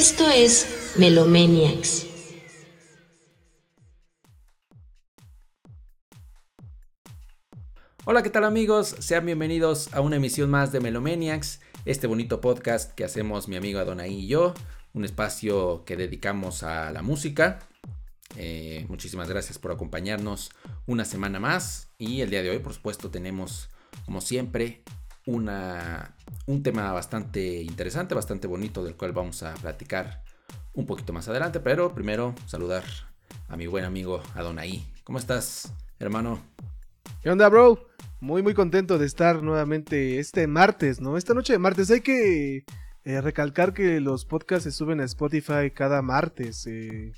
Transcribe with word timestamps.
Esto 0.00 0.30
es 0.30 0.94
Melomaniacs. 0.96 2.06
Hola, 8.06 8.22
¿qué 8.22 8.30
tal 8.30 8.44
amigos? 8.44 8.96
Sean 9.00 9.26
bienvenidos 9.26 9.92
a 9.92 10.00
una 10.00 10.16
emisión 10.16 10.48
más 10.48 10.72
de 10.72 10.80
Melomaniacs, 10.80 11.60
este 11.84 12.06
bonito 12.06 12.40
podcast 12.40 12.94
que 12.94 13.04
hacemos 13.04 13.46
mi 13.46 13.56
amigo 13.56 13.78
Adonai 13.78 14.10
y 14.10 14.26
yo, 14.26 14.54
un 14.94 15.04
espacio 15.04 15.84
que 15.84 15.98
dedicamos 15.98 16.62
a 16.62 16.90
la 16.92 17.02
música. 17.02 17.58
Eh, 18.36 18.86
muchísimas 18.88 19.28
gracias 19.28 19.58
por 19.58 19.70
acompañarnos 19.70 20.48
una 20.86 21.04
semana 21.04 21.40
más 21.40 21.90
y 21.98 22.22
el 22.22 22.30
día 22.30 22.42
de 22.42 22.48
hoy, 22.48 22.60
por 22.60 22.72
supuesto, 22.72 23.10
tenemos, 23.10 23.68
como 24.06 24.22
siempre, 24.22 24.82
un 25.36 26.62
tema 26.62 26.92
bastante 26.92 27.62
interesante, 27.62 28.14
bastante 28.14 28.46
bonito, 28.46 28.84
del 28.84 28.96
cual 28.96 29.12
vamos 29.12 29.42
a 29.42 29.54
platicar 29.54 30.22
un 30.74 30.86
poquito 30.86 31.12
más 31.12 31.28
adelante, 31.28 31.60
pero 31.60 31.94
primero 31.94 32.34
saludar 32.46 32.84
a 33.48 33.56
mi 33.56 33.66
buen 33.66 33.84
amigo 33.84 34.22
Adonai. 34.34 34.84
¿Cómo 35.04 35.18
estás, 35.18 35.72
hermano? 35.98 36.40
¿Qué 37.22 37.30
onda, 37.30 37.48
bro? 37.48 37.86
Muy, 38.20 38.42
muy 38.42 38.54
contento 38.54 38.98
de 38.98 39.06
estar 39.06 39.42
nuevamente 39.42 40.18
este 40.18 40.46
martes, 40.46 41.00
¿no? 41.00 41.16
Esta 41.16 41.34
noche 41.34 41.54
de 41.54 41.58
martes. 41.58 41.90
Hay 41.90 42.00
que 42.00 42.64
eh, 43.04 43.20
recalcar 43.20 43.72
que 43.72 44.00
los 44.00 44.24
podcasts 44.24 44.64
se 44.64 44.72
suben 44.72 45.00
a 45.00 45.04
Spotify 45.04 45.70
cada 45.74 46.02
martes. 46.02 46.66
Eh, 46.66 47.12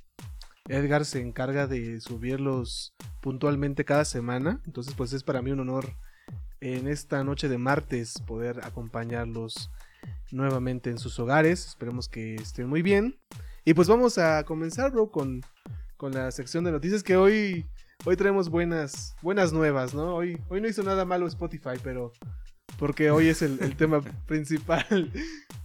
Edgar 0.68 1.04
se 1.04 1.20
encarga 1.20 1.66
de 1.66 2.00
subirlos 2.00 2.94
puntualmente 3.20 3.84
cada 3.84 4.04
semana. 4.04 4.60
Entonces, 4.64 4.94
pues 4.94 5.12
es 5.12 5.24
para 5.24 5.42
mí 5.42 5.50
un 5.50 5.60
honor 5.60 5.96
en 6.62 6.86
esta 6.86 7.24
noche 7.24 7.48
de 7.48 7.58
martes 7.58 8.14
poder 8.24 8.60
acompañarlos 8.64 9.70
nuevamente 10.30 10.90
en 10.90 10.98
sus 10.98 11.18
hogares. 11.18 11.66
Esperemos 11.66 12.08
que 12.08 12.36
estén 12.36 12.68
muy 12.68 12.82
bien. 12.82 13.18
Y 13.64 13.74
pues 13.74 13.88
vamos 13.88 14.16
a 14.16 14.44
comenzar, 14.44 14.92
bro, 14.92 15.10
con, 15.10 15.42
con 15.96 16.12
la 16.12 16.30
sección 16.30 16.64
de 16.64 16.70
noticias 16.70 17.02
que 17.02 17.16
hoy, 17.16 17.66
hoy 18.04 18.16
traemos 18.16 18.48
buenas, 18.48 19.16
buenas 19.22 19.52
nuevas, 19.52 19.92
¿no? 19.92 20.14
Hoy, 20.14 20.40
hoy 20.48 20.60
no 20.60 20.68
hizo 20.68 20.84
nada 20.84 21.04
malo 21.04 21.26
Spotify, 21.26 21.78
pero 21.82 22.12
porque 22.78 23.10
hoy 23.10 23.28
es 23.28 23.42
el, 23.42 23.76
tema 23.76 24.00
principal. 24.26 25.12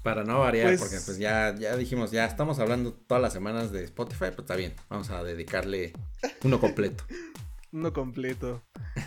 Para 0.02 0.23
no 0.23 0.40
variar, 0.40 0.68
pues 0.68 0.81
porque 0.81 0.98
pues 1.06 1.18
ya, 1.20 1.56
ya 1.56 1.75
dijimos, 1.75 2.12
ya 2.12 2.25
estamos 2.25 2.58
hablando 2.59 2.94
todas 2.94 3.22
las 3.22 3.34
semanas 3.34 3.72
de 3.72 3.84
Spotify, 3.84 4.25
pues 4.28 4.40
está 4.40 4.56
bien, 4.56 4.73
vamos 4.90 5.12
a 5.12 5.23
dedicarle 5.23 5.94
uno 6.44 6.59
completo. 6.59 7.03
uno 7.72 7.94
completo. 7.94 8.64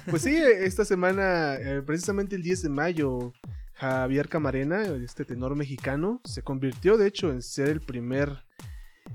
Pues 0.08 0.22
sí, 0.22 0.36
esta 0.36 0.84
semana, 0.84 1.54
eh, 1.54 1.82
precisamente 1.82 2.36
el 2.36 2.42
10 2.42 2.62
de 2.62 2.68
mayo, 2.68 3.32
Javier 3.74 4.28
Camarena, 4.28 4.82
este 4.82 5.24
tenor 5.24 5.56
mexicano, 5.56 6.20
se 6.24 6.42
convirtió 6.42 6.96
de 6.96 7.06
hecho 7.06 7.30
en 7.30 7.42
ser 7.42 7.68
el 7.68 7.80
primer 7.80 8.44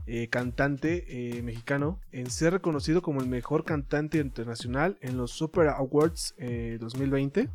eh, 0.07 0.27
cantante 0.29 1.05
eh, 1.07 1.41
mexicano 1.41 1.99
en 2.11 2.29
ser 2.29 2.53
reconocido 2.53 3.01
como 3.01 3.21
el 3.21 3.27
mejor 3.27 3.63
cantante 3.63 4.17
internacional 4.17 4.97
en 5.01 5.17
los 5.17 5.31
Super 5.31 5.69
Awards 5.69 6.35
2020. 6.79 7.49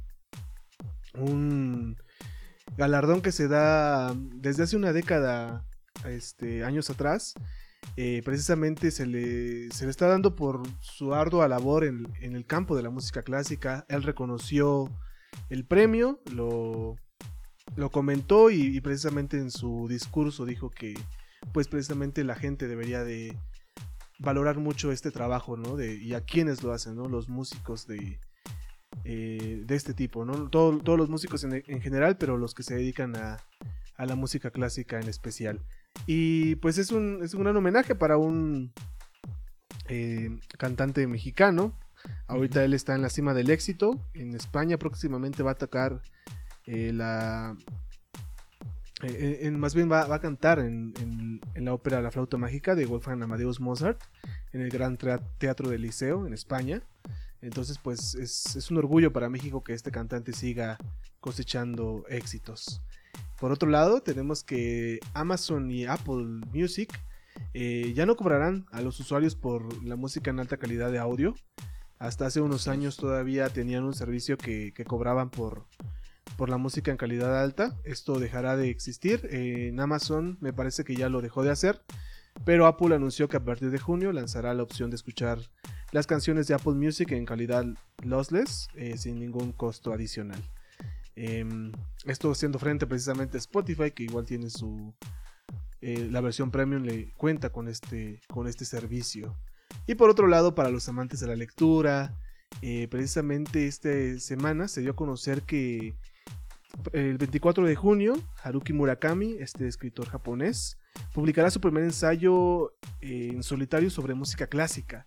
Un 1.14 1.96
galardón 2.76 3.20
que 3.20 3.32
se 3.32 3.48
da 3.48 4.14
desde 4.14 4.62
hace 4.62 4.76
una 4.76 4.92
década, 4.92 5.66
este, 6.04 6.64
años 6.64 6.88
atrás, 6.90 7.34
eh, 7.96 8.22
precisamente 8.24 8.90
se 8.90 9.06
le, 9.06 9.70
se 9.72 9.84
le, 9.84 9.90
está 9.90 10.06
dando 10.06 10.34
por 10.36 10.62
su 10.80 11.14
ardua 11.14 11.48
labor 11.48 11.84
en, 11.84 12.06
el 12.20 12.46
campo 12.46 12.76
de 12.76 12.82
la 12.82 12.90
música 12.90 13.22
clásica. 13.22 13.84
Él 13.88 14.02
reconoció 14.02 14.90
el 15.48 15.64
premio, 15.64 16.20
lo, 16.32 16.96
lo 17.76 17.90
comentó 17.90 18.50
y, 18.50 18.80
precisamente 18.80 19.38
en 19.38 19.50
su 19.50 19.86
discurso 19.88 20.44
dijo 20.44 20.70
que 20.70 20.94
pues 21.52 21.68
precisamente 21.68 22.22
la 22.22 22.34
gente 22.34 22.68
debería 22.68 23.02
de 23.02 23.36
valorar 24.18 24.58
mucho 24.58 24.92
este 24.92 25.10
trabajo, 25.10 25.56
¿no? 25.56 25.76
De, 25.76 25.94
y 25.94 26.14
a 26.14 26.20
quienes 26.20 26.62
lo 26.62 26.72
hacen, 26.72 26.96
¿no? 26.96 27.08
Los 27.08 27.28
músicos 27.28 27.86
de, 27.86 28.18
eh, 29.04 29.62
de 29.66 29.74
este 29.74 29.94
tipo, 29.94 30.24
¿no? 30.24 30.48
todos 30.50 30.98
los 30.98 31.08
músicos 31.08 31.44
en, 31.44 31.62
en, 31.66 31.80
general, 31.80 32.18
pero 32.18 32.36
los 32.36 32.54
que 32.54 32.62
se 32.62 32.74
dedican 32.74 33.16
a, 33.16 33.38
a 34.00 34.06
la 34.06 34.16
música 34.16 34.50
clásica 34.50 34.98
en 34.98 35.10
especial. 35.10 35.60
Y 36.06 36.54
pues 36.56 36.78
es 36.78 36.90
un, 36.90 37.20
es 37.22 37.34
un 37.34 37.42
gran 37.42 37.54
homenaje 37.54 37.94
para 37.94 38.16
un 38.16 38.72
eh, 39.88 40.40
cantante 40.56 41.06
mexicano. 41.06 41.78
Ahorita 42.26 42.64
él 42.64 42.72
está 42.72 42.94
en 42.94 43.02
la 43.02 43.10
cima 43.10 43.34
del 43.34 43.50
éxito. 43.50 44.00
En 44.14 44.34
España 44.34 44.78
próximamente 44.78 45.42
va 45.42 45.50
a 45.50 45.56
tocar 45.56 46.00
eh, 46.64 46.92
la... 46.94 47.58
Eh, 49.02 49.50
más 49.50 49.74
bien 49.74 49.90
va, 49.90 50.14
a 50.14 50.20
cantar 50.20 50.60
en, 50.60 51.40
la 51.54 51.74
ópera 51.74 52.00
La 52.00 52.10
Flauta 52.10 52.38
Mágica 52.38 52.74
de 52.74 52.86
Wolfgang 52.86 53.22
Amadeus 53.22 53.60
Mozart 53.60 54.00
en 54.52 54.62
el 54.62 54.70
Gran 54.70 54.98
Teatro 55.38 55.68
del 55.68 55.82
Liceo 55.82 56.26
en 56.26 56.32
España. 56.32 56.82
Entonces 57.42 57.78
pues 57.78 58.14
es, 58.14 58.56
es 58.56 58.70
un 58.70 58.78
orgullo 58.78 59.12
para 59.12 59.28
México 59.28 59.62
que 59.62 59.74
este 59.74 59.90
cantante 59.90 60.32
siga 60.32 60.78
cosechando 61.20 62.04
éxitos. 62.08 62.82
Por 63.40 63.52
otro 63.52 63.70
lado, 63.70 64.02
tenemos 64.02 64.44
que 64.44 65.00
Amazon 65.14 65.70
y 65.70 65.86
Apple 65.86 66.42
Music 66.52 66.92
eh, 67.54 67.92
ya 67.94 68.04
no 68.06 68.16
cobrarán 68.16 68.66
a 68.70 68.82
los 68.82 69.00
usuarios 69.00 69.34
por 69.34 69.82
la 69.82 69.96
música 69.96 70.30
en 70.30 70.40
alta 70.40 70.58
calidad 70.58 70.92
de 70.92 70.98
audio. 70.98 71.34
Hasta 71.98 72.26
hace 72.26 72.40
unos 72.40 72.68
años 72.68 72.96
todavía 72.96 73.48
tenían 73.48 73.84
un 73.84 73.94
servicio 73.94 74.36
que, 74.36 74.72
cobraban 74.86 75.30
por, 75.30 75.66
por 76.36 76.50
la 76.50 76.58
música 76.58 76.90
en 76.90 76.98
calidad 76.98 77.40
alta. 77.40 77.76
Esto 77.84 78.18
dejará 78.18 78.56
de 78.56 78.68
existir. 78.68 79.26
en 79.30 79.80
Amazon 79.80 80.36
me 80.40 80.52
parece 80.52 80.84
que 80.84 80.94
ya 80.94 81.08
lo 81.08 81.22
dejó 81.22 81.42
de 81.42 81.50
hacer. 81.50 81.82
Pero 82.44 82.66
Apple 82.66 82.94
anunció 82.94 83.28
que 83.28 83.36
a 83.38 83.44
partir 83.44 83.70
de 83.70 83.78
junio 83.78 84.12
lanzará 84.12 84.54
la 84.54 84.62
opción 84.62 84.90
de 84.90 84.96
escuchar 84.96 85.38
las 85.92 86.06
canciones 86.06 86.46
de 86.46 86.54
Apple 86.54 86.74
Music 86.74 87.10
en 87.12 87.24
calidad 87.24 87.64
lossless 88.02 88.68
eh, 88.74 88.96
sin 88.96 89.18
ningún 89.18 89.52
costo 89.52 89.92
adicional. 89.92 90.42
Em, 91.22 91.70
esto 92.06 92.30
haciendo 92.30 92.58
frente 92.58 92.86
precisamente 92.86 93.36
a 93.36 93.40
Spotify, 93.40 93.90
que 93.90 94.04
igual 94.04 94.24
tiene 94.24 94.48
su. 94.48 94.94
Eh, 95.82 96.08
la 96.10 96.22
versión 96.22 96.50
premium 96.50 96.82
le 96.82 97.12
cuenta 97.12 97.50
con 97.50 97.68
este, 97.68 98.22
con 98.28 98.46
este 98.46 98.64
servicio. 98.64 99.36
Y 99.86 99.96
por 99.96 100.08
otro 100.08 100.28
lado, 100.28 100.54
para 100.54 100.70
los 100.70 100.88
amantes 100.88 101.20
de 101.20 101.26
la 101.26 101.36
lectura, 101.36 102.18
eh, 102.62 102.88
precisamente 102.88 103.66
esta 103.66 103.90
semana 104.18 104.66
se 104.66 104.80
dio 104.80 104.92
a 104.92 104.96
conocer 104.96 105.42
que 105.42 105.94
el 106.94 107.18
24 107.18 107.66
de 107.66 107.76
junio, 107.76 108.14
Haruki 108.42 108.72
Murakami, 108.72 109.36
este 109.40 109.68
escritor 109.68 110.08
japonés, 110.08 110.78
publicará 111.12 111.50
su 111.50 111.60
primer 111.60 111.84
ensayo 111.84 112.72
en 113.02 113.42
solitario 113.42 113.90
sobre 113.90 114.14
música 114.14 114.46
clásica, 114.46 115.06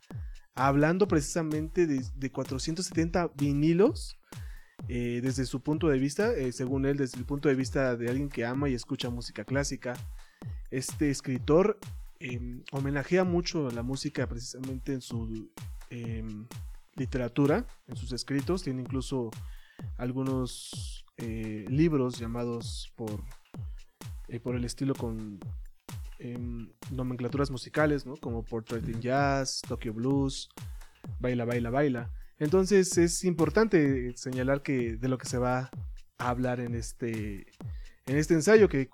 hablando 0.54 1.08
precisamente 1.08 1.88
de, 1.88 2.04
de 2.16 2.32
470 2.32 3.32
vinilos 3.36 4.20
eh, 4.90 5.22
desde 5.24 5.46
su 5.46 5.62
punto 5.62 5.88
de 5.88 5.98
vista, 5.98 6.34
eh, 6.34 6.52
según 6.52 6.86
él, 6.86 6.98
desde 6.98 7.18
el 7.18 7.26
punto 7.26 7.48
de 7.48 7.56
vista 7.56 7.96
de 7.96 8.10
alguien 8.10 8.30
que 8.30 8.46
ama 8.46 8.68
y 8.70 8.74
escucha 8.74 9.10
música 9.10 9.46
clásica, 9.46 9.94
este 10.72 11.10
escritor 11.10 11.80
em, 12.20 12.64
homenajea 12.72 13.24
mucho 13.24 13.72
la 13.72 13.84
música 13.84 14.28
precisamente 14.28 14.94
en 14.94 15.02
su 15.02 15.50
em, 15.90 16.48
literatura, 16.96 17.66
en 17.88 17.96
sus 17.96 18.12
escritos, 18.12 18.64
tiene 18.64 18.82
incluso 18.82 19.32
algunos 19.98 21.06
eh, 21.18 21.66
libros 21.70 22.20
llamados 22.20 22.92
por, 22.96 23.24
el 24.28 24.66
estilo 24.66 24.96
con 24.96 25.40
em, 26.20 26.70
nomenclaturas 26.92 27.52
musicales, 27.52 28.04
como 28.20 28.44
Portrait 28.44 28.88
in 28.90 29.00
Jazz, 29.00 29.62
Tokyo 29.68 29.94
Blues, 29.94 30.50
Baila, 31.20 31.46
Baila, 31.46 31.70
Baila. 31.70 32.12
Entonces 32.40 32.98
es 32.98 33.24
importante 33.24 34.14
señalar 34.18 34.62
que 34.62 34.98
de 34.98 35.08
lo 35.08 35.18
que 35.18 35.28
se 35.28 35.38
va 35.38 35.70
a 36.18 36.30
hablar 36.30 36.60
en 36.60 36.76
este, 36.76 37.48
en 38.06 38.18
este 38.18 38.34
ensayo 38.34 38.70
que 38.70 38.90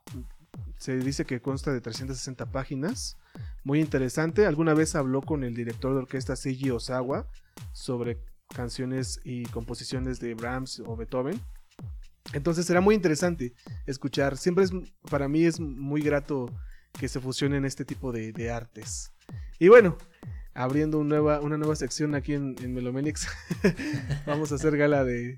se 0.77 0.97
dice 0.97 1.25
que 1.25 1.41
consta 1.41 1.74
de 1.74 1.81
360 1.81 2.51
páginas. 2.51 3.18
Muy 3.63 3.80
interesante. 3.81 4.45
Alguna 4.45 4.74
vez 4.74 4.95
habló 4.95 5.21
con 5.21 5.44
el 5.44 5.53
director 5.53 5.94
de 5.94 6.00
orquesta 6.00 6.36
Seiji 6.36 6.71
Osawa 6.71 7.27
sobre 7.74 8.21
canciones 8.53 9.19
y 9.24 9.44
composiciones 9.44 10.19
de 10.19 10.33
Brahms 10.33 10.81
o 10.85 10.95
Beethoven. 10.95 11.39
Entonces 12.33 12.65
será 12.65 12.81
muy 12.81 12.95
interesante 12.95 13.53
escuchar. 13.85 14.38
Siempre 14.38 14.63
es, 14.63 14.71
para 15.09 15.27
mí 15.27 15.44
es 15.44 15.59
muy 15.59 16.01
grato 16.01 16.50
que 16.94 17.07
se 17.07 17.19
fusionen 17.19 17.65
este 17.65 17.85
tipo 17.85 18.12
de, 18.12 18.31
de 18.31 18.51
artes. 18.51 19.12
Y 19.59 19.68
bueno, 19.68 19.97
abriendo 20.59 21.00
una 21.00 21.15
nueva, 21.15 21.39
una 21.39 21.57
nueva 21.57 21.75
sección 21.77 22.15
aquí 22.15 22.33
en, 22.33 22.57
en 22.61 22.75
Vamos 24.25 24.51
a 24.51 24.56
hacer 24.56 24.75
gala 24.75 25.06
de, 25.06 25.38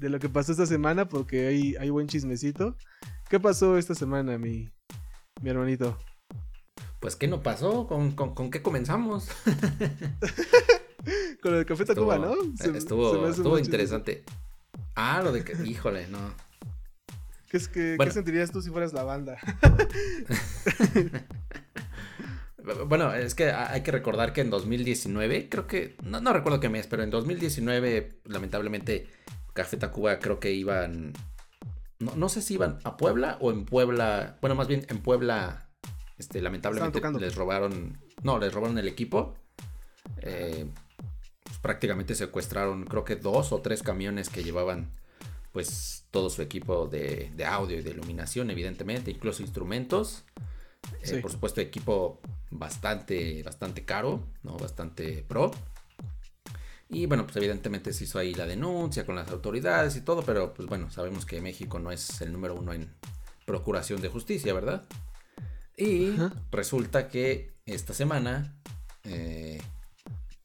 lo 0.00 0.18
que 0.18 0.30
pasó 0.30 0.52
esta 0.52 0.64
semana 0.64 1.06
porque 1.06 1.48
hay, 1.48 1.76
hay 1.76 1.90
buen 1.90 2.08
chismecito. 2.08 2.74
¿Qué 3.28 3.38
pasó 3.38 3.76
esta 3.76 3.94
semana, 3.94 4.38
mi, 4.38 4.70
mi 5.42 5.50
hermanito? 5.50 5.98
Pues, 6.98 7.14
¿qué 7.14 7.28
no 7.28 7.42
pasó? 7.42 7.86
¿Con, 7.86 8.50
qué 8.50 8.62
comenzamos? 8.62 9.28
con 11.42 11.54
el 11.54 11.66
Café 11.66 11.84
Tacuba, 11.84 12.16
¿no? 12.16 12.32
estuvo 12.74 13.28
estuvo 13.28 13.58
interesante. 13.58 14.24
Ah, 14.94 15.20
lo 15.22 15.30
de 15.30 15.44
que, 15.44 15.62
híjole, 15.62 16.08
no. 16.08 16.20
¿Qué, 17.50 17.58
es 17.58 17.68
que, 17.68 17.96
Bueno. 17.96 18.08
¿Qué 18.08 18.14
sentirías 18.14 18.50
tú 18.50 18.62
si 18.62 18.70
fueras 18.70 18.94
la 18.94 19.04
banda? 19.04 19.36
Bueno, 22.86 23.14
es 23.14 23.34
que 23.34 23.50
ha- 23.50 23.72
hay 23.72 23.82
que 23.82 23.90
recordar 23.92 24.32
que 24.32 24.40
en 24.40 24.50
2019, 24.50 25.48
creo 25.48 25.66
que, 25.66 25.96
no, 26.02 26.20
no 26.20 26.32
recuerdo 26.32 26.60
qué 26.60 26.68
mes, 26.68 26.86
pero 26.86 27.02
en 27.02 27.10
2019, 27.10 28.20
lamentablemente, 28.24 29.08
Café 29.54 29.76
Tacuba 29.76 30.18
creo 30.18 30.38
que 30.40 30.52
iban, 30.52 31.12
no, 31.98 32.14
no 32.16 32.28
sé 32.28 32.42
si 32.42 32.54
iban 32.54 32.78
a 32.84 32.96
Puebla 32.96 33.38
o 33.40 33.50
en 33.50 33.64
Puebla, 33.64 34.36
bueno, 34.40 34.54
más 34.54 34.68
bien 34.68 34.86
en 34.88 34.98
Puebla, 35.00 35.68
este, 36.18 36.40
lamentablemente 36.40 37.00
les 37.20 37.34
robaron, 37.34 37.98
no, 38.22 38.38
les 38.38 38.52
robaron 38.52 38.78
el 38.78 38.88
equipo. 38.88 39.34
Eh, 40.18 40.66
pues, 41.44 41.58
prácticamente 41.58 42.14
secuestraron, 42.14 42.84
creo 42.84 43.04
que 43.04 43.16
dos 43.16 43.52
o 43.52 43.60
tres 43.60 43.82
camiones 43.82 44.28
que 44.28 44.42
llevaban, 44.42 44.90
pues, 45.52 46.06
todo 46.10 46.30
su 46.30 46.42
equipo 46.42 46.86
de, 46.86 47.30
de 47.36 47.44
audio 47.44 47.78
y 47.78 47.82
de 47.82 47.90
iluminación, 47.90 48.50
evidentemente, 48.50 49.10
incluso 49.10 49.42
instrumentos. 49.42 50.24
Eh, 51.02 51.06
Sí. 51.06 51.16
por 51.18 51.30
supuesto, 51.30 51.60
equipo 51.60 52.20
bastante, 52.50 53.42
bastante 53.42 53.84
caro, 53.84 54.24
¿no? 54.42 54.56
Bastante 54.56 55.24
pro. 55.26 55.50
Y 56.90 57.06
bueno, 57.06 57.24
pues 57.24 57.36
evidentemente 57.36 57.92
se 57.92 58.04
hizo 58.04 58.18
ahí 58.18 58.34
la 58.34 58.46
denuncia 58.46 59.04
con 59.04 59.14
las 59.16 59.28
autoridades 59.30 59.94
y 59.96 60.00
todo, 60.00 60.22
pero 60.22 60.54
pues 60.54 60.66
bueno, 60.68 60.90
sabemos 60.90 61.26
que 61.26 61.40
México 61.40 61.78
no 61.78 61.92
es 61.92 62.20
el 62.22 62.32
número 62.32 62.54
uno 62.54 62.72
en 62.72 62.94
procuración 63.44 64.00
de 64.00 64.08
justicia, 64.08 64.54
¿verdad? 64.54 64.84
Y 65.76 66.14
Ajá. 66.14 66.32
resulta 66.50 67.08
que 67.08 67.52
esta 67.66 67.92
semana 67.92 68.56
eh, 69.04 69.60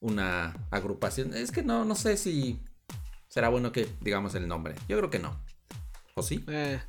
una 0.01 0.54
agrupación, 0.69 1.34
es 1.34 1.51
que 1.51 1.63
no, 1.63 1.86
no 1.86 1.96
sé 1.96 2.18
si 2.18 2.60
será 3.30 3.48
bueno 3.50 3.72
que 3.72 3.88
digamos 4.01 4.36
el 4.36 4.48
nombre, 4.48 4.75
yo 4.89 4.98
creo 4.98 5.10
que 5.10 5.19
no. 5.19 5.39
¿O 6.16 6.22
sí? 6.24 6.44
Eh. 6.48 6.80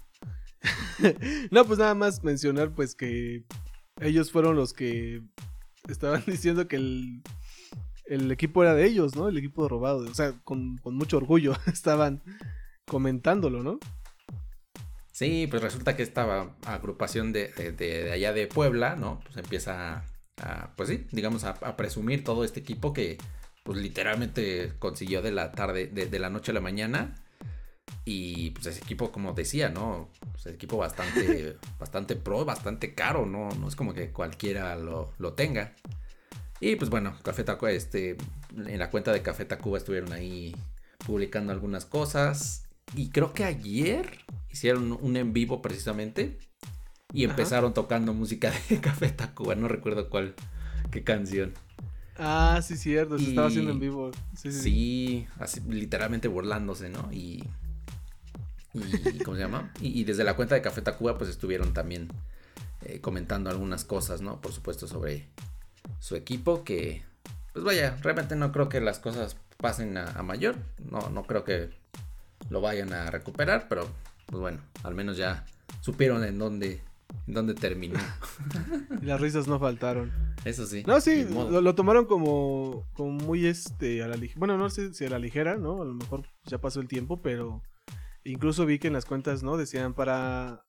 no, 1.51 1.65
pues 1.65 1.79
nada 1.79 1.95
más 1.95 2.23
mencionar 2.25 2.71
pues 2.75 2.95
que 2.95 3.45
ellos 4.01 4.31
fueron 4.33 4.57
los 4.57 4.73
que 4.73 5.23
estaban 5.89 6.23
diciendo 6.27 6.67
que 6.69 6.77
el, 6.77 7.23
el 8.07 8.31
equipo 8.31 8.63
era 8.63 8.75
de 8.75 8.87
ellos, 8.87 9.17
¿no? 9.17 9.29
El 9.29 9.39
equipo 9.39 9.69
robado. 9.69 9.99
O 9.99 10.15
sea, 10.15 10.33
con, 10.45 10.81
mucho 10.85 11.17
orgullo 11.17 11.55
estaban 11.67 12.23
comentándolo, 12.87 13.63
¿no? 13.63 13.79
Sí, 15.13 15.47
pues 15.49 15.63
resulta 15.63 15.97
que 15.97 16.03
esta 16.03 16.55
agrupación 16.67 17.33
de, 17.33 17.49
de- 17.49 17.73
de- 17.73 18.11
allá 18.13 18.33
de 18.33 18.49
Puebla, 18.49 18.97
¿no? 18.97 19.21
Pues 19.25 19.37
empieza 19.37 20.05
a, 20.43 20.75
pues 20.77 20.89
sí, 20.89 21.07
digamos, 21.13 21.45
a, 21.45 21.77
presumir 21.77 22.25
todo 22.25 22.43
este 22.45 22.61
equipo 22.61 22.93
que, 22.93 23.19
pues 23.63 23.79
literalmente 23.79 24.73
consiguió 24.81 25.23
de 25.23 25.31
la 25.31 25.53
tarde, 25.53 25.87
de, 25.87 26.07
de 26.07 26.19
la 26.19 26.31
noche 26.31 26.51
a 26.51 26.55
la 26.55 26.61
mañana. 26.61 27.15
Y 28.05 28.51
pues 28.51 28.67
ese 28.67 28.81
equipo, 28.81 29.11
como 29.11 29.33
decía, 29.33 29.71
¿no? 29.71 30.11
Pues 30.33 30.47
equipo 30.47 30.77
bastante, 30.77 31.57
bastante 31.79 32.17
pro, 32.17 32.45
bastante 32.45 32.95
caro, 32.95 33.25
¿no? 33.25 33.49
No 33.51 33.69
es 33.69 33.77
como 33.77 33.95
que 33.95 34.11
cualquiera 34.11 34.77
lo, 34.77 35.13
lo 35.19 35.33
tenga. 35.33 35.75
Y 36.61 36.77
pues 36.77 36.91
bueno, 36.91 37.17
Café 37.23 37.45
Tacuba, 37.45 37.73
este, 37.73 38.17
en 38.57 38.79
la 38.79 38.91
cuenta 38.91 39.13
de 39.13 39.23
Café 39.23 39.45
Tacuba 39.45 39.79
estuvieron 39.79 40.13
ahí 40.13 40.55
publicando 41.07 41.53
algunas 41.53 41.85
cosas. 41.85 42.67
Y 42.95 43.09
creo 43.11 43.33
que 43.33 43.45
ayer 43.45 44.19
hicieron 44.51 44.97
un 45.01 45.17
en 45.17 45.33
vivo 45.33 45.63
precisamente. 45.63 46.39
Y 47.13 47.25
Ajá. 47.25 47.33
empezaron 47.33 47.75
tocando 47.75 48.13
música 48.13 48.53
de 48.69 48.81
Café 48.83 49.09
Tacuba. 49.11 49.55
No 49.55 49.69
recuerdo 49.69 50.11
cuál, 50.11 50.35
qué 50.91 51.03
canción. 51.03 51.55
Ah, 52.17 52.61
sí, 52.63 52.77
cierto, 52.77 53.19
se 53.19 53.29
estaba 53.29 53.49
haciendo 53.49 53.73
en 53.73 53.81
vivo. 53.81 54.11
Sí, 54.37 54.53
sí, 54.53 54.53
sí. 54.53 54.61
Sí, 54.61 55.27
así, 55.41 55.61
literalmente 55.69 56.29
burlándose, 56.29 56.89
¿no? 56.89 57.13
Y, 57.13 57.43
y 58.75 59.19
¿cómo 59.19 59.37
se 59.37 59.43
llama? 59.43 59.73
Y, 59.81 60.01
y 60.01 60.05
desde 60.05 60.25
la 60.25 60.35
cuenta 60.35 60.55
de 60.55 60.63
Café 60.63 60.83
Tacuba 60.83 61.17
pues 61.17 61.31
estuvieron 61.31 61.73
también 61.73 62.09
eh, 62.83 63.01
comentando 63.01 63.51
algunas 63.51 63.85
cosas, 63.85 64.21
¿no? 64.21 64.41
Por 64.41 64.53
supuesto 64.53 64.87
sobre 64.87 65.29
su 66.01 66.17
equipo 66.17 66.65
que, 66.65 67.03
pues 67.53 67.65
vaya, 67.65 67.97
realmente 68.03 68.37
no 68.37 68.53
creo 68.53 68.69
que 68.69 68.81
las 68.81 68.99
cosas 68.99 69.37
pasen 69.59 69.97
a, 69.97 70.11
a 70.11 70.23
mayor, 70.23 70.57
no, 70.91 71.09
no 71.11 71.23
creo 71.25 71.45
que 71.45 71.71
lo 72.51 72.61
vayan 72.61 72.93
a 72.93 73.11
recuperar, 73.11 73.69
pero 73.69 73.89
pues 74.27 74.41
bueno, 74.41 74.61
al 74.83 74.95
menos 74.95 75.17
ya 75.17 75.47
supieron 75.81 76.25
en 76.25 76.39
dónde, 76.39 76.81
en 77.27 77.35
dónde 77.35 77.55
terminó. 77.55 77.99
Las 79.03 79.21
risas 79.21 79.47
no 79.47 79.59
faltaron. 79.59 80.13
Eso 80.45 80.67
sí. 80.67 80.83
No, 80.87 81.01
sí, 81.01 81.25
lo 81.25 81.75
tomaron 81.75 82.07
como, 82.07 82.87
como 82.95 83.11
muy 83.11 83.47
este 83.47 84.03
a 84.03 84.09
la 84.09 84.17
ligera. 84.17 84.39
Bueno, 84.39 84.59
no 84.59 84.69
sé 84.71 84.93
si 84.93 85.07
a 85.07 85.11
la 85.11 85.19
ligera, 85.19 85.57
¿no? 85.57 85.83
A 85.83 85.85
lo 85.85 85.95
mejor 85.95 86.25
ya 86.45 86.59
pasó 86.59 86.81
el 86.81 86.89
tiempo, 86.89 87.23
pero 87.23 87.63
incluso 88.25 88.67
vi 88.67 88.79
que 88.79 88.89
en 88.89 88.93
las 88.95 89.05
cuentas, 89.05 89.43
¿no? 89.43 89.57
Decían 89.57 89.95
para. 89.95 90.65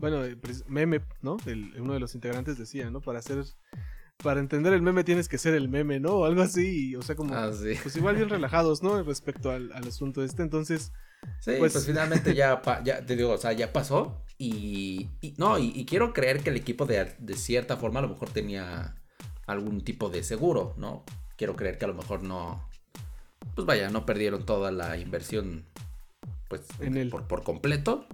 Bueno, 0.00 0.24
eh, 0.24 0.36
meme, 0.68 1.00
¿no? 1.22 1.36
El- 1.46 1.72
uno 1.80 1.94
de 1.94 2.00
los 2.00 2.14
integrantes 2.14 2.58
decía, 2.58 2.90
¿no? 2.90 3.00
Para 3.00 3.18
hacer. 3.20 3.44
Para 4.22 4.40
entender 4.40 4.72
el 4.72 4.80
meme 4.82 5.04
tienes 5.04 5.28
que 5.28 5.36
ser 5.38 5.54
el 5.54 5.68
meme, 5.68 6.00
¿no? 6.00 6.10
O 6.14 6.24
algo 6.24 6.42
así. 6.42 6.94
o 6.96 7.02
sea, 7.02 7.16
como. 7.16 7.34
Ah, 7.34 7.50
sí. 7.52 7.74
Pues 7.82 7.96
igual 7.96 8.16
bien 8.16 8.28
relajados, 8.28 8.82
¿no? 8.82 9.02
Respecto 9.02 9.50
al, 9.50 9.72
al 9.72 9.88
asunto 9.88 10.22
este. 10.22 10.42
Entonces, 10.42 10.92
Sí, 11.40 11.52
Pues- 11.58 11.72
pues, 11.72 11.86
finalmente 11.86 12.34
ya, 12.34 12.60
pa- 12.62 12.84
ya 12.84 13.04
te 13.04 13.16
digo, 13.16 13.32
o 13.32 13.38
sea, 13.38 13.52
ya 13.52 13.72
pasó. 13.72 14.22
Y, 14.38 15.08
y- 15.22 15.34
no, 15.38 15.58
y, 15.58 15.72
y 15.74 15.86
quiero 15.86 16.12
creer 16.12 16.40
que 16.42 16.50
el 16.50 16.56
equipo 16.56 16.84
de, 16.86 17.14
de 17.18 17.34
cierta 17.36 17.76
forma 17.78 17.98
a 18.00 18.02
lo 18.02 18.10
mejor 18.10 18.28
tenía 18.30 18.94
algún 19.46 19.82
tipo 19.82 20.08
de 20.10 20.22
seguro, 20.22 20.74
¿no? 20.76 21.04
Quiero 21.36 21.56
creer 21.56 21.78
que 21.78 21.86
a 21.86 21.88
lo 21.88 21.94
mejor 21.94 22.22
no, 22.22 22.68
pues 23.54 23.66
vaya, 23.66 23.88
no 23.90 24.04
perdieron 24.06 24.44
toda 24.44 24.70
la 24.70 24.98
inversión, 24.98 25.64
pues, 26.48 26.62
En 26.80 27.10
por, 27.10 27.26
por 27.28 27.42
completo. 27.42 28.06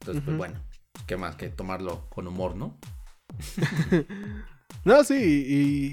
Entonces, 0.00 0.22
pues 0.24 0.36
bueno, 0.36 0.60
qué 1.06 1.16
más 1.16 1.36
que 1.36 1.48
tomarlo 1.48 2.08
con 2.10 2.26
humor, 2.26 2.56
¿no? 2.56 2.78
No, 4.84 5.04
sí, 5.04 5.44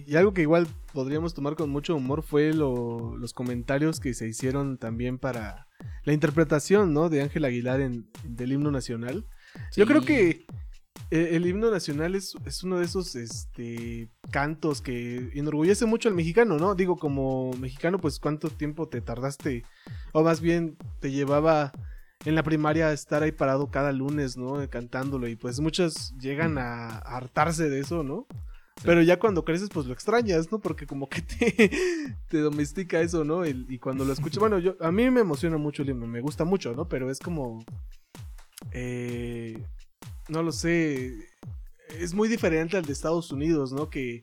y, 0.05 0.09
y 0.11 0.15
algo 0.15 0.33
que 0.33 0.43
igual 0.43 0.65
podríamos 0.93 1.33
tomar 1.33 1.55
con 1.55 1.69
mucho 1.69 1.95
humor 1.95 2.23
fue 2.23 2.53
lo- 2.53 3.17
los 3.17 3.33
comentarios 3.33 3.99
que 3.99 4.13
se 4.13 4.27
hicieron 4.29 4.77
también 4.77 5.17
para 5.17 5.67
la 6.03 6.13
interpretación, 6.13 6.93
¿no? 6.93 7.09
De 7.09 7.21
Ángel 7.21 7.43
Aguilar 7.43 7.81
en, 7.81 8.09
del 8.23 8.53
himno 8.53 8.71
nacional. 8.71 9.25
Yo 9.75 9.85
creo 9.87 10.01
que 10.03 10.45
eh, 11.09 11.29
el 11.33 11.45
himno 11.45 11.71
nacional 11.71 12.15
es, 12.15 12.35
es 12.45 12.63
uno 12.63 12.79
de 12.79 12.85
esos 12.85 13.15
este, 13.15 14.09
cantos 14.31 14.81
que 14.81 15.29
enorgullece 15.33 15.85
mucho 15.85 16.09
al 16.09 16.15
mexicano, 16.15 16.57
¿no? 16.57 16.75
Digo, 16.75 16.97
como 16.97 17.53
mexicano, 17.53 17.99
pues 17.99 18.19
cuánto 18.19 18.49
tiempo 18.49 18.87
te 18.89 19.01
tardaste, 19.01 19.63
o 20.11 20.23
más 20.23 20.41
bien 20.41 20.77
te 20.99 21.11
llevaba 21.11 21.71
en 22.25 22.35
la 22.35 22.43
primaria 22.43 22.87
a 22.87 22.93
estar 22.93 23.23
ahí 23.23 23.31
parado 23.31 23.71
cada 23.71 23.91
lunes, 23.93 24.35
¿no? 24.37 24.67
Cantándolo, 24.69 25.27
y 25.27 25.35
pues 25.35 25.59
muchos 25.59 26.13
llegan 26.19 26.57
a 26.57 26.97
hartarse 26.97 27.69
de 27.69 27.79
eso, 27.79 28.03
¿no? 28.03 28.27
Pero 28.83 29.01
ya 29.01 29.17
cuando 29.17 29.43
creces, 29.43 29.69
pues 29.73 29.87
lo 29.87 29.93
extrañas, 29.93 30.51
¿no? 30.51 30.59
Porque 30.59 30.85
como 30.85 31.07
que 31.09 31.21
te, 31.21 31.71
te 32.29 32.37
domestica 32.39 32.99
eso, 33.01 33.23
¿no? 33.23 33.45
Y 33.45 33.79
cuando 33.79 34.03
lo 34.05 34.13
escucho, 34.13 34.39
bueno, 34.39 34.59
yo, 34.59 34.75
a 34.81 34.91
mí 34.91 35.09
me 35.09 35.21
emociona 35.21 35.57
mucho 35.57 35.83
el 35.83 35.89
himno, 35.89 36.05
me 36.05 36.21
gusta 36.21 36.43
mucho, 36.43 36.73
¿no? 36.73 36.87
Pero 36.87 37.09
es 37.09 37.19
como... 37.19 37.63
eh, 38.71 39.63
no 40.29 40.43
lo 40.43 40.51
sé. 40.51 41.29
Es 41.99 42.13
muy 42.13 42.27
diferente 42.27 42.77
al 42.77 42.85
de 42.85 42.93
Estados 42.93 43.31
Unidos, 43.31 43.71
¿no? 43.71 43.89
Que, 43.89 44.21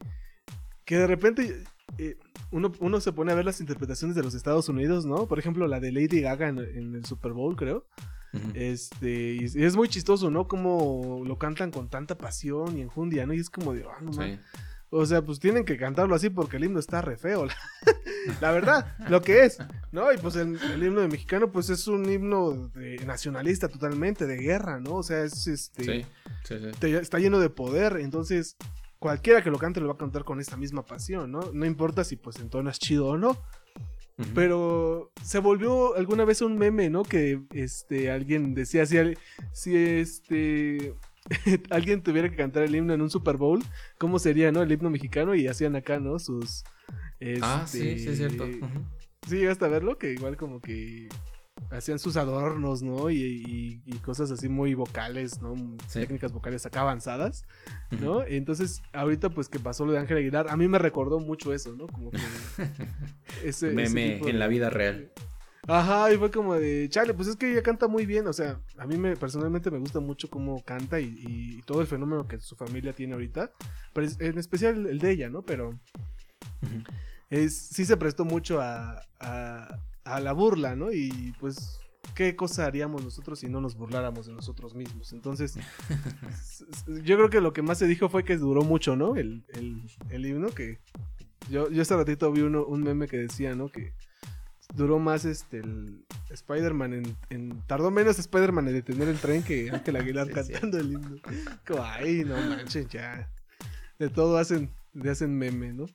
que 0.84 0.98
de 0.98 1.06
repente 1.06 1.64
eh, 1.98 2.16
uno, 2.50 2.72
uno 2.80 3.00
se 3.00 3.12
pone 3.12 3.32
a 3.32 3.34
ver 3.34 3.44
las 3.44 3.60
interpretaciones 3.60 4.16
de 4.16 4.22
los 4.22 4.34
Estados 4.34 4.68
Unidos, 4.68 5.06
¿no? 5.06 5.26
Por 5.26 5.38
ejemplo, 5.38 5.66
la 5.66 5.80
de 5.80 5.92
Lady 5.92 6.20
Gaga 6.20 6.48
en, 6.48 6.58
en 6.58 6.94
el 6.94 7.04
Super 7.04 7.32
Bowl, 7.32 7.56
creo. 7.56 7.86
Este, 8.54 9.34
y 9.34 9.44
es, 9.44 9.76
muy 9.76 9.88
chistoso, 9.88 10.30
¿no? 10.30 10.48
Como 10.48 11.22
lo 11.24 11.38
cantan 11.38 11.70
con 11.70 11.88
tanta 11.88 12.18
pasión 12.18 12.76
y 12.76 12.80
enjundia, 12.80 13.26
¿no? 13.26 13.32
Y 13.32 13.38
es 13.38 13.50
como 13.50 13.72
de, 13.72 13.84
ah, 13.84 14.00
no. 14.02 14.12
Sí. 14.12 14.38
O 14.96 15.04
sea, 15.06 15.22
pues 15.22 15.40
tienen 15.40 15.64
que 15.64 15.76
cantarlo 15.76 16.14
así 16.14 16.30
porque 16.30 16.56
el 16.56 16.64
himno 16.64 16.78
está 16.78 17.00
re 17.02 17.16
feo. 17.16 17.46
La, 17.46 17.54
la 18.40 18.52
verdad, 18.52 18.96
lo 19.08 19.22
que 19.22 19.44
es. 19.44 19.58
¿No? 19.90 20.12
Y 20.12 20.18
pues 20.18 20.36
el, 20.36 20.56
el 20.72 20.82
himno 20.82 21.00
de 21.00 21.08
mexicano, 21.08 21.50
pues 21.50 21.68
es 21.70 21.86
un 21.88 22.08
himno 22.08 22.68
de- 22.74 23.02
nacionalista 23.04 23.68
totalmente, 23.68 24.26
de 24.26 24.36
guerra, 24.36 24.78
¿no? 24.78 24.96
O 24.96 25.02
sea, 25.02 25.24
es 25.24 25.46
este. 25.48 25.84
Sí, 25.84 26.06
sí, 26.44 26.54
sí. 26.58 26.70
te- 26.78 26.98
está 26.98 27.18
lleno 27.18 27.40
de 27.40 27.50
poder. 27.50 27.96
Entonces, 27.98 28.56
cualquiera 29.00 29.42
que 29.42 29.50
lo 29.50 29.58
cante 29.58 29.80
lo 29.80 29.88
va 29.88 29.94
a 29.94 29.98
cantar 29.98 30.24
con 30.24 30.40
esta 30.40 30.56
misma 30.56 30.84
pasión, 30.86 31.32
¿no? 31.32 31.50
No 31.52 31.66
importa 31.66 32.04
si 32.04 32.16
pues 32.16 32.36
entonas 32.36 32.78
chido 32.78 33.06
o 33.08 33.16
no. 33.18 33.36
Pero 34.32 35.10
se 35.24 35.40
volvió 35.40 35.96
alguna 35.96 36.24
vez 36.24 36.40
un 36.40 36.56
meme, 36.56 36.88
¿no? 36.88 37.02
Que 37.02 37.40
este 37.52 38.12
alguien 38.12 38.54
decía 38.54 38.86
si, 38.86 38.96
si 39.52 39.76
este 39.76 40.94
alguien 41.70 42.02
tuviera 42.02 42.28
que 42.30 42.36
cantar 42.36 42.62
el 42.64 42.74
himno 42.74 42.92
en 42.94 43.00
un 43.02 43.10
Super 43.10 43.36
Bowl, 43.36 43.62
¿cómo 43.98 44.18
sería, 44.18 44.52
no? 44.52 44.62
El 44.62 44.72
himno 44.72 44.90
mexicano 44.90 45.34
y 45.34 45.46
hacían 45.48 45.76
acá, 45.76 45.98
¿no? 46.00 46.18
Sus 46.18 46.64
Ah, 47.40 47.64
sí, 47.66 47.78
sí, 47.80 47.88
es 47.88 48.06
este, 48.06 48.16
cierto. 48.16 48.46
Sí, 49.26 49.36
llegaste 49.36 49.64
a 49.64 49.68
verlo, 49.68 49.96
que 49.96 50.12
igual 50.12 50.36
como 50.36 50.60
que 50.60 51.08
hacían 51.70 51.98
sus 51.98 52.16
adornos, 52.18 52.82
¿no? 52.82 53.08
Y, 53.08 53.16
y- 53.22 53.82
y 53.86 53.98
cosas 53.98 54.30
así 54.30 54.48
muy 54.50 54.74
vocales, 54.74 55.40
¿no? 55.40 55.54
Sí. 55.88 56.00
Técnicas 56.00 56.32
vocales 56.32 56.66
acá 56.66 56.82
avanzadas. 56.82 57.44
¿no? 58.00 58.24
Entonces, 58.24 58.82
ahorita 58.92 59.30
pues 59.30 59.48
que 59.48 59.58
pasó 59.58 59.86
lo 59.86 59.92
de 59.92 59.98
Ángel 60.00 60.18
Aguilar, 60.18 60.46
a 60.50 60.56
mí 60.56 60.68
me 60.68 60.78
recordó 60.78 61.20
mucho 61.20 61.54
eso, 61.54 61.74
¿no? 61.74 61.86
Como 61.86 62.10
que 62.10 62.18
ese, 62.18 62.68
ese 63.44 63.70
Meme 63.70 64.18
en 64.28 64.38
la 64.38 64.46
vida 64.48 64.68
real. 64.68 65.12
Ajá, 65.66 66.12
y 66.12 66.18
fue 66.18 66.30
como 66.30 66.54
de, 66.54 66.88
chale, 66.90 67.14
pues 67.14 67.26
es 67.28 67.36
que 67.36 67.50
ella 67.50 67.62
canta 67.62 67.88
muy 67.88 68.04
bien, 68.04 68.26
o 68.26 68.32
sea, 68.34 68.60
a 68.76 68.86
mí 68.86 68.98
me, 68.98 69.16
personalmente 69.16 69.70
me 69.70 69.78
gusta 69.78 69.98
mucho 69.98 70.28
cómo 70.28 70.62
canta 70.62 71.00
y, 71.00 71.14
y 71.26 71.62
todo 71.62 71.80
el 71.80 71.86
fenómeno 71.86 72.28
que 72.28 72.38
su 72.40 72.54
familia 72.54 72.92
tiene 72.92 73.14
ahorita, 73.14 73.50
pero 73.94 74.06
es- 74.06 74.20
en 74.20 74.38
especial 74.38 74.86
el 74.86 74.98
de 74.98 75.10
ella, 75.10 75.30
¿no? 75.30 75.42
Pero 75.42 75.78
es, 77.30 77.56
sí 77.56 77.84
se 77.86 77.96
prestó 77.96 78.24
mucho 78.26 78.60
a, 78.60 79.00
a, 79.20 79.78
a 80.04 80.20
la 80.20 80.32
burla, 80.32 80.76
¿no? 80.76 80.92
Y 80.92 81.34
pues, 81.40 81.78
¿qué 82.14 82.36
cosa 82.36 82.66
haríamos 82.66 83.02
nosotros 83.02 83.38
si 83.38 83.48
no 83.48 83.60
nos 83.62 83.74
burláramos 83.74 84.26
de 84.26 84.34
nosotros 84.34 84.74
mismos? 84.74 85.12
Entonces, 85.14 85.54
yo 87.04 87.16
creo 87.16 87.30
que 87.30 87.40
lo 87.40 87.52
que 87.54 87.62
más 87.62 87.78
se 87.78 87.86
dijo 87.86 88.08
fue 88.10 88.24
que 88.24 88.36
duró 88.36 88.62
mucho, 88.62 88.96
¿no? 88.96 89.16
El, 89.16 89.44
el, 89.54 89.82
el 90.10 90.26
himno, 90.26 90.48
que 90.48 90.78
yo, 91.50 91.70
yo 91.70 91.82
hace 91.82 91.96
ratito 91.96 92.30
vi 92.32 92.42
uno, 92.42 92.64
un 92.66 92.82
meme 92.82 93.08
que 93.08 93.16
decía, 93.16 93.54
¿no? 93.54 93.68
Que 93.68 93.92
duró 94.74 94.98
más 94.98 95.24
este 95.24 95.58
el 95.58 96.04
Spider-Man 96.30 96.94
en, 96.94 97.16
en- 97.30 97.62
tardó 97.66 97.90
menos 97.90 98.18
Spider-Man 98.18 98.68
en 98.68 98.74
detener 98.74 99.08
el 99.08 99.18
tren 99.18 99.42
que 99.42 99.70
Ángel 99.70 99.96
Aguilar 99.96 100.26
Sí, 100.28 100.32
cantando 100.32 100.78
el 100.78 100.92
himno. 100.92 101.16
Como, 101.66 101.82
ay, 101.84 102.24
no 102.24 102.36
manches, 102.36 102.88
ya. 102.88 103.28
De 103.98 104.08
todo 104.08 104.38
hacen, 104.38 104.70
le 104.92 105.10
hacen 105.10 105.36
meme, 105.38 105.72
¿no? 105.72 105.86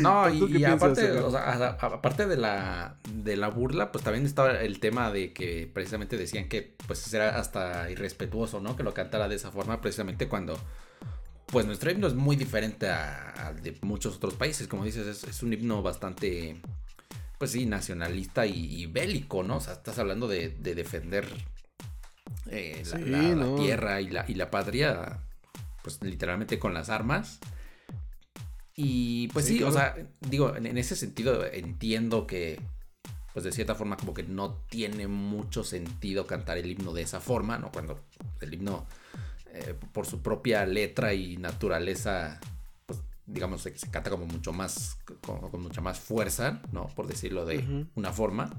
No, 0.00 0.24
¿Tú 0.38 0.48
y, 0.48 0.64
aparte, 0.64 1.10
o 1.12 1.30
sea, 1.30 1.76
aparte 1.80 2.26
de 2.26 2.36
la, 2.36 2.96
de 3.14 3.36
la 3.36 3.48
burla, 3.48 3.92
pues 3.92 4.02
también 4.02 4.26
estaba 4.26 4.52
el 4.60 4.80
tema 4.80 5.12
de 5.12 5.32
que 5.32 5.70
precisamente 5.72 6.16
decían 6.16 6.48
que 6.48 6.74
pues 6.86 7.12
era 7.14 7.38
hasta 7.38 7.88
irrespetuoso, 7.90 8.60
¿no? 8.60 8.76
Que 8.76 8.82
lo 8.82 8.94
cantara 8.94 9.28
de 9.28 9.36
esa 9.36 9.50
forma, 9.52 9.80
precisamente 9.80 10.28
cuando 10.28 10.58
pues 11.46 11.66
nuestro 11.66 11.90
himno 11.90 12.06
es 12.06 12.14
muy 12.14 12.34
diferente 12.34 12.88
a- 12.88 13.30
al 13.48 13.62
de 13.62 13.76
muchos 13.82 14.16
otros 14.16 14.34
países, 14.34 14.66
como 14.68 14.84
dices, 14.84 15.06
es, 15.06 15.24
es 15.24 15.42
un 15.42 15.52
himno 15.52 15.82
bastante, 15.82 16.60
pues 17.42 17.50
sí, 17.50 17.66
nacionalista 17.66 18.46
y, 18.46 18.52
y 18.82 18.86
bélico, 18.86 19.42
¿no? 19.42 19.56
O 19.56 19.60
sea, 19.60 19.72
estás 19.72 19.98
hablando 19.98 20.28
de, 20.28 20.50
de 20.50 20.76
defender 20.76 21.26
eh, 22.46 22.84
la, 22.86 22.98
Sí, 22.98 23.04
la- 23.04 23.34
la 23.34 23.44
no. 23.46 23.56
tierra 23.56 24.00
y 24.00 24.10
la, 24.10 24.24
y 24.28 24.34
la 24.36 24.48
patria, 24.48 25.18
pues 25.82 25.98
literalmente 26.02 26.60
con 26.60 26.72
las 26.72 26.88
armas. 26.88 27.40
Y 28.76 29.26
pues 29.28 29.46
sí, 29.46 29.56
Sí, 29.56 29.62
o 29.64 29.72
sea, 29.72 29.96
digo, 30.20 30.54
en, 30.54 30.66
en 30.66 30.78
ese 30.78 30.94
sentido 30.94 31.44
entiendo 31.44 32.28
que, 32.28 32.60
pues 33.32 33.44
de 33.44 33.52
cierta 33.52 33.74
forma, 33.74 33.96
como 33.96 34.14
que 34.14 34.22
no 34.22 34.54
tiene 34.68 35.08
mucho 35.08 35.64
sentido 35.64 36.28
cantar 36.28 36.58
el 36.58 36.70
himno 36.70 36.92
de 36.92 37.02
esa 37.02 37.20
forma, 37.20 37.58
¿no? 37.58 37.72
Cuando 37.72 38.00
el 38.40 38.54
himno, 38.54 38.86
eh, 39.52 39.74
por 39.92 40.06
su 40.06 40.22
propia 40.22 40.64
letra 40.64 41.12
y 41.12 41.38
naturaleza, 41.38 42.40
digamos, 43.32 43.62
se, 43.62 43.76
se 43.78 43.90
canta 43.90 44.10
como 44.10 44.26
mucho 44.26 44.52
más, 44.52 44.96
con, 45.20 45.50
con 45.50 45.62
mucha 45.62 45.80
más 45.80 45.98
fuerza, 46.00 46.62
¿no? 46.72 46.86
Por 46.88 47.06
decirlo 47.06 47.44
de 47.46 47.86
una 47.94 48.12
forma. 48.12 48.50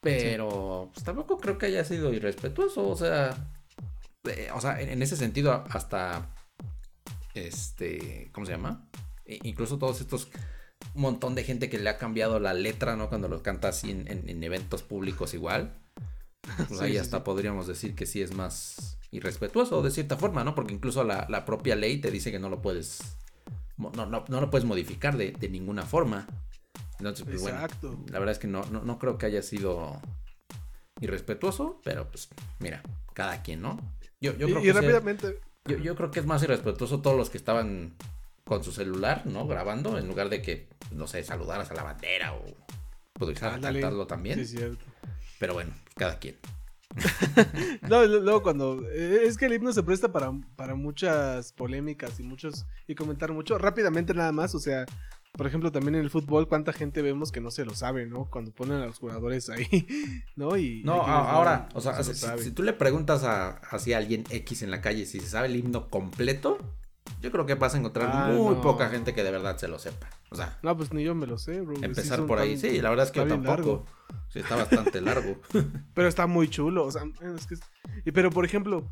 Pero 0.00 0.90
pues, 0.94 1.04
tampoco 1.04 1.38
creo 1.38 1.58
que 1.58 1.66
haya 1.66 1.84
sido 1.84 2.12
irrespetuoso, 2.14 2.88
o 2.88 2.96
sea, 2.96 3.52
eh, 4.24 4.50
o 4.54 4.60
sea, 4.60 4.80
en, 4.80 4.90
en 4.90 5.02
ese 5.02 5.16
sentido, 5.16 5.64
hasta, 5.70 6.34
este, 7.34 8.30
¿cómo 8.32 8.46
se 8.46 8.52
llama? 8.52 8.88
E- 9.24 9.40
incluso 9.44 9.78
todos 9.78 10.00
estos 10.00 10.28
un 10.94 11.02
montón 11.02 11.34
de 11.34 11.44
gente 11.44 11.68
que 11.68 11.78
le 11.78 11.90
ha 11.90 11.98
cambiado 11.98 12.40
la 12.40 12.54
letra, 12.54 12.96
¿no? 12.96 13.08
Cuando 13.08 13.28
lo 13.28 13.42
canta 13.42 13.68
así 13.68 13.90
en, 13.90 14.08
en- 14.10 14.28
en 14.28 14.42
eventos 14.44 14.82
públicos 14.82 15.34
igual. 15.34 15.74
Pues 16.68 16.80
ahí 16.80 16.92
sí, 16.92 16.98
hasta 16.98 17.18
sí. 17.18 17.24
podríamos 17.24 17.66
decir 17.66 17.94
que 17.94 18.06
sí 18.06 18.22
es 18.22 18.34
más 18.34 18.98
irrespetuoso 19.10 19.82
de 19.82 19.90
cierta 19.90 20.16
forma, 20.16 20.44
¿no? 20.44 20.54
Porque 20.54 20.74
incluso 20.74 21.04
la, 21.04 21.26
la 21.28 21.44
propia 21.44 21.76
ley 21.76 22.00
te 22.00 22.10
dice 22.10 22.30
que 22.32 22.38
no 22.38 22.48
lo 22.48 22.62
puedes, 22.62 23.00
no, 23.80 24.06
no, 24.06 24.24
no 24.28 24.40
lo 24.40 24.50
puedes 24.50 24.64
modificar 24.66 25.16
de, 25.16 25.32
de 25.32 25.48
ninguna 25.48 25.82
forma. 25.82 26.26
Entonces, 26.98 27.24
pues 27.24 27.40
bueno, 27.40 27.58
Exacto. 27.58 27.98
la 28.08 28.18
verdad 28.18 28.32
es 28.32 28.38
que 28.38 28.46
no, 28.46 28.64
no, 28.66 28.82
no 28.82 28.98
creo 28.98 29.16
que 29.16 29.26
haya 29.26 29.42
sido 29.42 30.00
irrespetuoso, 31.00 31.80
pero 31.82 32.08
pues 32.10 32.28
mira, 32.58 32.82
cada 33.14 33.42
quien, 33.42 33.62
¿no? 33.62 33.78
Yo, 34.20 34.36
yo 34.36 34.48
y, 34.48 34.50
creo 34.52 34.62
y 34.62 34.66
que 34.66 34.72
rápidamente, 34.74 35.40
yo, 35.64 35.78
yo 35.78 35.96
creo 35.96 36.10
que 36.10 36.20
es 36.20 36.26
más 36.26 36.42
irrespetuoso 36.42 37.00
todos 37.00 37.16
los 37.16 37.30
que 37.30 37.38
estaban 37.38 37.94
con 38.44 38.62
su 38.64 38.72
celular, 38.72 39.22
¿no? 39.26 39.46
Grabando, 39.46 39.96
en 39.98 40.08
lugar 40.08 40.28
de 40.28 40.42
que, 40.42 40.68
no 40.92 41.06
sé, 41.06 41.22
saludaras 41.24 41.70
a 41.70 41.74
la 41.74 41.84
bandera 41.84 42.34
o 42.34 42.44
pudieras 43.14 43.54
Ándale. 43.54 43.80
cantarlo 43.80 44.06
también. 44.06 44.38
sí, 44.38 44.56
cierto. 44.58 44.84
Pero 45.38 45.54
bueno, 45.54 45.72
cada 45.96 46.18
quien. 46.18 46.36
No, 47.88 48.04
luego 48.04 48.42
cuando. 48.42 48.82
eh, 48.90 49.22
Es 49.24 49.36
que 49.36 49.46
el 49.46 49.54
himno 49.54 49.72
se 49.72 49.82
presta 49.82 50.12
para, 50.12 50.32
para 50.56 50.74
muchas 50.74 51.52
polémicas 51.52 52.18
y 52.20 52.22
muchos. 52.22 52.66
Y 52.86 52.94
comentar 52.94 53.32
mucho. 53.32 53.58
Rápidamente 53.58 54.14
nada 54.14 54.32
más. 54.32 54.54
O 54.54 54.58
sea, 54.58 54.86
por 55.32 55.46
ejemplo, 55.46 55.70
también 55.70 55.94
en 55.94 56.02
el 56.02 56.10
fútbol, 56.10 56.48
cuánta 56.48 56.72
gente 56.72 57.02
vemos 57.02 57.30
que 57.30 57.40
no 57.40 57.50
se 57.50 57.64
lo 57.64 57.74
sabe, 57.74 58.06
¿no? 58.06 58.28
Cuando 58.30 58.52
ponen 58.52 58.78
a 58.78 58.86
los 58.86 58.98
jugadores 58.98 59.48
ahí, 59.48 59.66
¿no? 60.36 60.56
Y 60.56 60.82
No, 60.84 61.02
ahora, 61.02 61.68
o 61.74 61.80
sea, 61.80 62.02
se 62.02 62.14
si 62.14 62.50
tú 62.50 62.62
le 62.62 62.72
preguntas 62.72 63.22
a, 63.24 63.50
así 63.70 63.92
a 63.92 63.98
alguien 63.98 64.24
X 64.30 64.62
en 64.62 64.70
la 64.70 64.80
calle 64.80 65.06
si 65.06 65.20
se 65.20 65.26
sabe 65.28 65.46
el 65.46 65.56
himno 65.56 65.88
completo, 65.88 66.58
yo 67.20 67.30
creo 67.30 67.46
que 67.46 67.54
vas 67.54 67.74
a 67.74 67.78
encontrar 67.78 68.10
Ah, 68.12 68.28
muy 68.34 68.54
no. 68.56 68.60
poca 68.60 68.88
gente 68.88 69.14
que 69.14 69.22
de 69.22 69.30
verdad 69.30 69.56
se 69.58 69.68
lo 69.68 69.78
sepa. 69.78 70.08
O 70.30 70.36
sea, 70.36 70.58
No, 70.62 70.76
pues 70.76 70.92
ni 70.92 71.02
yo 71.04 71.14
me 71.14 71.26
lo 71.26 71.38
sé, 71.38 71.60
bro. 71.60 71.74
Empezar 71.82 72.24
por 72.26 72.38
ahí. 72.38 72.52
tan- 72.58 72.70
Sí, 72.70 72.80
la 72.80 72.90
verdad 72.90 73.06
es 73.06 73.12
que 73.12 73.20
yo 73.20 73.26
tampoco. 73.28 73.50
largo. 73.56 73.86
Sí, 74.28 74.38
está 74.40 74.56
bastante 74.56 75.00
largo. 75.00 75.36
Pero 75.94 76.08
está 76.08 76.26
muy 76.26 76.48
chulo. 76.48 76.84
O 76.86 76.90
sea, 76.90 77.02
es 77.36 77.46
que. 77.46 77.54
es- 77.54 77.60
y 78.04 78.12
pero 78.12 78.30
por 78.30 78.44
ejemplo. 78.44 78.90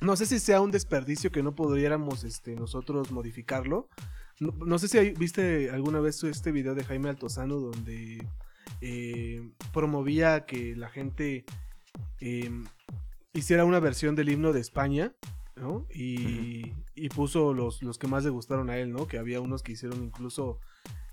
No 0.00 0.16
sé 0.16 0.26
si 0.26 0.38
sea 0.38 0.60
un 0.60 0.70
desperdicio 0.70 1.30
que 1.32 1.42
no 1.42 1.54
podríamos 1.54 2.24
este, 2.24 2.54
nosotros 2.56 3.10
modificarlo. 3.10 3.88
No, 4.38 4.52
no 4.66 4.78
sé 4.78 4.88
si 4.88 4.98
hay- 4.98 5.12
viste 5.14 5.70
alguna 5.70 6.00
vez 6.00 6.22
este 6.24 6.52
video 6.52 6.74
de 6.74 6.84
Jaime 6.84 7.08
Altozano 7.08 7.56
donde 7.56 8.26
eh, 8.80 9.48
promovía 9.72 10.44
que 10.44 10.76
la 10.76 10.88
gente 10.90 11.44
eh, 12.20 12.50
hiciera 13.32 13.64
una 13.64 13.80
versión 13.80 14.14
del 14.14 14.28
himno 14.28 14.52
de 14.52 14.60
España, 14.60 15.12
¿no? 15.56 15.86
Y, 15.94 16.72
y 16.94 17.08
puso 17.10 17.54
los, 17.54 17.82
los 17.82 17.98
que 17.98 18.06
más 18.06 18.24
le 18.24 18.30
gustaron 18.30 18.70
a 18.70 18.76
él, 18.78 18.92
¿no? 18.92 19.06
Que 19.06 19.18
había 19.18 19.40
unos 19.40 19.62
que 19.62 19.72
hicieron 19.72 20.02
incluso 20.02 20.58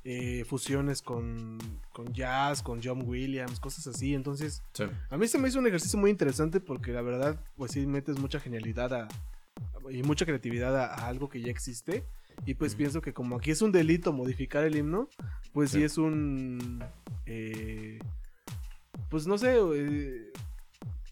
eh, 0.04 0.44
fusiones 0.46 1.02
con, 1.02 1.58
con 1.94 2.12
jazz, 2.14 2.64
con 2.64 2.82
John 2.84 3.04
Williams, 3.08 3.60
cosas 3.60 3.86
así. 3.88 4.16
Entonces, 4.16 4.64
Sí. 4.74 4.86
a 5.10 5.18
mí 5.18 5.28
se 5.28 5.38
me 5.38 5.48
hizo 5.48 5.60
un 5.60 5.68
ejercicio 5.68 6.00
muy 6.00 6.10
interesante 6.10 6.60
porque 6.60 6.92
la 6.92 7.02
verdad, 7.04 7.40
pues 7.56 7.72
sí 7.72 7.86
metes 7.86 8.18
mucha 8.20 8.40
genialidad 8.40 8.94
a- 8.94 9.08
y 9.92 10.02
mucha 10.04 10.26
creatividad 10.26 10.76
a, 10.76 10.86
a 10.94 11.08
algo 11.08 11.30
que 11.30 11.42
ya 11.42 11.52
existe. 11.52 12.04
Y 12.46 12.56
pues 12.56 12.74
pienso 12.76 13.02
que 13.02 13.14
como 13.14 13.36
aquí 13.36 13.52
es 13.52 13.62
un 13.62 13.72
delito 13.72 14.12
modificar 14.14 14.64
el 14.64 14.76
himno, 14.76 15.08
pues 15.54 15.70
sí, 15.72 15.78
Sí. 15.80 15.84
es 15.84 15.98
un... 16.00 16.84
eh, 17.28 18.00
pues 19.10 19.28
no 19.28 19.38
sé, 19.38 19.58
eh, 19.76 20.32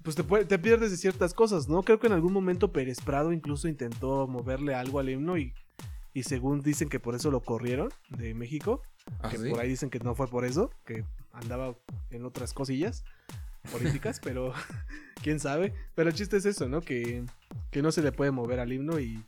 pues 0.04 0.16
te, 0.16 0.24
puede- 0.24 0.46
te 0.46 0.60
pierdes 0.60 0.92
de 0.92 0.98
ciertas 0.98 1.34
cosas, 1.34 1.68
¿no? 1.68 1.84
Creo 1.84 2.00
que 2.00 2.08
en 2.08 2.14
algún 2.14 2.34
momento 2.34 2.72
Pérez 2.72 3.00
Prado 3.02 3.32
incluso 3.34 3.68
intentó 3.68 4.28
moverle 4.28 4.74
algo 4.76 5.00
al 5.00 5.10
himno 5.10 5.38
y, 5.38 5.54
y 6.14 6.24
según 6.24 6.62
dicen 6.62 6.90
que 6.90 7.00
por 7.00 7.16
eso 7.16 7.32
lo 7.32 7.42
corrieron 7.42 7.90
de 8.10 8.34
México 8.34 8.82
Ah, 9.22 9.30
que 9.30 9.38
¿sí? 9.38 9.50
por 9.50 9.60
ahí 9.60 9.68
dicen 9.70 9.90
que 9.90 10.00
no 10.00 10.14
fue 10.14 10.28
por 10.28 10.46
eso, 10.46 10.70
que 10.86 11.04
andaba 11.34 11.76
en 12.12 12.26
otras 12.26 12.54
cosillas 12.54 13.04
políticas, 13.72 14.20
pero 14.24 14.54
quién 15.24 15.40
sabe. 15.40 15.74
Pero 15.96 16.10
el 16.10 16.16
chiste 16.16 16.38
es 16.38 16.46
eso, 16.46 16.68
¿no? 16.70 16.82
Que, 16.82 17.24
que 17.72 17.82
no 17.82 17.92
se 17.92 18.02
le 18.04 18.12
puede 18.12 18.32
mover 18.32 18.60
al 18.60 18.72
himno 18.72 19.00
y, 19.00 19.24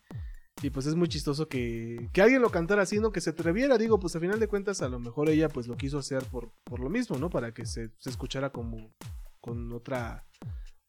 y 0.62 0.70
pues 0.70 0.86
es 0.86 0.96
muy 0.96 1.08
chistoso 1.08 1.48
que, 1.48 2.10
que 2.14 2.22
alguien 2.22 2.42
lo 2.42 2.50
cantara 2.52 2.84
así, 2.84 3.00
¿no? 3.00 3.12
Que 3.12 3.22
se 3.22 3.32
atreviera, 3.32 3.78
digo, 3.80 4.00
pues 4.00 4.16
a 4.16 4.20
final 4.20 4.40
de 4.40 4.48
cuentas 4.48 4.82
a 4.84 4.88
lo 4.90 5.00
mejor 5.00 5.30
ella 5.30 5.50
pues 5.50 5.68
lo 5.68 5.76
quiso 5.78 5.98
hacer 5.98 6.24
por, 6.26 6.52
por 6.64 6.80
lo 6.80 6.90
mismo, 6.90 7.18
¿no? 7.18 7.30
Para 7.30 7.54
que 7.54 7.66
se, 7.66 7.90
se 7.98 8.10
escuchara 8.10 8.52
como 8.52 8.94
con 9.40 9.72
otra 9.74 10.26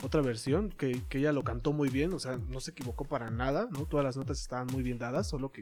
otra 0.02 0.20
versión, 0.20 0.70
que, 0.70 1.02
que 1.08 1.18
ella 1.18 1.32
lo 1.32 1.42
cantó 1.44 1.72
muy 1.72 1.88
bien, 1.88 2.12
o 2.12 2.18
sea, 2.18 2.38
no 2.50 2.60
se 2.60 2.72
equivocó 2.72 3.04
para 3.04 3.30
nada, 3.30 3.68
¿no? 3.72 3.84
Todas 3.86 4.04
las 4.04 4.16
notas 4.16 4.40
estaban 4.40 4.66
muy 4.72 4.82
bien 4.82 4.98
dadas, 4.98 5.28
solo 5.28 5.50
que 5.52 5.60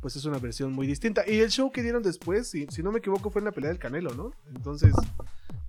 pues 0.00 0.14
es 0.16 0.24
una 0.24 0.38
versión 0.38 0.72
muy 0.72 0.86
distinta. 0.86 1.24
Y 1.26 1.40
el 1.40 1.50
show 1.50 1.72
que 1.72 1.82
dieron 1.82 2.02
después, 2.02 2.48
si, 2.48 2.66
si 2.68 2.82
no 2.82 2.92
me 2.92 2.98
equivoco, 3.00 3.30
fue 3.30 3.40
en 3.40 3.46
la 3.46 3.52
pelea 3.52 3.70
del 3.70 3.78
Canelo, 3.78 4.14
¿no? 4.14 4.32
Entonces, 4.54 4.94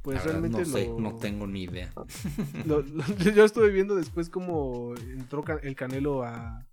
pues 0.03 0.17
La 0.17 0.23
realmente 0.31 0.59
no 0.59 0.65
sé, 0.65 0.89
no 0.97 1.15
tengo 1.15 1.47
ni 1.47 1.63
idea. 1.63 1.91
lo- 2.65 2.81
lo- 2.81 3.03
yo 3.35 3.43
estuve 3.45 3.69
viendo 3.69 3.95
después 3.95 4.29
cómo 4.29 4.93
entró 4.97 5.43
el 5.63 5.75
Canelo 5.75 6.23
a, 6.23 6.65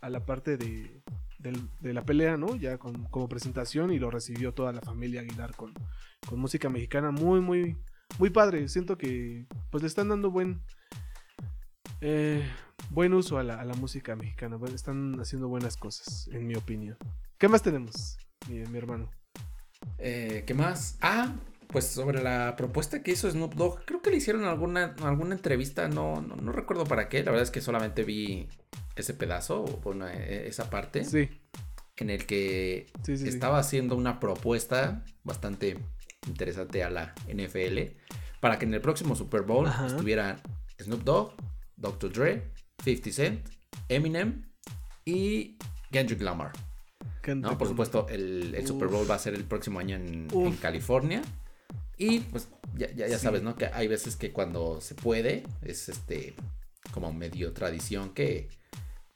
a 0.00 0.10
la 0.10 0.24
parte 0.24 0.56
de, 0.56 1.02
del- 1.40 1.68
de 1.80 1.92
la 1.92 2.02
pelea, 2.04 2.36
¿no? 2.36 2.54
Ya 2.56 2.78
con, 2.78 3.04
como 3.06 3.28
presentación 3.28 3.92
y 3.92 3.98
lo 3.98 4.10
recibió 4.10 4.52
toda 4.54 4.72
la 4.72 4.80
familia 4.80 5.20
Aguilar 5.20 5.54
con, 5.56 5.72
con 6.28 6.38
música 6.38 6.68
mexicana 6.70 7.10
muy, 7.10 7.40
muy, 7.40 7.76
muy 8.18 8.30
padre. 8.30 8.68
Siento 8.68 8.96
que 8.96 9.46
pues 9.70 9.82
le 9.82 9.88
están 9.88 10.08
dando 10.08 10.30
buen, 10.30 10.60
eh, 12.06 12.42
buen 12.90 13.14
uso 13.14 13.38
a 13.38 13.42
la, 13.42 13.60
a 13.60 13.64
la 13.64 13.74
música 13.74 14.14
mexicana. 14.14 14.56
Bueno, 14.56 14.74
están 14.74 15.18
haciendo 15.20 15.48
buenas 15.48 15.76
cosas, 15.76 16.28
en 16.32 16.46
mi 16.46 16.54
opinión. 16.54 16.96
¿Qué 17.38 17.48
más 17.48 17.62
tenemos, 17.62 18.18
mi, 18.48 18.56
mi 18.66 18.78
hermano? 18.78 19.10
Eh, 19.98 20.44
¿Qué 20.46 20.52
más? 20.54 20.98
Ah, 21.00 21.32
pues 21.68 21.86
sobre 21.86 22.22
la 22.22 22.56
propuesta 22.56 23.02
que 23.02 23.12
hizo 23.12 23.30
Snoop 23.30 23.54
Dogg, 23.54 23.84
creo 23.86 24.02
que 24.02 24.10
le 24.10 24.18
hicieron 24.18 24.44
alguna, 24.44 24.94
alguna 25.02 25.34
entrevista, 25.34 25.88
no, 25.88 26.20
no, 26.20 26.36
no 26.36 26.52
recuerdo 26.52 26.84
para 26.84 27.08
qué, 27.08 27.22
la 27.24 27.30
verdad 27.30 27.42
es 27.44 27.50
que 27.50 27.60
solamente 27.60 28.04
vi 28.04 28.48
ese 28.96 29.14
pedazo, 29.14 29.64
bueno, 29.82 30.06
eh, 30.06 30.46
esa 30.46 30.70
parte, 30.70 31.04
Sí, 31.04 31.28
en 31.96 32.10
el 32.10 32.26
que 32.26 32.86
sí, 33.02 33.16
sí. 33.16 33.24
sí. 33.24 33.28
estaba 33.28 33.58
haciendo 33.58 33.96
una 33.96 34.20
propuesta 34.20 35.04
bastante 35.24 35.78
interesante 36.28 36.84
a 36.84 36.90
la 36.90 37.14
NFL, 37.28 37.96
para 38.40 38.58
que 38.58 38.66
en 38.66 38.74
el 38.74 38.80
próximo 38.80 39.16
Super 39.16 39.42
Bowl 39.42 39.66
Ajá. 39.66 39.86
estuvieran 39.86 40.36
Snoop 40.80 41.02
Dogg, 41.02 41.32
Dr. 41.76 42.12
Dre, 42.12 42.52
50 42.84 43.10
Cent, 43.12 43.48
Eminem 43.88 44.44
y 45.04 45.56
Kendrick 45.90 46.20
Lamar. 46.22 46.52
Kendrick 47.22 47.52
¿no? 47.52 47.58
Por 47.58 47.68
supuesto, 47.68 48.06
el, 48.08 48.54
el 48.54 48.66
Super 48.66 48.88
Bowl 48.88 49.08
va 49.10 49.14
a 49.14 49.18
ser 49.18 49.34
el 49.34 49.44
próximo 49.44 49.78
año 49.80 49.96
en, 49.96 50.28
California. 50.60 51.22
Y 51.96 52.20
pues 52.20 52.48
ya, 52.76 52.90
ya, 52.92 53.06
ya 53.06 53.18
Sí. 53.18 53.24
sabes, 53.24 53.42
¿no? 53.42 53.54
Que 53.56 53.66
hay 53.66 53.86
veces 53.88 54.16
que 54.16 54.32
cuando 54.32 54.80
se 54.80 54.94
puede, 54.94 55.44
es 55.62 55.88
este 55.88 56.34
como 56.92 57.12
medio 57.12 57.52
tradición 57.52 58.10
que 58.14 58.48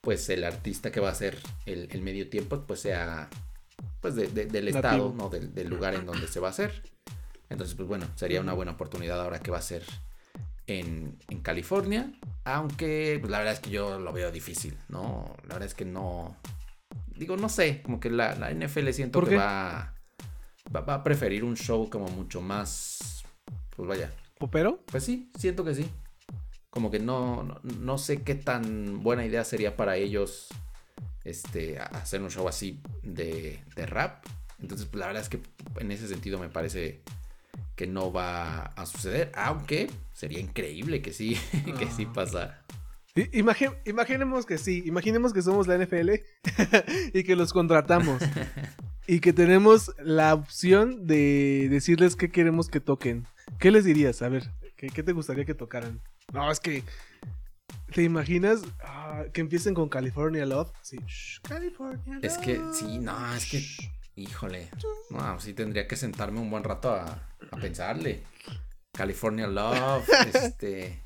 pues 0.01 0.29
el 0.31 0.45
artista 0.45 0.91
que 0.93 1.01
va 1.01 1.09
a 1.09 1.13
hacer 1.13 1.39
el, 1.67 1.89
el 1.91 2.01
medio 2.03 2.31
tiempo 2.31 2.65
pues 2.67 2.81
sea 2.81 3.29
pues 4.01 4.15
de- 4.15 4.29
de- 4.29 4.47
del 4.47 4.67
Nativo. 4.67 4.79
estado, 4.79 5.13
¿no? 5.15 5.29
Del, 5.29 5.53
del 5.55 5.69
lugar 5.69 5.95
en 5.95 6.07
donde 6.07 6.29
se 6.29 6.41
va 6.41 6.49
a 6.49 6.51
hacer. 6.51 6.83
Entonces, 7.51 7.75
pues 7.75 7.89
bueno, 7.89 8.07
sería 8.15 8.41
una 8.41 8.53
buena 8.53 8.73
oportunidad 8.73 9.21
ahora 9.21 9.41
que 9.41 9.51
va 9.51 9.59
a 9.59 9.63
ser 9.63 9.83
en, 10.69 11.19
en 11.29 11.41
California. 11.41 12.13
Aunque 12.45 13.19
pues, 13.21 13.31
la 13.31 13.39
verdad 13.39 13.55
es 13.55 13.61
que 13.61 13.71
yo 13.71 13.99
lo 13.99 14.13
veo 14.13 14.31
difícil, 14.31 14.79
¿no? 14.89 15.35
La 15.43 15.55
verdad 15.55 15.67
es 15.67 15.75
que 15.75 15.85
no. 15.85 16.37
Digo, 17.17 17.37
no 17.37 17.49
sé, 17.49 17.83
como 17.83 17.99
que 17.99 18.11
la, 18.11 18.37
la 18.37 18.53
NFL 18.53 18.91
siento 18.91 19.19
¿Por 19.19 19.29
que 19.29 19.37
va, 19.37 19.95
va, 20.75 20.81
va 20.83 20.95
a 20.95 21.03
preferir 21.03 21.43
un 21.43 21.57
show 21.57 21.91
como 21.91 22.07
mucho 22.09 22.41
más. 22.41 23.25
Pues 23.75 23.89
vaya, 23.89 24.13
¿Popero? 24.39 24.85
pues 24.87 25.05
sí, 25.05 25.31
siento 25.37 25.65
que 25.65 25.75
sí. 25.75 25.91
Como 26.71 26.91
que 26.91 27.01
no, 27.01 27.43
no, 27.43 27.61
no 27.63 27.99
sé 27.99 28.23
qué 28.23 28.35
tan 28.35 29.03
buena 29.03 29.25
idea 29.25 29.43
sería 29.45 29.77
para 29.77 29.97
ellos 29.97 30.49
este, 31.25 31.79
hacer 31.79 32.23
un 32.23 32.31
show 32.31 32.47
así 32.47 32.81
de, 33.03 33.63
de 33.75 33.87
rap. 33.87 34.25
Entonces, 34.61 34.87
pues, 34.87 35.01
la 35.01 35.07
verdad 35.07 35.23
es 35.23 35.29
que 35.29 35.41
en 35.81 35.93
ese 35.93 36.09
sentido 36.09 36.39
me 36.39 36.49
parece 36.49 37.03
que 37.79 37.87
no 37.87 38.13
va 38.13 38.65
a 38.65 38.87
suceder. 38.87 39.31
Aunque 39.37 39.89
sería 40.13 40.41
increíble 40.41 41.01
que 41.01 41.13
sí, 41.13 41.39
que 41.79 41.87
sí 41.87 42.07
Ah. 42.09 42.13
pasara. 42.13 42.65
Imaginemos 43.85 44.47
que 44.47 44.59
sí, 44.59 44.83
imaginemos 44.85 45.33
que 45.33 45.43
somos 45.43 45.67
la 45.69 45.77
NFL 45.79 46.11
y 47.15 47.23
que 47.25 47.37
los 47.37 47.53
contratamos 47.53 48.21
y 49.07 49.21
que 49.21 49.33
tenemos 49.33 49.93
la 49.99 50.35
opción 50.35 51.07
de 51.07 51.69
decirles 51.71 52.17
qué 52.17 52.31
queremos 52.31 52.69
que 52.69 52.81
toquen. 52.81 53.27
¿Qué 53.61 53.71
les 53.71 53.85
dirías? 53.85 54.23
A 54.23 54.29
ver, 54.29 54.51
¿qué, 54.77 54.89
qué 54.89 55.03
te 55.05 55.13
gustaría 55.13 55.45
que 55.45 55.55
tocaran? 55.55 56.01
No, 56.33 56.51
es 56.51 56.59
que... 56.61 56.83
¿Te 57.95 58.03
imaginas 58.03 58.61
ah, 58.85 59.25
que 59.33 59.41
empiecen 59.41 59.73
con 59.75 59.89
California 59.89 60.45
Love? 60.45 60.71
Sí. 60.83 60.99
shh, 61.07 61.41
California 61.43 62.19
Es 62.23 62.37
que, 62.39 62.57
Love, 62.57 62.77
sí, 62.77 62.99
no, 62.99 63.35
es 63.35 63.47
que, 63.51 63.61
shh. 63.61 63.91
Híjole, 64.23 64.69
no, 65.11 65.41
sí 65.41 65.55
tendría 65.55 65.87
que 65.87 65.97
sentarme 65.97 66.41
un 66.41 66.51
buen 66.51 66.65
rato 66.65 66.91
a, 66.93 67.05
a 67.51 67.57
pensarle. 67.61 68.23
California 68.93 69.47
Love, 69.47 70.09
este, 70.35 71.01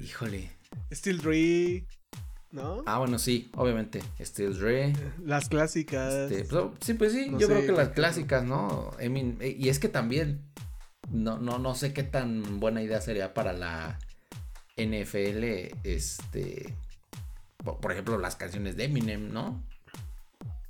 híjole. 0.00 0.50
Steel 0.92 1.18
Dre, 1.20 1.84
¿no? 2.50 2.82
Ah, 2.86 2.98
bueno, 2.98 3.18
sí, 3.18 3.50
obviamente, 3.56 4.02
Steel 4.20 4.58
Dre. 4.58 4.92
Las 5.24 5.48
clásicas. 5.48 6.12
este, 6.30 6.44
pues, 6.44 6.64
sí, 6.80 6.94
pues 6.94 7.12
sí, 7.12 7.30
No 7.30 7.38
yo 7.38 7.48
creo 7.48 7.62
que 7.66 7.72
las 7.72 7.88
¿qué- 7.88 7.94
clásicas, 7.94 8.44
¿no? 8.44 8.92
Emin- 8.98 9.38
eh, 9.40 9.56
y 9.58 9.68
es 9.68 9.78
que 9.78 9.88
también, 9.88 10.42
no, 11.10 11.38
no, 11.38 11.58
no 11.58 11.74
sé 11.74 11.92
qué 11.92 12.02
tan 12.02 12.60
buena 12.60 12.82
idea 12.82 13.00
sería 13.00 13.34
para 13.34 13.52
la 13.52 13.98
NFL, 14.76 15.74
este, 15.84 16.74
po- 17.64 17.80
por 17.80 17.92
ejemplo, 17.92 18.18
las 18.18 18.36
canciones 18.36 18.76
de 18.76 18.84
Eminem, 18.84 19.32
¿no? 19.32 19.62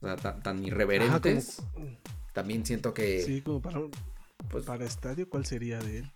O 0.04 0.06
sea, 0.06 0.16
tan, 0.16 0.42
tan 0.42 0.56
Ajá, 0.58 0.66
irreverentes. 0.66 1.62
como- 1.73 1.87
También 2.34 2.67
siento 2.67 2.93
que, 2.93 3.23
sí, 3.23 3.40
como 3.43 3.62
para, 3.62 3.78
un- 3.80 3.90
pues, 4.50 4.64
para 4.67 4.84
estadio, 4.84 5.28
¿cuál 5.28 5.47
sería 5.47 5.78
de 5.78 5.99
él? 6.00 6.12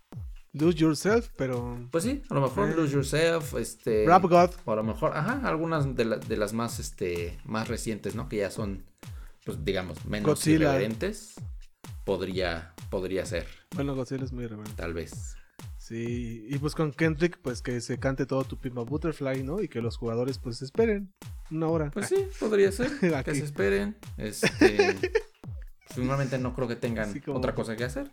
Lose 0.53 0.77
Yourself, 0.77 1.29
pero... 1.37 1.77
pues 1.91 2.03
sí, 2.03 2.21
a 2.29 2.33
lo 2.33 2.41
mejor 2.41 2.69
Eh. 2.69 2.75
Lose 2.75 2.93
Yourself, 2.93 3.53
este, 3.55 4.05
Rap 4.05 4.23
God. 4.25 4.49
o 4.65 4.71
a 4.71 4.75
lo 4.75 4.83
mejor, 4.83 5.15
ajá, 5.15 5.41
algunas 5.47 5.95
de, 5.95 6.05
la- 6.05 6.17
de 6.17 6.37
las 6.37 6.53
más, 6.53 6.79
este, 6.79 7.37
más 7.45 7.67
recientes, 7.67 8.15
¿no? 8.15 8.27
Que 8.29 8.37
ya 8.37 8.51
son, 8.51 8.83
pues, 9.45 9.63
digamos, 9.65 10.05
menos 10.05 10.27
Godzilla. 10.27 10.55
irreverentes, 10.55 11.35
podría, 12.05 12.73
podría 12.89 13.25
ser, 13.25 13.47
Bueno, 13.75 13.95
Godzilla 13.95 14.23
es 14.25 14.31
muy 14.33 14.43
relevante. 14.45 14.73
tal 14.75 14.93
vez. 14.93 15.35
Sí, 15.89 16.45
y 16.47 16.57
pues 16.59 16.75
con 16.75 16.91
Kendrick, 16.93 17.39
pues 17.41 17.63
que 17.63 17.81
se 17.81 17.97
cante 17.97 18.27
todo 18.27 18.43
tu 18.43 18.57
Pimpa 18.57 18.81
Butterfly, 18.83 19.41
¿no? 19.41 19.59
Y 19.59 19.67
que 19.67 19.81
los 19.81 19.97
jugadores 19.97 20.37
pues 20.37 20.61
esperen 20.61 21.11
una 21.49 21.67
hora. 21.67 21.89
Pues 21.89 22.07
sí, 22.09 22.27
podría 22.39 22.71
ser, 22.71 22.91
que 23.25 23.33
se 23.33 23.43
esperen, 23.45 23.97
este, 24.17 24.95
normalmente 25.97 26.37
no 26.37 26.53
creo 26.53 26.67
que 26.67 26.75
tengan 26.75 27.11
Sí, 27.11 27.21
como- 27.21 27.39
otra 27.39 27.55
cosa 27.55 27.75
que 27.75 27.85
hacer. 27.85 28.11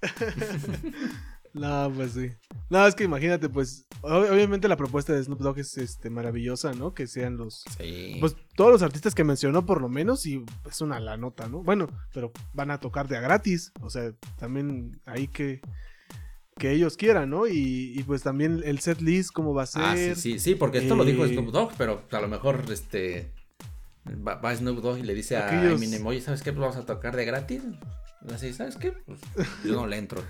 No, 1.52 1.92
pues 1.92 2.12
sí. 2.12 2.30
No, 2.68 2.86
es 2.86 2.94
que 2.94 3.02
imagínate, 3.02 3.48
pues, 3.48 3.84
ob- 4.02 4.30
obviamente 4.30 4.68
la 4.68 4.76
propuesta 4.76 5.12
de 5.12 5.24
Snoop 5.24 5.40
Dogg 5.40 5.58
es 5.58 5.76
este, 5.78 6.08
maravillosa, 6.08 6.72
¿no? 6.74 6.94
Que 6.94 7.08
sean 7.08 7.36
los... 7.36 7.64
Sí. 7.76 8.18
Pues 8.20 8.36
todos 8.54 8.70
los 8.70 8.82
artistas 8.82 9.16
que 9.16 9.24
mencionó 9.24 9.66
por 9.66 9.80
lo 9.80 9.88
menos 9.88 10.26
y 10.26 10.44
es 10.64 10.80
una 10.80 11.00
la 11.00 11.16
nota, 11.16 11.48
¿no? 11.48 11.64
Bueno, 11.64 11.88
pero 12.14 12.30
van 12.54 12.70
a 12.70 12.78
tocar 12.78 13.08
de 13.08 13.16
a 13.16 13.20
gratis, 13.20 13.72
o 13.80 13.90
sea, 13.90 14.12
también 14.38 15.00
ahí 15.06 15.26
que 15.26 15.60
que 16.60 16.72
ellos 16.72 16.98
quieran, 16.98 17.30
¿no? 17.30 17.46
Y, 17.46 17.94
y, 17.96 18.02
pues 18.02 18.22
también 18.22 18.60
el 18.66 18.80
set 18.80 19.00
list 19.00 19.32
cómo 19.32 19.54
va 19.54 19.62
a 19.62 19.66
ser. 19.66 19.82
Ah, 19.82 19.96
sí, 19.96 20.14
sí, 20.14 20.38
sí, 20.38 20.54
porque 20.54 20.78
esto 20.78 20.94
lo 20.94 21.06
dijo 21.06 21.24
eh, 21.24 21.28
Snoop 21.28 21.50
Dogg, 21.52 21.72
pero 21.78 22.02
a 22.12 22.20
lo 22.20 22.28
mejor 22.28 22.64
este 22.70 23.30
va, 24.06 24.34
va 24.34 24.54
Snoop 24.54 24.80
Dogg 24.82 24.98
y 24.98 25.02
le 25.02 25.14
dice 25.14 25.38
a 25.38 25.72
Eminem, 25.72 26.06
oye, 26.06 26.20
¿sabes 26.20 26.42
qué? 26.42 26.52
Pues 26.52 26.60
vamos 26.60 26.76
a 26.76 26.84
tocar 26.84 27.16
de 27.16 27.24
gratis. 27.24 27.62
Así, 28.32 28.52
¿sabes 28.52 28.76
qué? 28.76 28.92
Pues 28.92 29.20
yo 29.64 29.72
no 29.72 29.86
le 29.86 29.96
entro. 29.96 30.22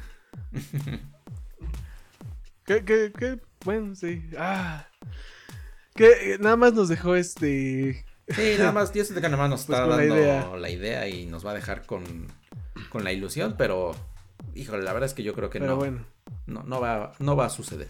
Que, 2.64 2.85
que, 2.85 3.11
que, 3.11 3.40
bueno, 3.64 3.97
sí. 3.97 4.23
Ah. 4.38 4.87
Que 5.97 6.35
eh, 6.35 6.38
nada 6.38 6.55
más 6.55 6.73
nos 6.73 6.88
dejó 6.88 7.16
este. 7.16 8.05
Sí, 8.29 8.55
nada 8.57 8.71
más, 8.71 8.93
yo 8.93 9.05
siento 9.05 9.21
que 9.21 9.29
nada 9.29 9.49
más 9.49 9.51
nos 9.51 9.64
Pues 9.66 9.77
está 9.81 9.88
con 9.88 9.90
la 9.90 9.97
dando 9.97 10.16
idea. 10.16 10.57
la 10.57 10.71
idea 10.71 11.09
y 11.09 11.27
nos 11.27 11.45
va 11.45 11.51
a 11.51 11.55
dejar 11.55 11.85
con, 11.87 12.29
con 12.90 13.03
la 13.03 13.11
ilusión, 13.12 13.57
pero 13.59 13.97
híjole, 14.55 14.83
la 14.83 14.93
verdad 14.93 15.09
es 15.09 15.15
que 15.15 15.23
yo 15.23 15.35
creo 15.35 15.51
que 15.51 15.59
Pero 15.59 15.73
no, 15.73 15.77
bueno. 15.77 16.05
no, 16.47 16.63
no 16.63 16.81
va, 16.81 17.13
no 17.19 17.37
va 17.37 17.47
a 17.47 17.51
suceder. 17.51 17.89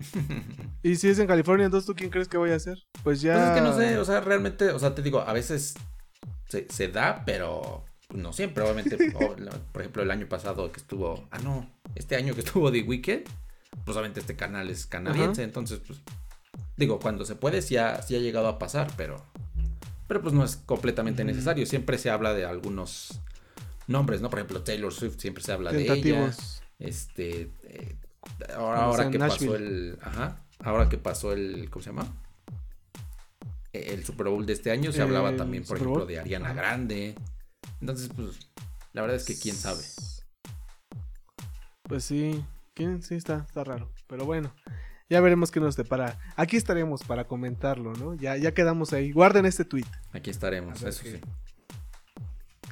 Y 0.82 0.96
si 0.96 1.08
es 1.08 1.18
en 1.20 1.28
California, 1.28 1.66
entonces 1.66 1.86
tú 1.86 1.94
quién 1.94 2.10
crees 2.10 2.26
que 2.26 2.36
voy 2.36 2.50
a 2.50 2.56
hacer? 2.56 2.76
Pues 3.04 3.20
ya. 3.20 3.34
Pues 3.34 3.44
es 3.46 3.50
que 3.52 3.60
no 3.60 3.72
sé, 3.72 3.98
o 3.98 4.04
sea, 4.04 4.20
realmente, 4.20 4.70
o 4.70 4.78
sea, 4.80 4.94
te 4.94 5.02
digo, 5.02 5.20
a 5.20 5.32
veces 5.32 5.74
se, 6.48 6.66
se 6.68 6.88
da, 6.88 7.22
pero 7.24 7.84
no 8.12 8.32
siempre, 8.32 8.64
obviamente. 8.64 8.96
o 9.14 9.36
por 9.72 9.82
ejemplo, 9.82 10.02
el 10.02 10.10
año 10.10 10.26
pasado 10.26 10.72
que 10.72 10.80
estuvo, 10.80 11.28
ah, 11.30 11.38
no, 11.38 11.70
este 11.94 12.16
año 12.16 12.34
que 12.34 12.40
estuvo 12.40 12.72
The 12.72 12.82
Weeknd, 12.82 13.22
pues 13.84 13.96
obviamente 13.96 14.20
este 14.20 14.34
canal 14.36 14.70
es 14.70 14.86
canadiense, 14.86 15.42
entonces, 15.44 15.80
pues, 15.86 16.00
digo, 16.76 16.98
cuando 16.98 17.24
se 17.24 17.36
puede, 17.36 17.62
sí 17.62 17.76
ha, 17.76 18.02
sí 18.02 18.16
ha 18.16 18.18
llegado 18.18 18.48
a 18.48 18.58
pasar, 18.58 18.90
pero, 18.96 19.22
pero 20.08 20.20
pues 20.20 20.34
no 20.34 20.44
es 20.44 20.56
completamente 20.56 21.22
Ujú. 21.22 21.30
necesario. 21.30 21.64
Siempre 21.64 21.96
se 21.98 22.10
habla 22.10 22.34
de 22.34 22.44
algunos 22.44 23.20
nombres, 23.86 24.20
¿no? 24.20 24.30
Por 24.30 24.38
ejemplo, 24.38 24.62
Taylor 24.62 24.92
Swift 24.92 25.18
siempre 25.18 25.42
se 25.42 25.52
habla 25.52 25.72
de 25.72 25.92
ella. 25.92 26.34
Este, 26.78 27.50
eh, 27.64 27.96
ahora, 28.56 28.84
ahora 28.84 29.10
que 29.10 29.18
pasó 29.18 29.54
el, 29.54 29.98
ajá, 30.02 30.44
ahora 30.60 30.88
que 30.88 30.98
pasó 30.98 31.32
el, 31.32 31.68
¿cómo 31.70 31.82
se 31.82 31.90
llama? 31.90 32.06
El 33.72 34.04
Super 34.04 34.28
Bowl 34.28 34.44
de 34.44 34.52
este 34.52 34.70
año 34.70 34.92
se 34.92 35.00
hablaba 35.00 35.34
también, 35.36 35.64
por 35.64 35.78
ejemplo, 35.78 36.04
de 36.06 36.18
Ariana. 36.18 36.52
Grande. 36.52 37.14
Entonces, 37.80 38.10
pues, 38.14 38.38
la 38.92 39.02
verdad 39.02 39.16
es 39.16 39.24
que 39.24 39.38
quién 39.38 39.56
sabe. 39.56 39.82
Pues 41.84 42.04
sí, 42.04 42.44
¿quién? 42.74 43.02
Sí, 43.02 43.14
está, 43.14 43.44
está 43.48 43.64
raro. 43.64 43.90
Pero 44.06 44.26
bueno, 44.26 44.52
ya 45.08 45.20
veremos 45.20 45.50
qué 45.50 45.60
nos 45.60 45.76
depara. 45.76 46.18
Aquí 46.36 46.56
estaremos 46.56 47.02
para 47.04 47.24
comentarlo, 47.26 47.92
¿no? 47.94 48.14
Ya, 48.14 48.36
ya 48.36 48.52
quedamos 48.52 48.92
ahí. 48.92 49.12
Guarden 49.12 49.46
este 49.46 49.64
tweet. 49.64 49.86
Aquí 50.12 50.30
estaremos, 50.30 50.82
eso 50.82 51.02
sí. 51.02 51.20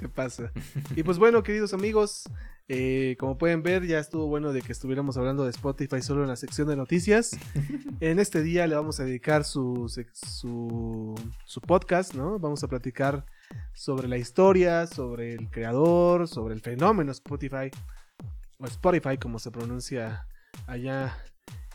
¿Qué 0.01 0.09
pasa? 0.09 0.51
y 0.97 1.03
pues 1.03 1.19
bueno, 1.19 1.43
queridos 1.43 1.75
amigos, 1.75 2.25
eh, 2.69 3.17
como 3.21 3.37
pueden 3.37 3.63
ver, 3.63 3.87
ya 3.87 3.99
estuvo 3.99 4.29
bueno 4.29 4.55
de 4.55 4.63
que 4.63 4.73
estuviéramos 4.73 5.19
hablando 5.19 5.45
de 5.45 5.51
Spotify 5.51 6.01
solo 6.01 6.23
en 6.23 6.29
la 6.29 6.37
sección 6.37 6.69
de 6.69 6.77
noticias. 6.77 7.39
En 8.01 8.19
este 8.19 8.41
día 8.41 8.67
le 8.67 8.77
vamos 8.77 8.99
a 8.99 9.05
dedicar 9.05 9.45
su, 9.45 9.93
su, 10.15 11.15
su 11.45 11.61
podcast, 11.61 12.15
¿no? 12.15 12.39
Vamos 12.39 12.65
a 12.65 12.69
platicar 12.69 13.27
sobre 13.75 14.09
la 14.09 14.17
historia, 14.17 14.87
sobre 14.87 15.35
el 15.35 15.51
creador, 15.51 16.27
sobre 16.27 16.55
el 16.55 16.63
fenómeno 16.63 17.13
Spotify, 17.13 17.71
o 18.59 18.65
Spotify 18.65 19.19
como 19.19 19.39
se 19.39 19.51
pronuncia 19.51 20.27
allá 20.67 21.15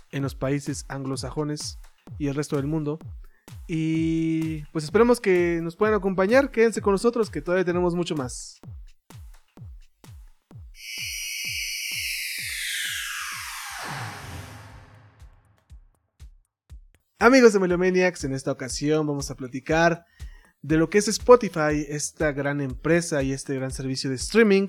en 0.09 0.23
los 0.23 0.33
países 0.33 0.85
anglosajones 0.87 1.77
y 2.17 2.25
el 2.25 2.33
resto 2.33 2.55
del 2.55 2.65
mundo. 2.65 2.97
Y 3.67 4.61
pues 4.71 4.83
esperemos 4.83 5.19
que 5.19 5.59
nos 5.63 5.75
puedan 5.75 5.95
acompañar. 5.95 6.51
Quédense 6.51 6.81
con 6.81 6.93
nosotros 6.93 7.29
que 7.29 7.41
todavía 7.41 7.65
tenemos 7.65 7.95
mucho 7.95 8.15
más. 8.15 8.59
Amigos 17.17 17.53
de 17.53 17.59
Melomaniacs, 17.59 18.23
en 18.25 18.33
esta 18.33 18.51
ocasión 18.51 19.07
vamos 19.07 19.31
a 19.31 19.35
platicar 19.35 20.05
de 20.61 20.77
lo 20.77 20.89
que 20.89 20.97
es 20.97 21.07
Spotify, 21.07 21.85
esta 21.87 22.31
gran 22.33 22.59
empresa 22.59 23.23
y 23.23 23.31
este 23.31 23.55
gran 23.55 23.71
servicio 23.71 24.09
de 24.09 24.17
streaming. 24.17 24.67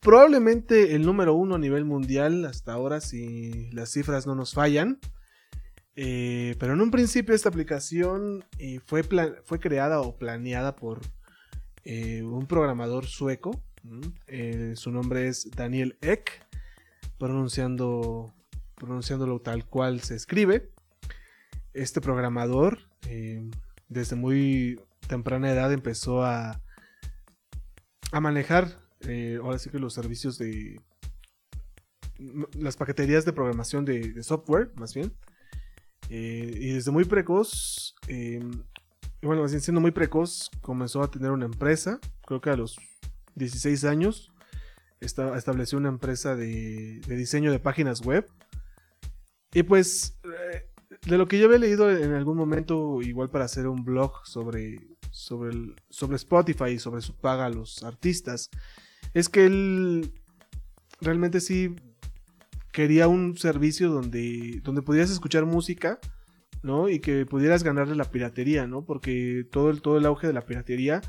Probablemente 0.00 0.94
el 0.94 1.04
número 1.04 1.34
uno 1.34 1.56
a 1.56 1.58
nivel 1.58 1.84
mundial 1.84 2.44
hasta 2.44 2.72
ahora, 2.72 3.00
si 3.00 3.70
las 3.72 3.90
cifras 3.90 4.26
no 4.26 4.34
nos 4.34 4.54
fallan. 4.54 5.00
Eh, 6.00 6.54
pero 6.60 6.74
en 6.74 6.80
un 6.80 6.92
principio 6.92 7.34
esta 7.34 7.48
aplicación 7.48 8.44
eh, 8.60 8.78
fue, 8.86 9.02
fue 9.02 9.58
creada 9.58 10.00
o 10.00 10.16
planeada 10.16 10.76
por 10.76 11.00
eh, 11.82 12.22
un 12.22 12.46
programador 12.46 13.06
sueco. 13.06 13.64
su 14.74 14.92
nombre 14.92 15.26
es 15.26 15.50
Daniel 15.50 15.98
Eck, 16.00 16.46
pronunciando, 17.18 18.32
pronunciándolo 18.76 19.40
tal 19.40 19.66
cual 19.66 20.00
se 20.00 20.14
escribe. 20.14 20.70
Este 21.74 22.00
programador, 22.00 22.78
desde 23.88 24.14
muy 24.14 24.80
temprana 25.08 25.50
edad, 25.50 25.72
empezó 25.72 26.24
a, 26.24 26.62
a 28.12 28.20
manejar, 28.20 28.78
ahora 29.42 29.58
sí 29.58 29.68
que 29.68 29.80
los 29.80 29.94
servicios 29.94 30.38
de... 30.38 30.80
las 32.56 32.76
paqueterías 32.76 33.24
de 33.24 33.32
programación 33.32 33.84
de 33.84 34.22
software, 34.22 34.70
más 34.76 34.94
bien. 34.94 35.12
Y 36.08 36.72
desde 36.72 36.90
muy 36.90 37.04
precoz 37.04 37.94
bueno, 39.22 39.48
siendo 39.48 39.80
muy 39.80 39.90
precoz, 39.90 40.50
comenzó 40.60 41.02
a 41.02 41.10
tener 41.10 41.30
una 41.30 41.46
empresa. 41.46 41.98
Creo 42.26 42.40
que 42.40 42.50
a 42.50 42.56
los 42.56 42.76
16 43.34 43.84
años 43.84 44.32
estableció 45.00 45.78
una 45.78 45.88
empresa 45.88 46.36
de, 46.36 47.00
diseño 47.08 47.50
de 47.50 47.58
páginas 47.58 48.00
web. 48.02 48.26
Y 49.52 49.64
pues, 49.64 50.18
eh, 50.24 50.68
de 51.06 51.18
lo 51.18 51.26
que 51.26 51.38
yo 51.38 51.46
había 51.46 51.58
leído 51.58 51.90
en 51.90 52.12
algún 52.12 52.36
momento, 52.36 53.02
igual 53.02 53.30
para 53.30 53.46
hacer 53.46 53.66
un 53.66 53.84
blog 53.84 54.24
sobre, 54.24 54.76
sobre, 55.10 55.74
sobre 55.90 56.16
Spotify 56.16 56.70
y 56.70 56.78
sobre 56.78 57.00
su 57.00 57.16
paga 57.16 57.46
a 57.46 57.50
los 57.50 57.82
artistas, 57.82 58.50
es 59.14 59.28
que 59.28 59.46
él 59.46 60.12
realmente 61.00 61.40
sí 61.40 61.74
quería 62.78 63.08
un 63.08 63.36
servicio 63.36 63.90
donde, 63.90 64.60
donde 64.62 64.82
pudieras 64.82 65.10
escuchar 65.10 65.44
música 65.44 65.98
¿no? 66.62 66.88
Y 66.88 67.00
que 67.00 67.26
pudieras 67.26 67.64
ganarle 67.64 67.96
la 67.96 68.04
piratería, 68.04 68.68
¿no? 68.68 68.84
Porque 68.84 69.44
todo 69.50 69.70
el, 69.70 69.82
todo 69.82 69.98
el 69.98 70.06
auge 70.06 70.28
de 70.28 70.32
la 70.32 70.46
piratería 70.46 71.00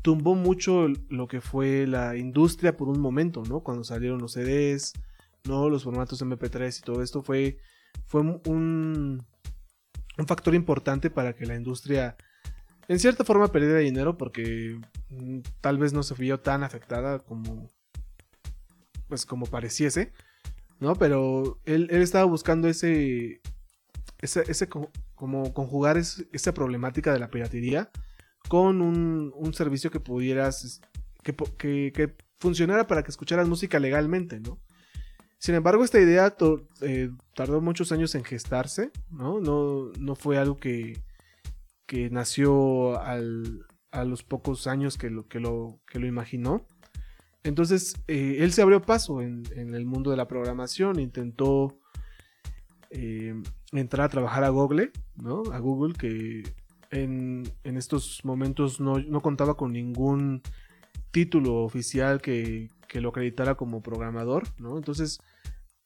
tumbó 0.00 0.34
mucho 0.34 0.86
lo 1.10 1.28
que 1.28 1.42
fue 1.42 1.86
la 1.86 2.16
industria 2.16 2.74
por 2.74 2.88
un 2.88 3.00
momento, 3.00 3.42
¿no? 3.46 3.60
Cuando 3.60 3.84
salieron 3.84 4.18
los 4.18 4.32
CDs, 4.32 4.94
¿no? 5.44 5.68
Los 5.68 5.84
formatos 5.84 6.22
MP3 6.22 6.78
y 6.78 6.82
todo 6.82 7.02
esto 7.02 7.22
fue, 7.22 7.58
fue 8.06 8.22
un, 8.22 9.22
un 10.16 10.26
factor 10.26 10.54
importante 10.54 11.10
para 11.10 11.34
que 11.34 11.44
la 11.44 11.54
industria 11.54 12.16
en 12.88 12.98
cierta 12.98 13.24
forma 13.24 13.52
perdiera 13.52 13.80
dinero 13.80 14.16
porque 14.16 14.80
mm, 15.10 15.40
tal 15.60 15.76
vez 15.76 15.92
no 15.92 16.02
se 16.02 16.14
vio 16.14 16.40
tan 16.40 16.62
afectada 16.62 17.18
como 17.18 17.68
pues 19.06 19.26
como 19.26 19.44
pareciese, 19.44 20.14
¿no? 20.80 20.96
Pero 20.96 21.60
él, 21.64 21.88
él 21.90 22.02
estaba 22.02 22.24
buscando 22.24 22.68
ese 22.68 23.40
ese, 24.22 24.68
como 25.14 25.52
conjugar 25.54 25.96
esa 25.96 26.54
problemática 26.54 27.12
de 27.12 27.18
la 27.18 27.30
piratería 27.30 27.90
con 28.48 28.80
un, 28.80 29.54
servicio 29.54 29.90
que 29.90 30.00
pudieras, 30.00 30.80
que, 31.22 32.14
funcionara 32.38 32.86
para 32.86 33.02
que 33.02 33.10
escucharas 33.10 33.48
música 33.48 33.78
legalmente, 33.78 34.40
¿no? 34.40 34.58
Sin 35.38 35.54
embargo, 35.54 35.84
esta 35.84 36.00
idea 36.00 36.34
eh, 36.82 37.10
tardó 37.34 37.60
muchos 37.60 37.92
años 37.92 38.14
en 38.14 38.24
gestarse, 38.24 38.90
¿no? 39.10 39.40
No, 39.40 39.90
no 39.98 40.14
fue 40.14 40.38
algo 40.38 40.58
que, 40.58 41.02
que 41.86 42.10
nació 42.10 43.00
a 43.00 44.04
los 44.04 44.22
pocos 44.22 44.66
años 44.66 44.98
que 44.98 45.10
lo, 45.10 45.28
que 45.28 45.40
lo, 45.40 45.80
que 45.86 45.98
lo 45.98 46.06
imaginó. 46.06 46.66
Entonces, 47.42 47.94
eh, 48.06 48.38
él 48.40 48.52
se 48.52 48.62
abrió 48.62 48.82
paso 48.82 49.22
en, 49.22 49.44
el 49.54 49.86
mundo 49.86 50.10
de 50.10 50.16
la 50.16 50.28
programación, 50.28 51.00
intentó 51.00 51.78
eh, 52.90 53.34
entrar 53.72 54.06
a 54.06 54.10
trabajar 54.10 54.44
a 54.44 54.50
Google, 54.50 54.92
¿no? 55.16 55.42
A 55.52 55.58
Google 55.58 55.94
que 55.94 56.42
en, 56.90 57.44
estos 57.64 58.24
momentos 58.24 58.80
no, 58.80 59.20
contaba 59.22 59.56
con 59.56 59.72
ningún 59.72 60.42
título 61.10 61.62
oficial 61.62 62.20
que, 62.20 62.68
lo 62.94 63.10
acreditara 63.10 63.54
como 63.54 63.82
programador, 63.82 64.48
¿no? 64.58 64.76
Entonces, 64.76 65.20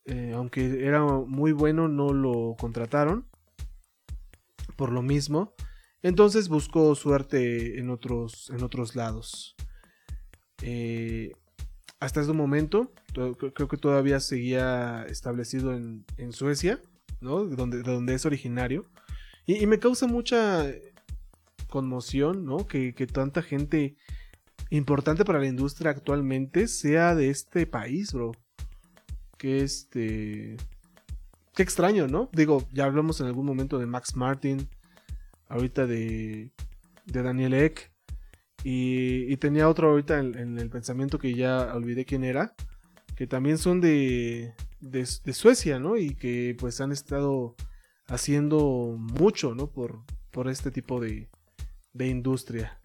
eh, 0.07 0.33
aunque 0.35 0.87
era 0.87 1.03
muy 1.03 1.53
bueno, 1.53 1.87
no 1.89 2.13
lo 2.13 2.57
contrataron 2.59 3.27
por 4.77 4.91
lo 4.91 5.03
mismo. 5.03 5.55
Entonces 6.03 6.49
buscó 6.49 6.95
suerte 6.95 7.79
en 7.79 7.91
otros, 7.91 8.51
en 8.51 8.63
otros 8.63 8.97
lados. 8.97 9.55
Eh, 10.63 11.33
hasta 12.01 12.21
ese 12.21 12.33
momento, 12.33 12.93
creo 13.13 13.69
que 13.69 13.77
todavía 13.77 14.21
seguía 14.21 15.05
establecido 15.09 15.75
en, 15.75 16.33
Suecia. 16.33 16.81
De 17.21 17.57
donde, 17.57 17.79
de 17.79 17.93
donde 17.93 18.15
es 18.15 18.27
originario. 18.27 18.87
Y, 19.47 19.67
me 19.67 19.79
causa 19.79 20.07
mucha 20.07 20.67
conmoción, 21.69 22.45
¿no? 22.45 22.67
Que, 22.67 22.93
tanta 23.11 23.43
gente 23.43 23.97
importante 24.71 25.25
para 25.25 25.39
la 25.39 25.47
industria 25.47 25.91
actualmente 25.91 26.69
sea 26.69 27.15
de 27.15 27.31
este 27.31 27.67
país, 27.67 28.13
bro. 28.13 28.33
Que 29.39 29.63
este... 29.63 30.57
Qué 31.55 31.63
extraño, 31.63 32.09
¿no? 32.09 32.29
Digo, 32.33 32.67
ya 32.73 32.85
hablamos 32.85 33.21
en 33.21 33.27
algún 33.29 33.47
momento 33.47 33.79
de 33.79 33.87
Max 33.87 34.17
Martin, 34.17 34.69
ahorita 35.49 35.87
de, 35.87 36.51
de 37.07 37.23
Daniel 37.23 37.55
Eck, 37.55 37.94
y, 38.67 39.37
tenía 39.37 39.69
otro 39.69 39.91
ahorita 39.91 40.19
en, 40.21 40.59
el 40.59 40.71
pensamiento 40.71 41.19
que 41.19 41.35
ya 41.35 41.75
olvidé 41.75 42.07
quién 42.07 42.25
era, 42.25 42.55
que 43.15 43.27
también 43.27 43.59
son 43.59 43.83
de, 43.83 44.55
de, 44.81 45.05
Suecia, 45.05 45.79
¿no? 45.79 45.99
Y 45.99 46.15
que 46.15 46.57
pues 46.59 46.81
han 46.81 46.91
estado 46.91 47.57
haciendo 48.07 48.97
mucho, 48.99 49.55
¿no? 49.55 49.71
Por, 49.71 50.03
por 50.31 50.49
este 50.49 50.71
tipo 50.71 50.99
de, 50.99 51.29
de 51.93 52.07
industria. 52.09 52.81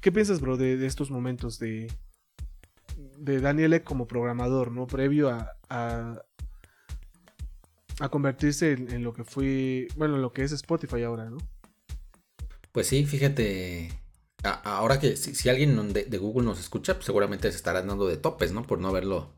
¿Qué 0.00 0.12
piensas, 0.12 0.40
bro, 0.40 0.56
de, 0.56 0.86
estos 0.86 1.10
momentos 1.10 1.58
de, 1.58 1.92
de 3.18 3.40
Daniele 3.40 3.82
como 3.82 4.06
programador, 4.06 4.70
¿no? 4.70 4.86
Previo 4.86 5.28
a, 5.28 5.56
a, 5.68 6.22
convertirse 8.10 8.72
en, 8.74 9.02
lo 9.02 9.12
que 9.12 9.24
fue, 9.24 9.88
bueno, 9.96 10.18
lo 10.18 10.32
que 10.32 10.44
es 10.44 10.52
Spotify 10.52 11.02
ahora, 11.02 11.30
¿no? 11.30 11.38
Pues 12.70 12.86
sí, 12.86 13.04
fíjate, 13.06 14.03
ahora 14.44 15.00
que 15.00 15.16
si, 15.16 15.48
alguien 15.48 15.92
de, 15.92 16.04
de, 16.04 16.18
Google 16.18 16.46
nos 16.46 16.60
escucha, 16.60 16.94
pues 16.94 17.06
seguramente 17.06 17.50
se 17.50 17.56
estará 17.56 17.82
dando 17.82 18.06
de 18.06 18.16
topes, 18.16 18.52
¿no? 18.52 18.62
Por 18.62 18.78
no 18.78 18.88
haberlo 18.88 19.32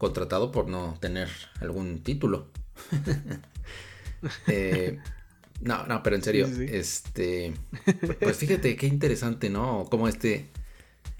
contratado 0.00 0.50
por 0.50 0.66
no 0.68 0.96
tener 1.00 1.28
algún 1.60 2.02
título. 2.02 2.50
Eh, 4.48 4.98
no, 5.62 5.86
no, 5.86 6.02
pero 6.02 6.14
en 6.14 6.22
serio, 6.22 6.46
este, 6.46 7.54
pues 8.20 8.36
fíjate 8.36 8.76
qué 8.76 8.86
interesante, 8.86 9.48
¿no? 9.48 9.86
Como 9.90 10.08
este, 10.08 10.50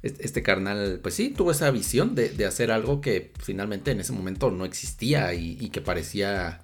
este 0.02 0.42
carnal, 0.42 1.00
pues 1.02 1.14
sí, 1.14 1.30
tuvo 1.30 1.50
esa 1.50 1.70
visión 1.70 2.14
de, 2.14 2.44
hacer 2.44 2.70
algo 2.70 3.00
que 3.00 3.32
finalmente 3.38 3.90
en 3.90 4.00
ese 4.00 4.12
momento 4.12 4.50
no 4.50 4.66
existía 4.66 5.32
y, 5.32 5.70
que 5.70 5.80
parecía 5.80 6.60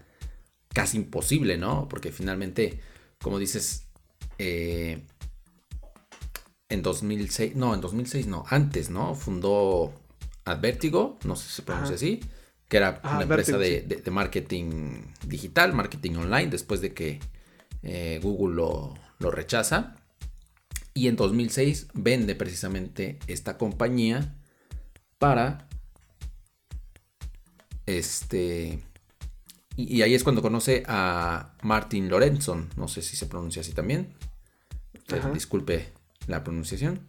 casi 0.74 0.98
imposible, 0.98 1.56
¿no? 1.56 1.88
Porque 1.88 2.12
finalmente, 2.12 2.80
como 3.18 3.38
dices, 3.38 3.86
eh, 4.36 5.06
en 6.68 6.82
2006, 6.82 7.56
no, 7.56 7.74
en 7.74 7.80
2006 7.80 8.26
no, 8.26 8.44
antes, 8.48 8.90
¿no? 8.90 9.14
Fundó 9.14 9.94
Advertigo, 10.44 11.18
no 11.24 11.36
sé 11.36 11.48
si 11.48 11.54
se 11.54 11.62
pronuncia 11.62 11.96
así, 11.96 12.20
que 12.68 12.76
era 12.76 13.00
una 13.04 13.22
empresa 13.22 13.58
de, 13.58 14.02
marketing 14.10 15.02
digital, 15.26 15.72
marketing 15.72 16.16
online, 16.16 16.48
después 16.48 16.80
de 16.80 16.92
que 16.92 17.20
eh, 17.82 18.20
Google 18.22 18.56
lo, 18.56 18.94
rechaza. 19.30 19.96
Y 20.94 21.08
en 21.08 21.16
2006 21.16 21.88
vende 21.94 22.34
precisamente 22.34 23.18
esta 23.26 23.58
compañía 23.58 24.34
para 25.18 25.68
este 27.84 28.82
y, 29.76 30.00
ahí 30.00 30.14
es 30.14 30.24
cuando 30.24 30.40
conoce 30.40 30.82
a 30.86 31.54
Martin 31.62 32.08
Lorenzo, 32.08 32.66
no 32.76 32.88
sé 32.88 33.02
si 33.02 33.14
se 33.14 33.26
pronuncia 33.26 33.60
así 33.60 33.72
también. 33.72 34.14
disculpe 35.34 35.92
la 36.26 36.44
pronunciación. 36.44 37.00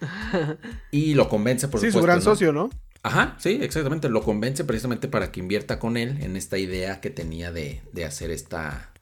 y 0.90 1.14
lo 1.14 1.28
convence, 1.28 1.68
por 1.68 1.80
sí, 1.80 1.90
su 1.90 2.00
gran 2.00 2.22
socio, 2.22 2.52
¿no? 2.52 2.70
Ajá, 3.02 3.36
sí, 3.38 3.58
exactamente. 3.62 4.08
Lo 4.08 4.22
convence 4.22 4.64
precisamente 4.64 5.08
para 5.08 5.30
que 5.30 5.40
invierta 5.40 5.78
con 5.78 5.96
él 5.96 6.18
en 6.22 6.36
esta 6.36 6.58
idea 6.58 7.00
que 7.00 7.10
tenía 7.10 7.52
de, 7.52 7.82
hacer 8.04 8.32
esta, 8.32 8.92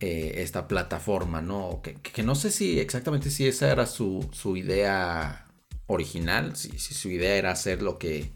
eh, 0.00 0.34
esta 0.38 0.66
plataforma, 0.66 1.40
¿no? 1.40 1.82
Que, 1.82 2.22
no 2.24 2.34
sé 2.34 2.50
si 2.50 2.80
exactamente 2.80 3.30
si 3.30 3.46
esa 3.46 3.70
era 3.70 3.86
su, 3.86 4.28
idea 4.56 5.46
original, 5.86 6.56
si, 6.56 6.76
su 6.78 7.08
idea 7.08 7.36
era 7.36 7.52
hacer 7.52 7.80
lo 7.80 7.96
que 7.96 8.32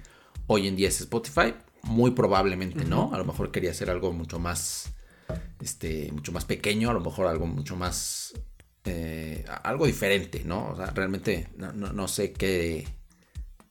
hoy 0.46 0.68
en 0.68 0.76
día 0.76 0.88
es 0.88 1.00
Spotify. 1.00 1.54
Muy 1.82 2.12
probablemente 2.12 2.84
no. 2.84 3.12
A 3.12 3.18
lo 3.18 3.24
mejor 3.24 3.50
quería 3.50 3.72
hacer 3.72 3.90
algo 3.90 4.12
mucho 4.12 4.38
más, 4.38 4.92
este, 5.60 6.12
mucho 6.12 6.30
más 6.30 6.44
pequeño, 6.44 6.90
a 6.90 6.92
lo 6.92 7.00
mejor 7.00 7.26
algo 7.26 7.46
mucho 7.46 7.74
más 7.74 8.34
eh, 8.92 9.44
algo 9.62 9.86
diferente, 9.86 10.42
¿no? 10.44 10.70
O 10.70 10.76
sea, 10.76 10.86
realmente 10.86 11.48
no, 11.56 12.08
sé 12.08 12.32
qué, 12.32 12.88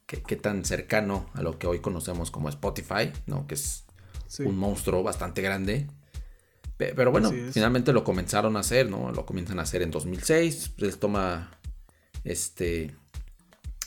qué, 0.06 0.36
tan 0.38 0.64
cercano 0.64 1.30
a 1.34 1.42
lo 1.42 1.60
que 1.60 1.68
hoy 1.68 1.80
conocemos 1.80 2.32
como 2.32 2.48
Spotify, 2.48 3.12
¿no? 3.26 3.46
Que 3.46 3.56
es 3.56 3.86
un 4.40 4.58
monstruo 4.58 5.04
bastante 5.04 5.42
grande. 5.42 5.88
Pero 6.78 7.12
bueno, 7.12 7.34
finalmente 7.52 7.92
lo 7.92 8.06
comenzaron 8.06 8.56
a 8.56 8.62
hacer, 8.62 8.90
¿no? 8.90 9.12
Lo 9.12 9.26
comienzan 9.26 9.60
a 9.60 9.64
hacer 9.64 9.82
en 9.82 9.92
2006. 9.92 10.76
Les 10.78 10.98
toma 10.98 11.52
este 12.24 12.96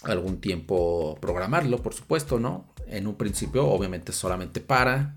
algún 0.02 0.40
tiempo 0.40 1.16
programarlo, 1.18 1.78
por 1.82 1.94
supuesto, 1.94 2.38
¿no? 2.38 2.74
En 2.86 3.06
un 3.06 3.16
principio, 3.16 3.66
obviamente, 3.66 4.12
solamente 4.12 4.60
para 4.60 5.16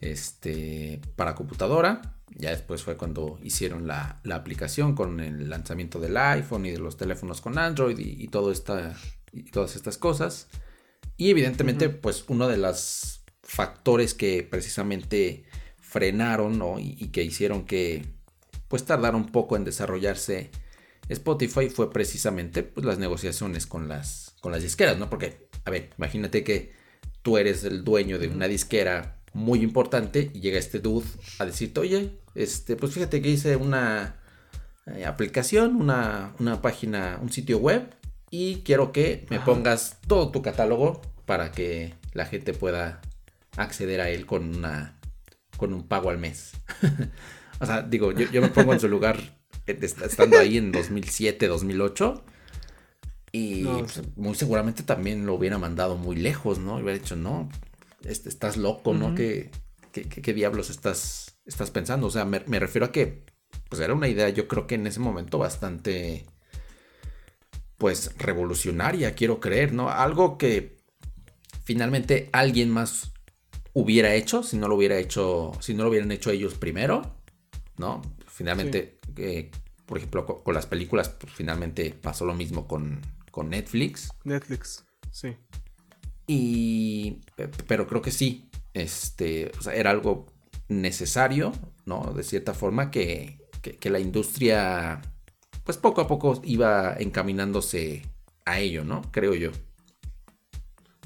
este 0.00 1.00
para 1.16 1.34
computadora. 1.34 2.17
Ya 2.36 2.50
después 2.50 2.82
fue 2.82 2.96
cuando 2.96 3.38
hicieron 3.42 3.86
la, 3.86 4.20
aplicación 4.30 4.94
con 4.94 5.20
el 5.20 5.48
lanzamiento 5.48 5.98
del 5.98 6.16
iPhone 6.16 6.66
y 6.66 6.70
de 6.70 6.78
los 6.78 6.96
teléfonos 6.96 7.40
con 7.40 7.58
Android 7.58 7.98
y, 7.98 8.28
todo 8.28 8.52
esta, 8.52 8.96
y 9.32 9.44
todas 9.44 9.76
estas 9.76 9.98
cosas. 9.98 10.48
Y 11.16 11.30
evidentemente, 11.30 11.88
pues 11.88 12.24
uno 12.28 12.48
de 12.48 12.58
los 12.58 13.22
factores 13.42 14.14
que 14.14 14.46
precisamente 14.48 15.44
frenaron 15.80 16.62
y, 16.78 17.08
que 17.08 17.22
hicieron 17.24 17.64
que 17.64 18.04
pues 18.68 18.84
tardara 18.84 19.16
un 19.16 19.32
poco 19.32 19.56
en 19.56 19.64
desarrollarse 19.64 20.50
Spotify 21.08 21.70
fue 21.70 21.90
precisamente 21.90 22.62
pues, 22.62 22.84
las 22.84 22.98
negociaciones 22.98 23.66
con 23.66 23.88
las, 23.88 24.36
con 24.40 24.52
las 24.52 24.62
disqueras, 24.62 24.98
¿no? 24.98 25.08
Porque, 25.08 25.48
a 25.64 25.70
ver, 25.70 25.90
imagínate 25.96 26.44
que 26.44 26.72
tú 27.22 27.38
eres 27.38 27.64
el 27.64 27.82
dueño 27.84 28.18
de 28.18 28.28
una 28.28 28.46
disquera 28.46 29.17
muy 29.32 29.62
importante 29.62 30.30
y 30.34 30.40
llega 30.40 30.58
este 30.58 30.80
dude 30.80 31.06
a 31.38 31.44
decirte, 31.44 31.80
oye, 31.80 32.18
este, 32.34 32.76
pues 32.76 32.92
fíjate 32.92 33.20
que 33.22 33.30
hice 33.30 33.56
una 33.56 34.16
eh, 34.86 35.04
aplicación, 35.04 35.76
una, 35.76 36.34
una, 36.38 36.62
página, 36.62 37.18
un 37.20 37.30
sitio 37.30 37.58
web 37.58 37.94
y 38.30 38.56
quiero 38.56 38.92
que 38.92 39.26
me 39.30 39.40
pongas 39.40 39.98
todo 40.06 40.30
tu 40.30 40.42
catálogo 40.42 41.02
para 41.26 41.52
que 41.52 41.94
la 42.12 42.26
gente 42.26 42.54
pueda 42.54 43.00
acceder 43.56 44.00
a 44.00 44.10
él 44.10 44.26
con 44.26 44.56
una 44.56 44.98
con 45.56 45.74
un 45.74 45.86
pago 45.86 46.10
al 46.10 46.18
mes. 46.18 46.52
o 47.60 47.66
sea, 47.66 47.82
digo, 47.82 48.12
yo, 48.12 48.40
me 48.40 48.48
pongo 48.48 48.72
en 48.72 48.80
su 48.80 48.88
lugar 48.88 49.18
eh, 49.66 49.78
estando 49.82 50.38
ahí 50.38 50.56
en 50.56 50.72
2007, 50.72 51.48
2008. 51.48 52.24
Y 53.32 53.64
pues, 53.64 54.00
muy 54.16 54.34
seguramente 54.34 54.82
también 54.84 55.26
lo 55.26 55.34
hubiera 55.34 55.58
mandado 55.58 55.96
muy 55.96 56.16
lejos, 56.16 56.58
¿no? 56.58 56.76
Hubiera 56.76 56.94
dicho, 56.94 57.16
no, 57.16 57.50
este, 58.02 58.28
estás 58.28 58.56
loco, 58.56 58.94
¿no? 58.94 59.14
¿Qué, 59.14 59.50
qué, 59.92 60.34
diablos 60.34 60.70
estás, 60.70 61.38
estás 61.44 61.70
pensando? 61.70 62.06
O 62.06 62.10
sea, 62.10 62.24
me, 62.24 62.40
me, 62.46 62.58
refiero 62.58 62.86
a 62.86 62.92
que, 62.92 63.24
pues 63.68 63.80
era 63.80 63.94
una 63.94 64.08
idea, 64.08 64.28
yo 64.28 64.48
creo 64.48 64.66
que 64.66 64.76
en 64.76 64.86
ese 64.86 65.00
momento 65.00 65.38
bastante, 65.38 66.26
pues, 67.76 68.16
revolucionaria, 68.18 69.14
quiero 69.14 69.40
creer, 69.40 69.72
¿no? 69.72 69.90
Algo 69.90 70.38
que 70.38 70.78
finalmente 71.64 72.30
alguien 72.32 72.70
más 72.70 73.12
hubiera 73.74 74.14
hecho 74.14 74.42
si 74.42 74.56
no 74.56 74.68
lo 74.68 74.74
hubiera 74.74 74.98
hecho, 74.98 75.52
si 75.60 75.74
no 75.74 75.84
lo 75.84 75.90
hubieran 75.90 76.10
hecho 76.10 76.30
ellos 76.30 76.54
primero, 76.54 77.20
¿no? 77.76 78.02
Finalmente, 78.26 78.98
eh, 79.16 79.50
por 79.86 79.98
ejemplo, 79.98 80.26
con, 80.26 80.54
las 80.54 80.66
películas, 80.66 81.08
pues 81.08 81.32
finalmente 81.32 81.90
pasó 81.90 82.24
lo 82.24 82.34
mismo 82.34 82.66
con, 82.66 83.00
con 83.30 83.50
Netflix. 83.50 84.10
Netflix, 84.24 84.84
sí. 85.10 85.36
Y, 86.30 87.22
pero 87.66 87.86
creo 87.86 88.02
que 88.02 88.10
sí, 88.10 88.50
este, 88.74 89.50
era 89.74 89.90
algo 89.90 90.26
necesario, 90.68 91.52
¿no? 91.86 92.12
De 92.14 92.22
cierta 92.22 92.52
forma 92.52 92.90
que, 92.90 93.38
que, 93.62 93.90
la 93.90 93.98
industria, 93.98 95.00
pues 95.64 95.78
poco 95.78 96.02
a 96.02 96.06
poco 96.06 96.38
iba 96.44 96.94
encaminándose 96.98 98.02
a 98.44 98.60
ello, 98.60 98.84
¿no? 98.84 99.00
Creo 99.10 99.34
yo. 99.34 99.52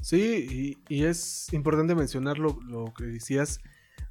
Sí, 0.01 0.77
y, 0.89 1.05
es 1.05 1.47
importante 1.53 1.95
mencionar 1.95 2.37
lo, 2.37 2.59
que 2.93 3.05
decías 3.05 3.61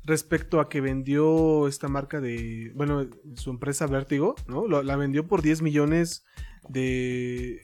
respecto 0.05 0.61
a 0.61 0.71
que 0.71 0.81
vendió 0.81 1.69
esta 1.69 1.89
marca 1.89 2.23
de, 2.23 2.73
bueno, 2.75 3.07
su 3.35 3.51
empresa 3.51 3.87
Vértigo, 3.87 4.35
¿no? 4.49 4.67
la 4.67 4.97
vendió 4.97 5.29
por 5.29 5.43
10 5.43 5.61
millones 5.61 6.25
de, 6.71 7.61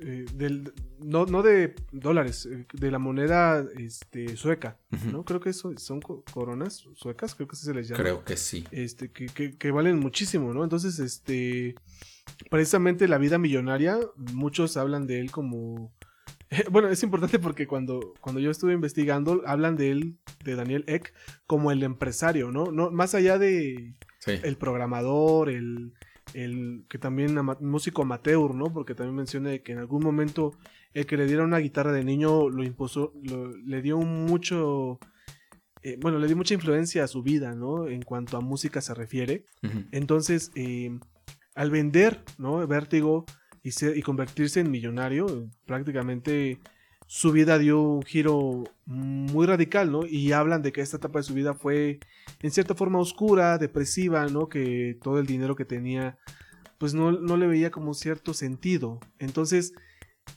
eh, 0.00 0.24
del, 0.34 0.72
no, 0.98 1.26
no 1.26 1.42
de 1.42 1.74
dólares, 1.92 2.46
eh, 2.46 2.66
de 2.72 2.90
la 2.90 2.98
moneda 2.98 3.64
este, 3.78 4.36
sueca, 4.36 4.78
¿no? 5.10 5.24
Creo 5.24 5.40
que 5.40 5.50
eso 5.50 5.72
son 5.76 6.00
coronas 6.00 6.86
suecas, 6.94 7.34
creo 7.34 7.48
que 7.48 7.54
así 7.54 7.66
se 7.66 7.74
les 7.74 7.88
llama. 7.88 8.02
Creo 8.02 8.24
que 8.24 8.36
sí. 8.36 8.64
Este, 8.70 9.10
que, 9.10 9.26
que, 9.26 9.56
que 9.56 9.70
valen 9.70 9.98
muchísimo, 9.98 10.52
¿no? 10.52 10.64
Entonces, 10.64 10.98
este, 10.98 11.74
precisamente 12.50 13.08
la 13.08 13.18
vida 13.18 13.38
millonaria, 13.38 13.98
muchos 14.16 14.76
hablan 14.76 15.06
de 15.06 15.20
él 15.20 15.30
como 15.30 15.92
Bueno, 16.70 16.88
es 16.88 17.02
importante 17.02 17.38
porque 17.38 17.66
cuando, 17.66 18.14
cuando 18.20 18.40
yo 18.40 18.50
estuve 18.50 18.72
investigando, 18.72 19.42
hablan 19.46 19.76
de 19.76 19.90
él, 19.90 20.18
de 20.44 20.54
Daniel 20.54 20.84
Eck, 20.86 21.12
como 21.46 21.72
el 21.72 21.82
empresario, 21.82 22.50
¿no? 22.50 22.70
no 22.70 22.90
más 22.90 23.14
allá 23.14 23.38
de 23.38 23.94
el 24.26 24.56
programador, 24.56 25.48
el, 25.50 25.94
el 26.34 26.84
que 26.88 26.98
también 26.98 27.38
músico 27.60 28.02
amateur, 28.02 28.54
¿no? 28.54 28.72
Porque 28.72 28.94
también 28.94 29.16
menciona 29.16 29.58
que 29.58 29.72
en 29.72 29.78
algún 29.78 30.02
momento 30.02 30.52
el 30.94 31.06
que 31.06 31.16
le 31.16 31.26
diera 31.26 31.44
una 31.44 31.58
guitarra 31.58 31.92
de 31.92 32.04
niño 32.04 32.48
lo 32.48 32.64
impuso, 32.64 33.12
le 33.64 33.82
dio 33.82 33.98
mucho, 33.98 34.98
eh, 35.82 35.96
bueno, 36.00 36.18
le 36.18 36.26
dio 36.26 36.36
mucha 36.36 36.54
influencia 36.54 37.04
a 37.04 37.08
su 37.08 37.22
vida, 37.22 37.54
¿no? 37.54 37.88
En 37.88 38.02
cuanto 38.02 38.36
a 38.36 38.40
música 38.40 38.80
se 38.80 38.94
refiere. 38.94 39.44
Entonces, 39.90 40.52
eh, 40.54 40.98
al 41.54 41.70
vender, 41.70 42.22
¿no? 42.38 42.66
Vértigo 42.66 43.24
y, 43.62 44.02
convertirse 44.02 44.60
en 44.60 44.70
millonario, 44.70 45.50
prácticamente 45.66 46.58
su 47.14 47.30
vida 47.30 47.58
dio 47.58 47.78
un 47.78 48.02
giro 48.04 48.64
muy 48.86 49.44
radical, 49.44 49.92
¿no? 49.92 50.06
Y 50.06 50.32
hablan 50.32 50.62
de 50.62 50.72
que 50.72 50.80
esta 50.80 50.96
etapa 50.96 51.18
de 51.18 51.24
su 51.24 51.34
vida 51.34 51.52
fue 51.52 52.00
en 52.40 52.50
cierta 52.50 52.74
forma 52.74 53.00
oscura, 53.00 53.58
depresiva, 53.58 54.24
¿no? 54.28 54.48
Que 54.48 54.96
todo 55.02 55.18
el 55.18 55.26
dinero 55.26 55.54
que 55.54 55.66
tenía, 55.66 56.16
pues 56.78 56.94
no, 56.94 57.10
le 57.12 57.46
veía 57.46 57.70
como 57.70 57.92
cierto 57.92 58.32
sentido. 58.32 58.98
Entonces, 59.18 59.74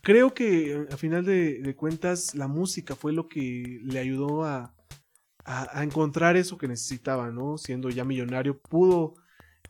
creo 0.01 0.33
que 0.33 0.85
a 0.91 0.97
final 0.97 1.23
de, 1.23 1.73
cuentas 1.77 2.35
la 2.35 2.49
música 2.49 2.93
fue 2.93 3.13
lo 3.13 3.29
que 3.29 3.79
le 3.81 3.97
ayudó 3.97 4.43
a, 4.43 4.75
a, 5.45 5.79
a, 5.79 5.81
encontrar 5.81 6.35
eso 6.35 6.57
que 6.57 6.67
necesitaba, 6.67 7.31
¿no? 7.31 7.57
Siendo 7.57 7.89
ya 7.89 8.03
millonario, 8.03 8.59
pudo 8.59 9.13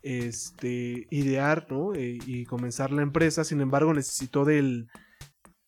este, 0.01 1.05
idear 1.11 1.67
¿no? 1.69 1.93
Eh, 1.93 2.17
y 2.25 2.45
comenzar 2.45 2.91
la 2.91 3.03
empresa. 3.03 3.43
Sin 3.43 3.61
embargo, 3.61 3.93
necesitó 3.93 4.43
del, 4.43 4.87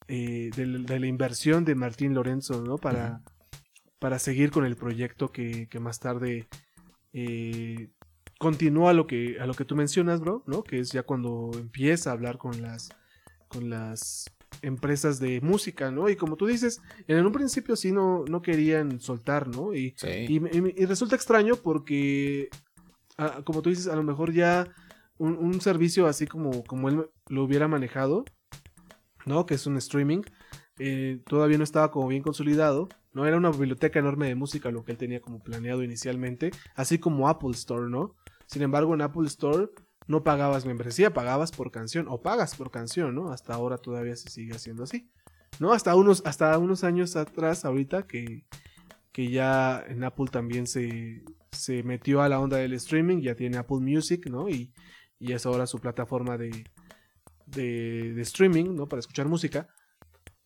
eh, 0.07 0.49
de 0.55 0.99
la 0.99 1.07
inversión 1.07 1.65
de 1.65 1.75
Martín 1.75 2.13
Lorenzo 2.13 2.61
¿no? 2.61 2.77
para, 2.77 3.21
para 3.99 4.19
seguir 4.19 4.51
con 4.51 4.65
el 4.65 4.75
proyecto 4.75 5.31
que, 5.31 5.67
más 5.79 5.99
tarde 5.99 6.47
eh, 7.13 7.89
continúa 8.39 8.91
a 8.91 8.93
lo, 8.93 9.07
que, 9.07 9.39
a 9.39 9.45
lo 9.45 9.53
que 9.53 9.65
tú 9.65 9.75
mencionas, 9.75 10.19
bro, 10.19 10.43
¿no? 10.47 10.63
que 10.63 10.79
es 10.79 10.91
ya 10.91 11.03
cuando 11.03 11.51
empieza 11.55 12.09
a 12.09 12.13
hablar 12.13 12.37
con 12.37 12.61
las, 12.61 12.89
con 13.47 13.69
las 13.69 14.25
empresas 14.61 15.19
de 15.19 15.41
música, 15.41 15.91
¿no? 15.91 16.09
Y 16.09 16.15
como 16.15 16.35
tú 16.35 16.47
dices, 16.47 16.81
en 17.07 17.25
un 17.25 17.31
principio 17.31 17.75
sí 17.75 17.91
no, 17.91 18.23
no 18.25 18.41
querían 18.41 18.99
soltar, 18.99 19.47
¿no? 19.47 19.75
y, 19.75 19.93
y, 20.01 20.85
resulta 20.85 21.15
extraño 21.15 21.57
porque 21.57 22.49
como 23.43 23.61
tú 23.61 23.69
dices, 23.69 23.87
a 23.87 23.95
lo 23.95 24.03
mejor 24.03 24.31
ya 24.31 24.67
un, 25.17 25.59
servicio 25.61 26.07
así 26.07 26.27
como, 26.27 26.63
como 26.63 26.89
él 26.89 27.09
lo 27.27 27.43
hubiera 27.43 27.67
manejado, 27.67 28.25
¿no? 29.27 29.45
Que 29.45 29.55
es 29.55 29.67
un 29.67 29.77
streaming, 29.77 30.21
eh, 30.79 31.21
todavía 31.27 31.57
no 31.57 31.63
estaba 31.63 31.91
como 31.91 32.07
bien 32.07 32.23
consolidado, 32.23 32.89
¿no? 33.13 33.25
Era 33.25 33.37
una 33.37 33.51
biblioteca 33.51 33.99
enorme 33.99 34.27
de 34.27 34.35
música 34.35 34.71
lo 34.71 34.83
que 34.83 34.93
él 34.93 34.97
tenía 34.97 35.21
como 35.21 35.39
planeado 35.39 35.83
inicialmente, 35.83 36.51
así 36.75 36.99
como 36.99 37.29
Apple 37.29 37.51
Store, 37.51 37.89
¿no? 37.89 38.15
Sin 38.45 38.61
embargo, 38.61 38.93
en 38.93 39.01
Apple 39.01 39.27
Store 39.27 39.69
no 40.07 40.23
pagabas 40.23 40.65
membresía, 40.65 41.13
pagabas 41.13 41.51
por 41.51 41.71
canción 41.71 42.07
o 42.09 42.21
pagas 42.21 42.55
por 42.55 42.71
canción, 42.71 43.13
¿no? 43.13 43.31
Hasta 43.31 43.53
ahora 43.53 43.77
todavía 43.77 44.15
se 44.15 44.29
sigue 44.29 44.55
haciendo 44.55 44.83
así, 44.83 45.11
¿no? 45.59 45.73
Hasta 45.73 45.95
unos, 45.95 46.23
hasta 46.25 46.57
unos 46.57 46.83
años 46.83 47.15
atrás, 47.15 47.65
ahorita, 47.65 48.07
que, 48.07 48.45
que 49.11 49.29
ya 49.29 49.83
en 49.87 50.03
Apple 50.03 50.27
también 50.31 50.67
se, 50.67 51.23
se 51.51 51.83
metió 51.83 52.21
a 52.21 52.29
la 52.29 52.39
onda 52.39 52.57
del 52.57 52.73
streaming, 52.73 53.21
ya 53.21 53.35
tiene 53.35 53.57
Apple 53.57 53.79
Music, 53.79 54.27
¿no? 54.29 54.49
Y, 54.49 54.73
es 55.19 55.47
ahora 55.47 55.65
su 55.65 55.79
plataforma 55.79 56.37
de, 56.37 56.65
de, 57.47 58.19
streaming, 58.21 58.75
¿no? 58.75 58.87
Para 58.87 58.99
escuchar 58.99 59.27
música. 59.27 59.67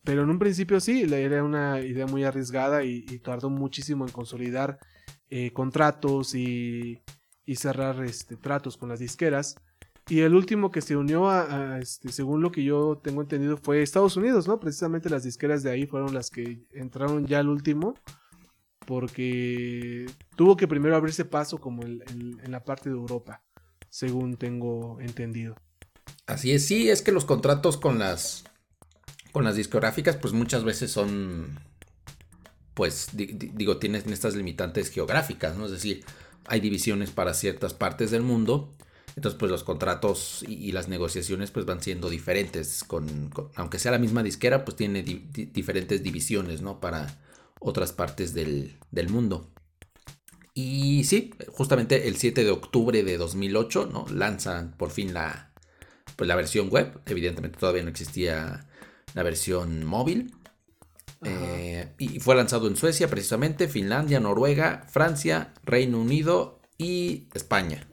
Pero 0.04 0.22
en 0.22 0.30
un 0.30 0.38
principio 0.38 0.80
sí, 0.80 1.02
era 1.02 1.44
una 1.44 1.80
idea 1.80 2.06
muy 2.06 2.24
arriesgada 2.24 2.84
y, 2.84 3.04
tardó 3.20 3.50
muchísimo 3.50 4.04
en 4.04 4.12
consolidar 4.12 4.78
eh, 5.30 5.52
contratos 5.52 6.34
y, 6.34 7.02
y 7.44 7.56
cerrar 7.56 8.02
este, 8.04 8.36
tratos 8.36 8.76
con 8.76 8.88
las 8.88 8.98
disqueras. 8.98 9.56
Y 10.08 10.20
el 10.20 10.34
último 10.34 10.70
que 10.70 10.80
se 10.80 10.96
unió 10.96 11.30
a, 11.30 11.78
este, 11.78 12.10
según 12.10 12.42
lo 12.42 12.50
que 12.50 12.64
yo 12.64 13.00
tengo 13.02 13.22
entendido, 13.22 13.56
fue 13.56 13.82
Estados 13.82 14.16
Unidos, 14.16 14.48
¿no? 14.48 14.58
Precisamente 14.58 15.08
las 15.08 15.22
disqueras 15.22 15.62
de 15.62 15.70
ahí 15.70 15.86
fueron 15.86 16.12
las 16.12 16.28
que 16.28 16.66
entraron 16.72 17.26
ya 17.26 17.38
al 17.38 17.48
último 17.48 17.94
porque 18.84 20.06
tuvo 20.36 20.56
que 20.56 20.66
primero 20.66 20.96
abrirse 20.96 21.24
paso 21.24 21.58
como 21.58 21.84
en, 21.84 22.50
la 22.50 22.64
parte 22.64 22.90
de 22.90 22.96
Europa, 22.96 23.42
según 23.88 24.36
tengo 24.36 25.00
entendido. 25.00 25.54
Así 26.26 26.52
es, 26.52 26.66
sí, 26.66 26.88
es 26.88 27.02
que 27.02 27.12
los 27.12 27.24
contratos 27.24 27.76
con 27.76 27.98
las 27.98 28.44
con 29.32 29.44
las 29.44 29.56
discográficas, 29.56 30.16
pues 30.16 30.34
muchas 30.34 30.62
veces 30.62 30.92
son, 30.92 31.58
pues 32.74 33.08
digo, 33.14 33.78
tienen 33.78 34.12
estas 34.12 34.36
limitantes 34.36 34.90
geográficas, 34.90 35.56
¿no? 35.56 35.64
Es 35.64 35.72
decir, 35.72 36.04
hay 36.46 36.60
divisiones 36.60 37.10
para 37.10 37.34
ciertas 37.34 37.72
partes 37.72 38.10
del 38.10 38.22
mundo, 38.22 38.74
entonces 39.16 39.38
pues 39.38 39.50
los 39.50 39.64
contratos 39.64 40.44
y, 40.46 40.72
las 40.72 40.88
negociaciones 40.88 41.50
pues 41.50 41.64
van 41.66 41.82
siendo 41.82 42.10
diferentes, 42.10 42.84
con, 42.84 43.30
aunque 43.54 43.78
sea 43.78 43.92
la 43.92 43.98
misma 43.98 44.22
disquera, 44.22 44.64
pues 44.64 44.76
tiene 44.76 45.02
diferentes 45.02 46.02
divisiones, 46.02 46.60
¿no? 46.60 46.78
Para 46.78 47.22
otras 47.58 47.92
partes 47.92 48.34
del, 48.34 48.78
del 48.90 49.08
mundo. 49.08 49.50
Y 50.54 51.04
sí, 51.04 51.30
justamente 51.48 52.08
el 52.08 52.16
7 52.16 52.44
de 52.44 52.50
octubre 52.50 53.02
de 53.02 53.16
2008, 53.16 53.88
¿no? 53.90 54.04
Lanzan 54.10 54.76
por 54.76 54.90
fin 54.90 55.14
la, 55.14 55.51
pues, 56.16 56.28
la 56.28 56.36
versión 56.36 56.68
web. 56.68 57.00
Evidentemente 57.06 57.58
todavía 57.58 57.82
no 57.82 57.90
existía 57.90 58.66
la 59.14 59.22
versión 59.22 59.84
móvil. 59.84 60.34
Eh, 61.24 61.88
y 61.98 62.18
fue 62.18 62.34
lanzado 62.34 62.66
en 62.66 62.76
Suecia 62.76 63.08
precisamente, 63.08 63.68
Finlandia, 63.68 64.18
Noruega, 64.18 64.84
Francia, 64.88 65.54
Reino 65.64 66.00
Unido 66.00 66.60
y 66.78 67.28
España. 67.34 67.86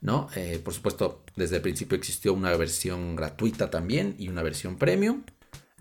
¿no? 0.00 0.28
Eh, 0.36 0.60
por 0.62 0.74
supuesto, 0.74 1.24
desde 1.36 1.56
el 1.56 1.62
principio 1.62 1.96
existió 1.96 2.32
una 2.32 2.56
versión 2.56 3.16
gratuita 3.16 3.70
también 3.70 4.14
y 4.18 4.28
una 4.28 4.42
versión 4.42 4.76
premium. 4.76 5.24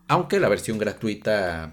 Aunque 0.07 0.39
la 0.39 0.49
versión 0.49 0.77
gratuita, 0.77 1.71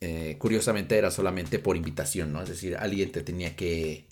eh, 0.00 0.36
curiosamente, 0.38 0.96
era 0.96 1.10
solamente 1.10 1.58
por 1.58 1.76
invitación, 1.76 2.32
¿no? 2.32 2.42
Es 2.42 2.48
decir, 2.50 2.76
alguien 2.76 3.10
te 3.10 3.22
tenía 3.22 3.56
que 3.56 4.06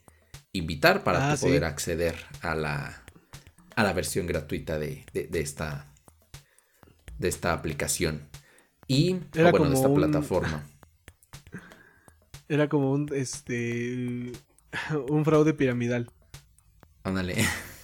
invitar 0.53 1.05
para 1.05 1.33
ah, 1.33 1.37
poder 1.37 1.65
acceder 1.65 2.17
a 2.41 2.55
la, 2.55 3.05
a 3.79 3.85
la 3.85 3.93
versión 3.93 4.27
gratuita 4.27 4.77
de, 4.77 5.05
esta, 5.15 5.87
de 7.17 7.29
esta 7.29 7.53
aplicación. 7.53 8.29
Y, 8.89 9.21
era 9.33 9.53
bueno, 9.53 9.69
de 9.69 9.77
esta 9.77 9.95
plataforma. 9.95 10.67
Era 12.49 12.69
como 12.69 12.91
un, 12.91 13.09
este, 13.15 14.33
un 15.09 15.25
fraude 15.25 15.55
piramidal. 15.55 16.11
Ándale. 17.05 17.37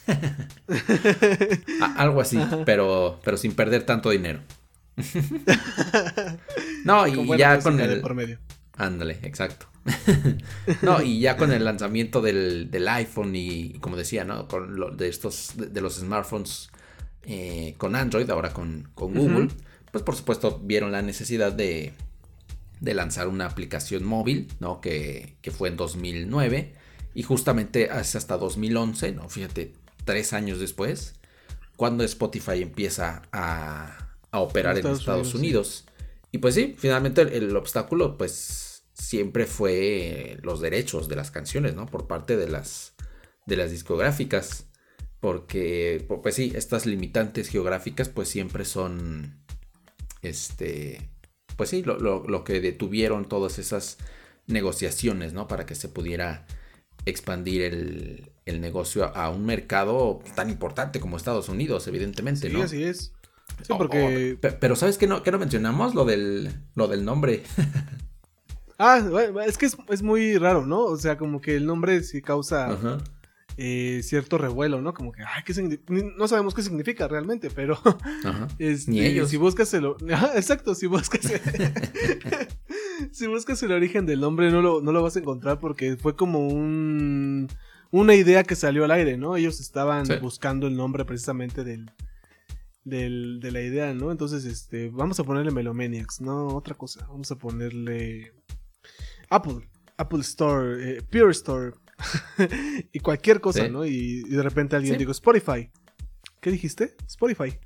Algo 1.97 2.23
así, 2.23 2.41
pero, 2.67 3.21
pero 3.23 3.37
sin 3.37 3.55
perder 3.55 3.87
tanto 3.87 4.11
dinero. 4.11 4.41
no, 6.85 7.07
y 7.07 7.39
ya 7.39 7.61
con 7.61 7.79
el... 7.79 8.01
Por 8.01 8.15
medio. 8.15 8.41
Ándale, 8.77 9.21
exacto. 9.23 9.69
No, 10.83 11.03
y 11.03 11.21
ya 11.21 11.37
con 11.37 11.53
el 11.53 11.65
lanzamiento 11.65 12.21
del, 12.23 12.89
iPhone 12.89 13.35
y, 13.37 13.75
como 13.81 13.97
decía, 13.97 14.25
¿no? 14.25 14.49
Con 14.49 14.77
lo, 14.77 14.91
de 14.91 15.09
estos, 15.09 15.53
de, 15.57 15.81
los 15.81 15.97
smartphones 15.97 16.71
eh, 17.25 17.75
con 17.79 17.95
Android, 17.97 18.29
ahora 18.31 18.53
con, 18.53 18.89
Google, 18.97 19.49
pues 19.91 20.03
por 20.03 20.17
supuesto 20.17 20.61
vieron 20.63 20.93
la 20.93 21.03
necesidad 21.03 21.53
de, 21.53 21.93
de 22.81 22.95
lanzar 22.95 23.29
una 23.29 23.47
aplicación 23.47 24.05
móvil, 24.05 24.49
¿no? 24.61 24.81
Que, 24.81 25.37
que, 25.43 25.51
fue 25.51 25.69
en 25.69 25.77
2009 25.77 26.75
y 27.15 27.23
justamente 27.23 27.91
hace 27.91 28.19
hasta 28.19 28.37
2011, 28.37 29.13
¿no? 29.13 29.29
Fíjate, 29.29 29.73
tres 30.05 30.33
años 30.33 30.59
después, 30.61 31.15
cuando 31.77 32.05
Spotify 32.05 32.63
empieza 32.63 33.23
a, 33.33 34.09
operar 34.33 34.79
en 34.79 34.87
Estados, 34.89 35.35
Unidos. 35.35 35.85
Y 36.33 36.39
pues 36.39 36.57
sí, 36.57 36.75
finalmente 36.77 37.23
el, 37.23 37.55
obstáculo 37.57 38.19
pues 38.19 38.64
siempre 38.95 39.47
fue 39.47 40.39
los 40.43 40.61
derechos 40.61 41.09
de 41.09 41.17
las 41.17 41.31
canciones, 41.31 41.75
¿no? 41.75 41.87
Por 41.87 42.07
parte 42.07 42.37
de 42.37 42.49
las, 42.49 42.95
de 43.47 43.57
las 43.57 43.71
discográficas. 43.71 44.71
Porque, 45.21 46.07
pues 46.23 46.35
sí, 46.35 46.53
estas 46.55 46.87
limitantes 46.87 47.49
geográficas 47.49 48.09
pues 48.09 48.29
siempre 48.29 48.65
son, 48.65 49.43
este, 50.23 51.11
pues 51.57 51.71
sí, 51.71 51.83
lo, 51.83 51.99
lo 51.99 52.45
que 52.45 52.61
detuvieron 52.61 53.27
todas 53.27 53.59
esas 53.59 53.99
negociaciones, 54.47 55.33
¿no? 55.33 55.49
Para 55.49 55.67
que 55.67 55.75
se 55.75 55.89
pudiera 55.89 56.47
expandir 57.07 57.63
el, 57.63 58.33
el 58.47 58.61
negocio 58.61 59.15
a 59.17 59.31
un 59.31 59.45
mercado 59.45 60.21
tan 60.35 60.51
importante 60.51 61.01
como 61.01 61.17
Estados 61.17 61.49
Unidos, 61.49 61.87
evidentemente, 61.87 62.49
sí, 62.49 62.53
¿no? 62.53 62.63
así 62.63 62.85
es. 62.85 63.13
Sí, 63.63 63.73
porque... 63.77 64.39
pero 64.61 64.75
¿sabes 64.75 64.99
qué 64.99 65.07
no, 65.07 65.23
qué 65.23 65.31
no 65.31 65.39
mencionamos? 65.39 65.95
Lo 65.95 66.05
del, 66.05 66.51
lo 66.75 66.89
del 66.89 67.05
nombre. 67.05 67.43
ah, 68.79 69.01
es 69.47 69.59
que 69.59 69.67
es, 69.67 70.03
muy 70.03 70.39
raro, 70.39 70.67
¿no? 70.67 70.81
O 70.81 70.97
sea, 70.97 71.17
como 71.17 71.41
que 71.41 71.57
el 71.57 71.67
nombre 71.67 72.03
sí 72.03 72.23
causa 72.23 73.01
eh, 73.57 74.01
cierto 74.03 74.39
revuelo, 74.39 74.81
¿no? 74.81 74.95
Como 74.95 75.13
que, 75.13 75.23
ay, 75.23 75.43
¿qué 75.45 75.79
no 75.89 76.29
sabemos 76.29 76.55
qué 76.55 76.63
significa 76.63 77.07
realmente, 77.09 77.51
pero... 77.51 77.79
Este, 78.59 78.91
Ni 78.91 79.01
ellos. 79.01 79.31
Si 79.31 79.37
buscas 79.37 79.73
el... 79.75 79.85
exacto, 80.35 80.75
si 80.75 80.87
buscas... 80.87 81.21
si 83.13 83.27
buscas 83.27 83.63
el 83.63 83.73
origen 83.73 84.07
del 84.07 84.21
nombre 84.21 84.51
no 84.51 84.63
lo, 84.63 84.81
no 84.81 84.93
lo 84.93 85.03
vas 85.03 85.17
a 85.17 85.21
encontrar 85.21 85.61
porque 85.61 85.97
fue 85.97 86.17
como 86.17 86.49
un 86.49 87.49
una 87.91 88.17
idea 88.17 88.43
que 88.43 88.57
salió 88.57 88.85
al 88.85 88.91
aire, 88.91 89.17
¿no? 89.17 89.37
Ellos 89.37 89.61
estaban 89.61 90.05
buscando 90.21 90.67
el 90.67 90.77
nombre 90.77 91.05
precisamente 91.05 91.63
del, 91.63 91.93
del, 92.83 93.39
de 93.41 93.53
la 93.53 93.61
idea, 93.61 93.95
¿no? 93.95 94.11
Entonces, 94.11 94.45
este, 94.45 94.91
vamos 94.91 95.21
a 95.21 95.25
ponerle 95.25 95.53
Melomaniacs, 95.53 96.21
no 96.21 96.49
otra 96.49 96.75
cosa. 96.75 97.07
Vamos 97.07 97.31
a 97.31 97.37
ponerle 97.37 98.33
Apple, 99.35 99.69
Apple 99.97 100.21
Store, 100.21 100.97
eh, 100.97 101.03
Pure 101.11 101.33
Store 101.33 101.73
y 102.93 103.01
cualquier 103.01 103.41
cosa, 103.41 103.69
¿no? 103.69 103.85
Y, 103.85 104.23
de 104.23 104.43
repente 104.43 104.77
alguien 104.77 104.99
dijo 104.99 105.13
Spotify. 105.13 105.71
¿Qué 106.41 106.51
dijiste? 106.51 106.97
Spotify. 107.07 107.59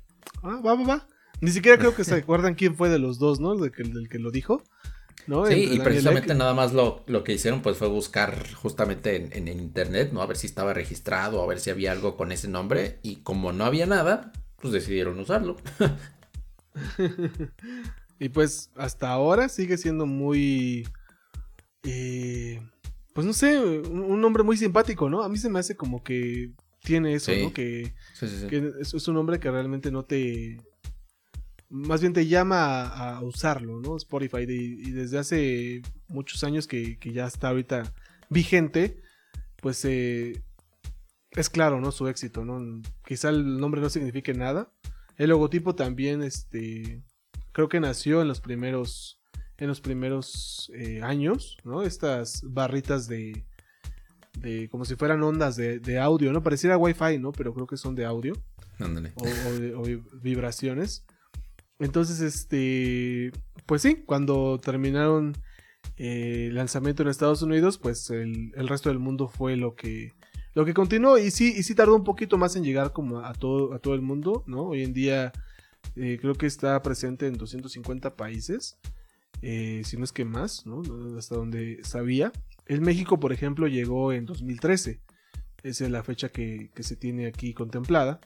Ah, 0.43 0.61
va, 0.65 0.75
va, 0.75 0.83
va. 0.83 1.07
Ni 1.41 1.51
siquiera 1.51 1.77
creo 1.77 1.95
que 1.95 2.03
se 2.03 2.15
acuerdan 2.15 2.55
quién 2.55 2.75
fue 2.75 2.89
de 2.89 2.99
los 2.99 3.19
dos, 3.19 3.39
¿no? 3.39 3.55
del 3.55 3.71
que 3.71 4.19
lo 4.19 4.31
dijo. 4.31 4.63
Sí, 5.47 5.69
y 5.71 5.79
precisamente 5.79 6.33
nada 6.33 6.55
más 6.55 6.73
lo, 6.73 7.03
que 7.23 7.33
hicieron 7.33 7.61
pues 7.61 7.77
fue 7.77 7.87
buscar 7.87 8.51
justamente 8.55 9.37
en, 9.37 9.47
internet, 9.47 10.11
¿no? 10.11 10.23
A 10.23 10.25
ver 10.25 10.37
si 10.37 10.47
estaba 10.47 10.73
registrado, 10.73 11.43
a 11.43 11.45
ver 11.45 11.59
si 11.59 11.69
había 11.69 11.91
algo 11.91 12.17
con 12.17 12.31
ese 12.31 12.47
nombre. 12.47 12.99
Y 13.03 13.17
como 13.17 13.51
no 13.51 13.65
había 13.65 13.85
nada, 13.85 14.31
pues 14.59 14.73
decidieron 14.73 15.19
usarlo. 15.19 15.57
y 18.19 18.29
pues 18.29 18.71
hasta 18.75 19.09
ahora 19.09 19.49
sigue 19.49 19.77
siendo 19.77 20.07
muy... 20.07 20.87
Eh, 21.83 22.61
pues 23.13 23.25
no 23.25 23.33
sé, 23.33 23.59
un, 23.59 24.21
nombre 24.21 24.43
muy 24.43 24.57
simpático, 24.57 25.09
¿no? 25.09 25.23
A 25.23 25.29
mí 25.29 25.37
se 25.37 25.49
me 25.49 25.59
hace 25.59 25.75
como 25.75 26.03
que 26.03 26.51
tiene 26.83 27.13
eso, 27.13 27.31
¿no? 27.35 27.53
Que, 27.53 27.93
que 28.49 28.71
es, 28.79 29.07
un 29.07 29.13
nombre 29.13 29.39
que 29.39 29.51
realmente 29.51 29.91
no 29.91 30.03
te 30.03 30.57
más 31.69 32.01
bien 32.01 32.13
te 32.13 32.27
llama 32.27 32.87
a, 32.87 33.21
usarlo, 33.21 33.79
¿no? 33.79 33.95
Spotify. 33.95 34.45
y 34.47 34.91
desde 34.91 35.19
hace 35.19 35.81
muchos 36.07 36.43
años 36.43 36.67
que, 36.67 36.97
ya 37.13 37.25
está 37.27 37.49
ahorita 37.49 37.93
vigente, 38.29 39.01
pues 39.61 39.85
eh, 39.85 40.41
es 41.31 41.49
claro, 41.49 41.79
¿no? 41.79 41.91
Su 41.91 42.07
éxito, 42.07 42.43
¿no? 42.43 42.81
Quizá 43.05 43.29
el 43.29 43.59
nombre 43.59 43.81
no 43.81 43.89
signifique 43.89 44.33
nada. 44.33 44.71
El 45.17 45.29
logotipo 45.29 45.75
también, 45.75 46.23
este, 46.23 47.03
creo 47.51 47.69
que 47.69 47.79
nació 47.79 48.21
en 48.21 48.27
los 48.27 48.41
primeros, 48.41 49.18
en 49.59 49.67
los 49.67 49.81
primeros 49.81 50.71
eh, 50.73 51.01
años, 51.03 51.57
¿no? 51.63 51.83
Estas 51.83 52.41
barritas 52.43 53.07
de, 53.07 53.45
de 54.39 54.69
como 54.69 54.85
si 54.85 54.95
fueran 54.95 55.21
ondas 55.21 55.55
de, 55.55 55.99
audio, 55.99 56.31
¿no? 56.31 56.41
Pareciera 56.41 56.77
Wi-Fi, 56.77 57.19
¿no? 57.19 57.31
Pero 57.31 57.53
creo 57.53 57.67
que 57.67 57.77
son 57.77 57.95
de 57.95 58.05
audio. 58.05 58.33
o 58.79 59.83
vibraciones. 60.21 61.05
Entonces, 61.79 62.19
este, 62.19 63.31
pues 63.65 63.81
sí, 63.81 64.03
cuando 64.05 64.59
terminaron 64.59 65.35
eh, 65.97 66.47
el 66.47 66.55
lanzamiento 66.55 67.03
en 67.03 67.09
Estados 67.09 67.41
Unidos, 67.41 67.77
pues 67.77 68.09
el, 68.09 68.51
resto 68.67 68.89
del 68.89 68.99
mundo 68.99 69.27
fue 69.27 69.55
lo 69.55 69.75
que, 69.75 70.13
lo 70.53 70.65
que 70.65 70.73
continuó 70.73 71.17
y 71.17 71.31
sí, 71.31 71.53
y 71.55 71.63
sí 71.63 71.75
tardó 71.75 71.95
un 71.95 72.03
poquito 72.03 72.37
más 72.37 72.55
en 72.55 72.63
llegar 72.63 72.91
como 72.91 73.19
a 73.19 73.33
todo, 73.33 73.73
a 73.73 73.79
todo 73.79 73.93
el 73.93 74.01
mundo, 74.01 74.43
¿no? 74.45 74.63
Hoy 74.63 74.83
en 74.83 74.93
día 74.93 75.31
eh, 75.95 76.17
creo 76.19 76.35
que 76.35 76.45
está 76.45 76.81
presente 76.81 77.27
en 77.27 77.37
250 77.37 78.15
países, 78.15 78.77
eh, 79.41 79.81
si 79.85 79.97
no 79.97 80.03
es 80.03 80.11
que 80.11 80.25
más, 80.25 80.65
¿no? 80.65 80.81
Hasta 81.17 81.35
donde 81.35 81.79
sabía. 81.83 82.31
En 82.65 82.81
México, 82.83 83.19
por 83.19 83.33
ejemplo, 83.33 83.67
llegó 83.67 84.13
en 84.13 84.25
2013. 84.25 85.01
Esa 85.63 85.85
es 85.85 85.91
la 85.91 86.03
fecha 86.03 86.29
que, 86.29 86.71
se 86.79 86.95
tiene 86.95 87.27
aquí 87.27 87.53
contemplada. 87.53 88.19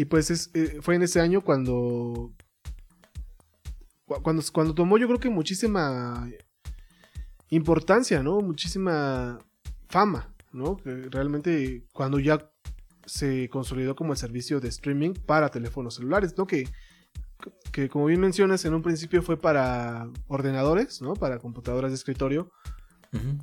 Y 0.00 0.06
pues 0.06 0.50
eh, 0.54 0.78
fue 0.80 0.94
en 0.94 1.02
ese 1.02 1.20
año 1.20 1.42
cuando, 1.42 2.32
cuando, 4.06 4.42
cuando 4.50 4.74
tomó 4.74 4.96
yo 4.96 5.06
creo 5.06 5.20
que 5.20 5.28
muchísima 5.28 6.30
importancia, 7.50 8.22
¿no? 8.22 8.40
Muchísima 8.40 9.38
fama, 9.90 10.34
¿no? 10.52 10.78
Que 10.78 11.08
realmente 11.10 11.84
cuando 11.92 12.18
ya 12.18 12.50
se 13.04 13.50
consolidó 13.50 13.94
como 13.94 14.12
el 14.12 14.18
servicio 14.18 14.58
de 14.58 14.68
streaming 14.68 15.12
para 15.12 15.50
teléfonos 15.50 15.96
celulares, 15.96 16.34
¿no? 16.38 16.46
Que, 16.46 16.66
que 17.72 17.88
como 17.88 18.06
bien 18.06 18.20
mencionas, 18.20 18.64
en 18.64 18.74
un 18.74 18.82
principio 18.82 19.22
fue 19.22 19.40
para 19.40 20.08
ordenadores, 20.28 21.00
¿no? 21.02 21.14
Para 21.14 21.38
computadoras 21.38 21.90
de 21.90 21.96
escritorio. 21.96 22.50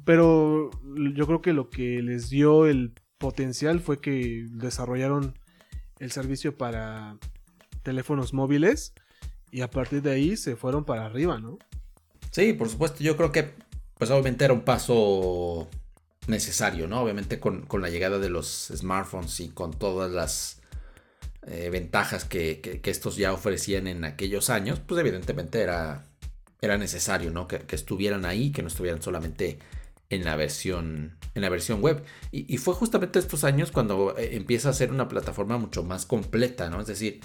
Pero 0.06 0.70
yo 1.14 1.28
creo 1.28 1.42
que 1.42 1.52
lo 1.52 1.70
que 1.70 2.02
les 2.02 2.30
dio 2.30 2.68
el 2.68 2.94
potencial 3.18 3.82
fue 3.82 4.00
que 4.00 4.46
desarrollaron 4.50 5.38
el 6.00 6.12
servicio 6.12 6.58
para 6.58 7.18
teléfonos 7.84 8.34
móviles 8.34 8.94
y 9.52 9.62
a 9.62 9.70
partir 9.70 10.02
de 10.02 10.12
ahí 10.12 10.38
se 10.38 10.56
fueron 10.56 10.86
para 10.86 11.06
arriba, 11.06 11.40
¿no? 11.40 11.58
Sí, 12.32 12.54
por 12.54 12.70
supuesto, 12.70 13.04
yo 13.04 13.18
creo 13.18 13.32
que 13.32 13.56
pues 13.98 14.12
obviamente 14.12 14.46
era 14.46 14.54
un 14.54 14.62
paso 14.62 15.68
necesario, 16.28 16.88
¿no? 16.88 17.02
Obviamente 17.02 17.40
con, 17.40 17.66
la 17.80 17.90
llegada 17.90 18.20
de 18.20 18.30
los 18.30 18.72
smartphones 18.76 19.40
y 19.40 19.50
con 19.50 19.72
todas 19.72 20.12
las 20.12 20.57
eh, 21.50 21.70
ventajas 21.70 22.26
que, 22.26 22.82
estos 22.84 23.16
ya 23.16 23.32
ofrecían 23.32 23.88
en 23.88 24.04
aquellos 24.04 24.50
años, 24.50 24.80
pues 24.86 25.00
evidentemente 25.00 25.62
era, 25.62 26.06
era 26.62 26.78
necesario, 26.78 27.32
¿no? 27.32 27.48
Que, 27.48 27.64
estuvieran 27.70 28.26
ahí, 28.26 28.52
que 28.52 28.62
no 28.62 28.68
estuvieran 28.68 29.02
solamente 29.02 29.60
en 30.10 30.26
la 30.26 30.36
versión, 30.36 31.18
en 31.36 31.42
la 31.42 31.50
versión 31.50 31.82
web. 31.82 32.04
Y, 32.32 32.58
fue 32.58 32.74
justamente 32.74 33.20
estos 33.20 33.46
años 33.46 33.72
cuando 33.72 34.18
eh, 34.18 34.36
empieza 34.36 34.70
a 34.70 34.74
ser 34.74 34.92
una 34.92 35.08
plataforma 35.08 35.58
mucho 35.58 35.84
más 35.84 36.06
completa, 36.06 36.70
¿no? 36.70 36.82
Es 36.82 36.88
decir, 36.88 37.22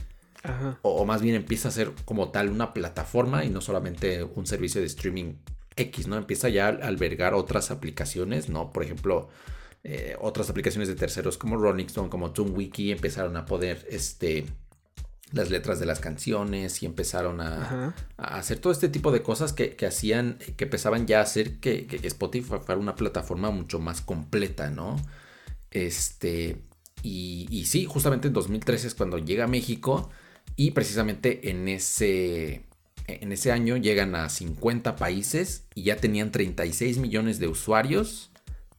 o, 0.82 1.04
más 1.04 1.22
bien 1.22 1.34
empieza 1.34 1.68
a 1.68 1.72
ser 1.72 1.92
como 2.04 2.30
tal 2.30 2.48
una 2.48 2.72
plataforma 2.72 3.44
y 3.44 3.50
no 3.50 3.60
solamente 3.60 4.22
un 4.24 4.46
servicio 4.46 4.80
de 4.80 4.86
streaming 4.86 5.34
X, 5.76 6.06
¿no? 6.06 6.16
Empieza 6.16 6.48
ya 6.48 6.68
a 6.68 6.86
albergar 6.86 7.34
otras 7.34 7.70
aplicaciones, 7.70 8.48
¿no? 8.48 8.72
Por 8.72 8.84
ejemplo, 8.84 9.28
eh, 9.84 10.16
otras 10.20 10.48
aplicaciones 10.48 10.88
de 10.88 10.94
terceros 10.94 11.38
como 11.38 11.56
Rolling 11.56 11.86
Stone, 11.86 12.08
como 12.08 12.32
TuneWiki, 12.32 12.92
empezaron 12.92 13.36
a 13.36 13.46
poder, 13.46 13.86
este, 13.90 14.46
las 15.32 15.50
letras 15.50 15.80
de 15.80 15.86
las 15.86 15.98
canciones 15.98 16.82
y 16.82 16.86
empezaron 16.86 17.40
a, 17.40 17.94
hacer 18.16 18.58
todo 18.58 18.72
este 18.72 18.88
tipo 18.88 19.10
de 19.10 19.22
cosas 19.22 19.52
que, 19.52 19.76
hacían, 19.86 20.38
que 20.56 20.64
empezaban 20.64 21.06
ya 21.06 21.20
a 21.20 21.22
hacer 21.22 21.58
que, 21.58 21.86
que, 21.86 22.06
Spotify 22.06 22.58
fuera 22.64 22.76
una 22.76 22.94
plataforma 22.94 23.50
mucho 23.50 23.78
más 23.78 24.00
completa, 24.00 24.70
¿no? 24.70 24.96
Este, 25.70 26.62
y, 27.02 27.48
y 27.50 27.64
sí, 27.66 27.86
justamente 27.86 28.28
en 28.28 28.34
2013 28.34 28.88
es 28.88 28.94
cuando 28.94 29.18
llega 29.18 29.44
a 29.44 29.48
México 29.48 30.10
y 30.56 30.72
precisamente 30.72 31.50
en 31.50 31.66
ese, 31.68 32.66
en 33.06 33.32
ese 33.32 33.52
año 33.52 33.76
llegan 33.76 34.14
a 34.14 34.28
50 34.28 34.96
países 34.96 35.64
y 35.74 35.84
ya 35.84 35.96
tenían 35.96 36.30
36 36.30 36.98
millones 36.98 37.38
de 37.38 37.48
usuarios, 37.48 38.31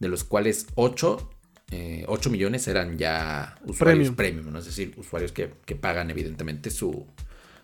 de 0.03 0.09
los 0.09 0.23
cuales 0.23 0.67
8, 0.75 1.29
eh, 1.71 2.05
millones 2.29 2.67
eran 2.67 2.97
ya 2.97 3.57
usuarios 3.65 4.11
premium, 4.11 4.55
es 4.55 4.65
decir, 4.65 4.93
usuarios 4.97 5.31
que, 5.31 5.47
pagan 5.75 6.11
evidentemente 6.11 6.69
su, 6.69 7.07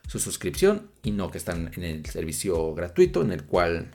suscripción 0.08 0.90
y 1.04 1.12
no 1.12 1.30
que 1.30 1.38
están 1.38 1.72
en 1.76 1.84
el 1.84 2.06
servicio 2.08 2.74
gratuito, 2.74 3.22
en 3.22 3.32
el 3.32 3.44
cual 3.44 3.92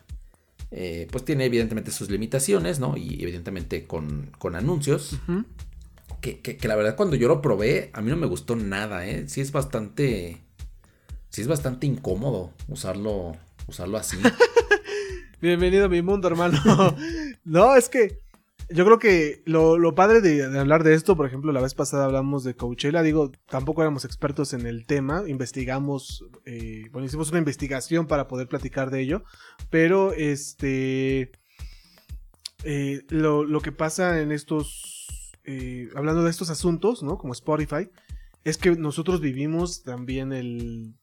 eh, 0.71 1.09
pues 1.11 1.25
tiene 1.25 1.45
evidentemente 1.47 1.91
sus 1.91 2.09
limitaciones, 2.09 2.79
¿no? 2.79 2.97
Y 2.97 3.21
evidentemente 3.21 3.87
con, 3.87 4.31
anuncios. 4.55 5.19
que, 6.21 6.59
la 6.63 6.77
verdad 6.77 6.95
cuando 6.95 7.17
yo 7.17 7.27
lo 7.27 7.43
probé, 7.43 7.91
a 7.93 8.01
mí 8.01 8.11
no 8.11 8.17
me 8.17 8.27
gustó 8.27 8.55
nada, 8.55 9.05
¿eh? 9.07 9.25
Sí 9.29 9.41
es 9.41 9.51
bastante 9.51 10.41
sí 11.35 11.41
es 11.41 11.49
bastante 11.49 11.89
incómodo 11.89 12.53
usarlo, 12.69 13.37
usarlo 13.67 13.99
así. 13.99 14.19
Bienvenido 15.41 15.87
a 15.87 15.89
mi 15.89 16.01
mundo, 16.01 16.29
hermano. 16.29 16.57
no, 17.45 17.75
es 17.75 17.89
que 17.89 18.24
yo 18.71 18.85
creo 18.85 18.99
que 18.99 19.43
lo, 19.45 19.95
padre 19.95 20.21
de, 20.21 20.59
hablar 20.59 20.85
de 20.85 20.95
esto, 20.95 21.17
por 21.17 21.27
ejemplo, 21.27 21.53
la 21.53 21.61
vez 21.61 21.75
pasada 21.75 22.07
hablamos 22.07 22.45
de 22.45 22.55
Coachella, 22.55 23.03
digo, 23.03 23.31
tampoco 23.49 23.83
éramos 23.83 24.05
expertos 24.05 24.53
en 24.53 24.67
el 24.67 24.87
tema, 24.87 25.25
investigamos, 25.27 26.25
eh, 26.45 26.85
bueno, 26.93 27.07
hicimos 27.07 27.31
una 27.31 27.39
investigación 27.39 28.07
para 28.07 28.29
poder 28.29 28.49
platicar 28.49 28.91
de 28.91 29.01
ello, 29.01 29.25
pero 29.71 30.13
este, 30.13 31.33
eh, 32.65 33.03
lo, 33.09 33.61
que 33.61 33.73
pasa 33.73 34.21
en 34.21 34.33
estos, 34.33 35.33
eh, 35.45 35.89
hablando 35.95 36.25
de 36.25 36.31
estos 36.31 36.51
asuntos, 36.51 37.03
¿no? 37.03 37.19
Como 37.19 37.33
Spotify, 37.33 37.91
es 38.45 38.59
que 38.59 38.71
nosotros 38.73 39.21
vivimos 39.21 39.83
también 39.83 40.33
el, 40.33 40.95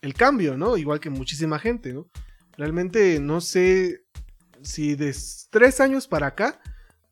el 0.00 0.14
cambio, 0.14 0.56
¿no? 0.56 0.76
Igual 0.76 1.00
que 1.00 1.10
muchísima 1.10 1.58
gente, 1.58 1.92
¿no? 1.92 2.08
Realmente 2.56 3.20
no 3.20 3.40
sé 3.40 4.04
si 4.62 4.94
de 4.94 5.14
tres 5.50 5.80
años 5.80 6.06
para 6.08 6.28
acá, 6.28 6.60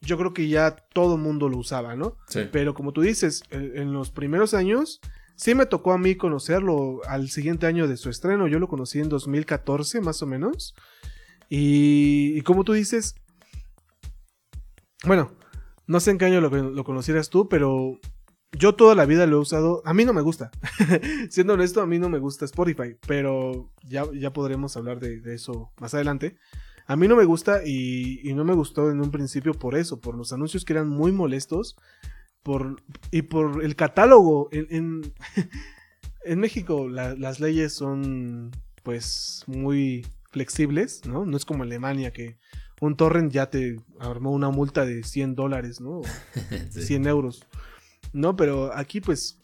yo 0.00 0.16
creo 0.18 0.32
que 0.32 0.48
ya 0.48 0.76
todo 0.92 1.16
el 1.16 1.20
mundo 1.20 1.48
lo 1.48 1.58
usaba, 1.58 1.96
¿no? 1.96 2.16
Sí. 2.28 2.42
Pero 2.52 2.74
como 2.74 2.92
tú 2.92 3.00
dices, 3.00 3.42
en 3.50 3.92
los 3.92 4.10
primeros 4.10 4.54
años, 4.54 5.00
sí 5.36 5.54
me 5.54 5.66
tocó 5.66 5.92
a 5.92 5.98
mí 5.98 6.16
conocerlo 6.16 7.00
al 7.06 7.28
siguiente 7.30 7.66
año 7.66 7.88
de 7.88 7.96
su 7.96 8.10
estreno. 8.10 8.48
Yo 8.48 8.58
lo 8.58 8.68
conocí 8.68 9.00
en 9.00 9.08
2014, 9.08 10.00
más 10.00 10.22
o 10.22 10.26
menos. 10.26 10.74
Y, 11.48 12.32
y 12.36 12.40
como 12.42 12.64
tú 12.64 12.72
dices, 12.72 13.14
bueno, 15.04 15.32
no 15.86 16.00
sé 16.00 16.10
en 16.10 16.18
qué 16.18 16.26
año 16.26 16.40
lo, 16.40 16.50
lo 16.50 16.84
conocieras 16.84 17.30
tú, 17.30 17.48
pero 17.48 17.98
yo 18.52 18.74
toda 18.74 18.94
la 18.94 19.06
vida 19.06 19.26
lo 19.26 19.36
he 19.36 19.40
usado. 19.40 19.82
A 19.84 19.94
mí 19.94 20.04
no 20.04 20.12
me 20.12 20.22
gusta. 20.22 20.50
Siendo 21.30 21.54
honesto, 21.54 21.80
a 21.80 21.86
mí 21.86 21.98
no 21.98 22.08
me 22.08 22.18
gusta 22.18 22.44
Spotify. 22.44 22.96
Pero 23.06 23.70
ya, 23.84 24.04
ya 24.12 24.32
podremos 24.32 24.76
hablar 24.76 25.00
de, 25.00 25.20
eso 25.34 25.72
más 25.78 25.94
adelante. 25.94 26.36
A 26.88 26.96
mí 26.96 27.06
no 27.06 27.16
me 27.16 27.26
gusta 27.26 27.60
y, 27.66 28.32
no 28.34 28.44
me 28.44 28.54
gustó 28.54 28.90
en 28.90 29.00
un 29.00 29.10
principio 29.10 29.52
por 29.52 29.76
eso, 29.76 30.00
por 30.00 30.16
los 30.16 30.32
anuncios 30.32 30.64
que 30.64 30.72
eran 30.72 30.88
muy 30.88 31.12
molestos. 31.12 31.76
Por, 32.42 32.82
y 33.10 33.22
por 33.22 33.62
el 33.62 33.76
catálogo. 33.76 34.48
En, 34.52 35.12
en, 36.24 36.40
México 36.40 36.88
las 36.88 37.40
leyes 37.40 37.74
son 37.74 38.50
pues 38.82 39.44
muy 39.46 40.06
flexibles, 40.30 41.02
¿no? 41.06 41.26
No 41.26 41.36
es 41.36 41.44
como 41.44 41.62
Alemania 41.62 42.10
que 42.12 42.38
un 42.80 42.96
torrent 42.96 43.30
ya 43.32 43.50
te 43.50 43.76
armó 44.00 44.32
una 44.32 44.48
multa 44.48 44.86
de 44.86 45.02
100 45.02 45.34
dólares, 45.34 45.82
¿no? 45.82 46.00
100 46.70 47.06
euros. 47.06 47.44
No, 48.14 48.34
pero 48.34 48.74
aquí 48.74 49.02
pues 49.02 49.42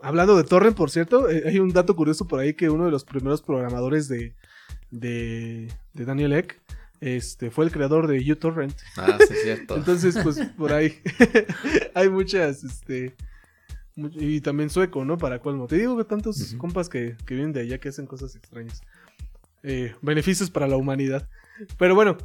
Hablando 0.00 0.36
de 0.36 0.44
Torrent, 0.44 0.76
por 0.76 0.90
cierto, 0.90 1.30
eh, 1.30 1.44
hay 1.46 1.58
un 1.58 1.72
dato 1.72 1.96
curioso 1.96 2.26
por 2.26 2.38
ahí 2.38 2.54
que 2.54 2.68
uno 2.68 2.84
de 2.84 2.90
los 2.90 3.04
primeros 3.04 3.42
programadores 3.42 4.06
de, 4.06 4.34
de, 5.00 5.68
Daniel 5.92 6.32
Eck 6.32 6.60
este, 7.00 7.50
fue 7.50 7.66
el 7.66 7.70
creador 7.70 8.06
de 8.06 8.32
uTorrent. 8.32 8.74
Ah, 8.96 9.18
sí, 9.18 9.34
es 9.34 9.42
cierto. 9.42 9.76
Entonces, 9.76 10.16
pues 10.22 10.38
por 10.56 10.72
ahí 10.72 11.00
hay 11.94 12.08
muchas, 12.08 12.64
este, 12.64 13.14
y 13.96 14.40
también 14.40 14.70
sueco, 14.70 15.04
¿no? 15.04 15.18
Para 15.18 15.40
colmo. 15.40 15.66
Te 15.66 15.76
digo 15.76 15.96
que 15.96 16.04
tantos 16.04 16.54
compas 16.56 16.88
que, 16.88 17.16
que, 17.26 17.34
vienen 17.34 17.52
de 17.52 17.60
allá 17.60 17.78
que 17.78 17.90
hacen 17.90 18.06
cosas 18.06 18.34
extrañas. 18.36 18.80
Eh, 19.62 19.94
beneficios 20.02 20.50
para 20.50 20.66
la 20.66 20.76
humanidad. 20.76 21.28
Pero 21.78 21.94
bueno, 21.94 22.16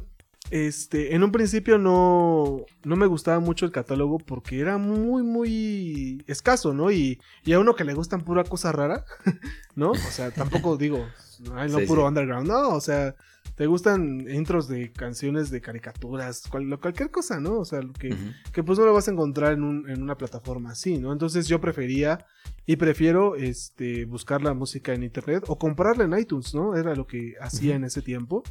este, 0.50 1.14
en 1.14 1.22
un 1.22 1.32
principio 1.32 1.78
no, 1.78 2.64
no 2.84 2.96
me 2.96 3.06
gustaba 3.06 3.40
mucho 3.40 3.66
el 3.66 3.72
catálogo 3.72 4.18
porque 4.18 4.58
era 4.58 4.78
muy, 4.78 5.22
muy 5.22 6.24
escaso, 6.26 6.74
¿no? 6.74 6.90
Y, 6.90 7.20
y 7.44 7.52
a 7.52 7.60
uno 7.60 7.74
que 7.74 7.84
le 7.84 7.94
gustan 7.94 8.22
pura 8.22 8.44
cosa 8.44 8.72
rara, 8.72 9.04
¿no? 9.74 9.92
O 9.92 9.96
sea, 9.96 10.30
tampoco 10.30 10.76
digo, 10.76 11.06
no 11.40 11.78
puro 11.86 12.06
underground, 12.06 12.48
no, 12.48 12.70
o 12.70 12.80
sea, 12.80 13.14
te 13.54 13.66
gustan 13.66 14.26
intros 14.30 14.68
de 14.68 14.90
canciones 14.90 15.50
de 15.50 15.60
caricaturas, 15.60 16.42
cualquier 16.48 17.10
cosa, 17.10 17.40
¿no? 17.40 17.58
O 17.58 17.64
sea, 17.64 17.80
que, 17.98 18.16
que 18.52 18.62
pues 18.62 18.78
no 18.78 18.86
lo 18.86 18.92
vas 18.92 19.06
a 19.06 19.12
encontrar 19.12 19.52
en, 19.52 19.62
un, 19.62 19.88
en 19.88 20.02
una 20.02 20.16
plataforma 20.16 20.70
así, 20.70 20.98
¿no? 20.98 21.12
Entonces 21.12 21.46
yo 21.46 21.60
prefería 21.60 22.26
y 22.66 22.76
prefiero 22.76 23.36
este, 23.36 24.04
buscar 24.04 24.42
la 24.42 24.54
música 24.54 24.94
en 24.94 25.02
internet 25.02 25.44
o 25.46 25.58
comprarla 25.58 26.04
en 26.04 26.18
iTunes, 26.18 26.54
¿no? 26.54 26.74
Era 26.74 26.94
lo 26.94 27.06
que 27.06 27.34
hacía 27.40 27.76
en 27.76 27.84
ese 27.84 28.02
tiempo. 28.02 28.42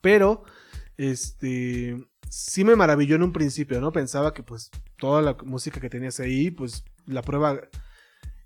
Pero 0.00 0.44
este, 0.98 1.96
sí 2.28 2.64
me 2.64 2.76
maravilló 2.76 3.16
en 3.16 3.22
un 3.22 3.32
principio, 3.32 3.80
¿no? 3.80 3.92
Pensaba 3.92 4.34
que 4.34 4.42
pues 4.42 4.70
toda 4.98 5.22
la 5.22 5.36
música 5.44 5.80
que 5.80 5.88
tenías 5.88 6.20
ahí, 6.20 6.50
pues 6.50 6.84
la 7.06 7.22
prueba 7.22 7.60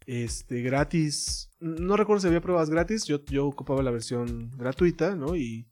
este, 0.06 0.62
gratis, 0.62 1.50
no 1.58 1.96
recuerdo 1.96 2.20
si 2.20 2.26
había 2.28 2.40
pruebas 2.40 2.70
gratis, 2.70 3.04
yo, 3.04 3.24
yo 3.24 3.46
ocupaba 3.46 3.82
la 3.82 3.90
versión 3.90 4.50
gratuita, 4.56 5.16
¿no? 5.16 5.34
Y, 5.34 5.66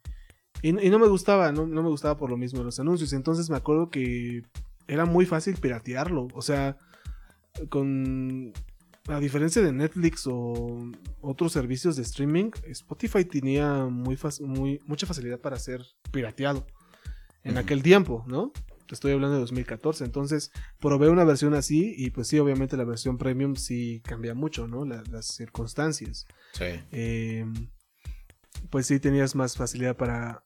y, 0.62 0.72
no 0.72 0.99
me 0.99 1.09
gustaba, 1.09 1.53
no, 1.53 1.66
no, 1.66 1.83
me 1.83 1.89
gustaba 1.89 2.16
por 2.16 2.31
lo 2.31 2.37
mismo 2.37 2.62
los 2.62 2.81
anuncios, 2.81 3.12
entonces 3.12 3.51
me 3.51 3.57
acuerdo 3.57 3.91
que 3.91 4.43
era 4.89 5.05
muy 5.05 5.26
fácil 5.26 5.57
piratearlo, 5.57 6.28
o 6.35 6.43
sea, 6.43 6.78
con... 7.68 8.53
A 9.11 9.18
diferencia 9.18 9.61
de 9.61 9.72
Netflix 9.72 10.24
o 10.28 10.92
otros 11.20 11.52
servicios 11.52 11.96
de 11.96 12.02
streaming, 12.02 12.52
Spotify 12.68 13.24
tenía 13.24 13.86
muy, 13.86 14.16
muy 14.40 14.80
mucha 14.86 15.04
facilidad 15.04 15.40
para 15.40 15.58
ser 15.58 15.84
pirateado 16.12 16.64
en 17.42 17.58
aquel 17.58 17.82
tiempo, 17.82 18.24
¿no? 18.28 18.52
Te 18.86 18.94
estoy 18.94 19.12
hablando 19.12 19.34
de 19.34 19.40
2014, 19.40 20.04
entonces 20.04 20.52
probé 20.78 21.08
una 21.08 21.24
versión 21.24 21.54
así 21.54 21.92
y 21.96 22.11
pues 22.11 22.28
sí, 22.28 22.38
obviamente 22.38 22.76
la 22.76 22.84
versión 22.84 23.18
premium 23.18 23.56
sí 23.56 24.00
cambia 24.04 24.34
mucho, 24.34 24.68
¿no? 24.68 24.84
las 24.84 25.26
circunstancias. 25.26 26.26
Sí. 26.52 26.80
Em, 26.92 27.68
pues 28.70 28.86
sí 28.86 29.00
tenías 29.00 29.34
más 29.34 29.56
facilidad 29.56 29.96
para 29.96 30.44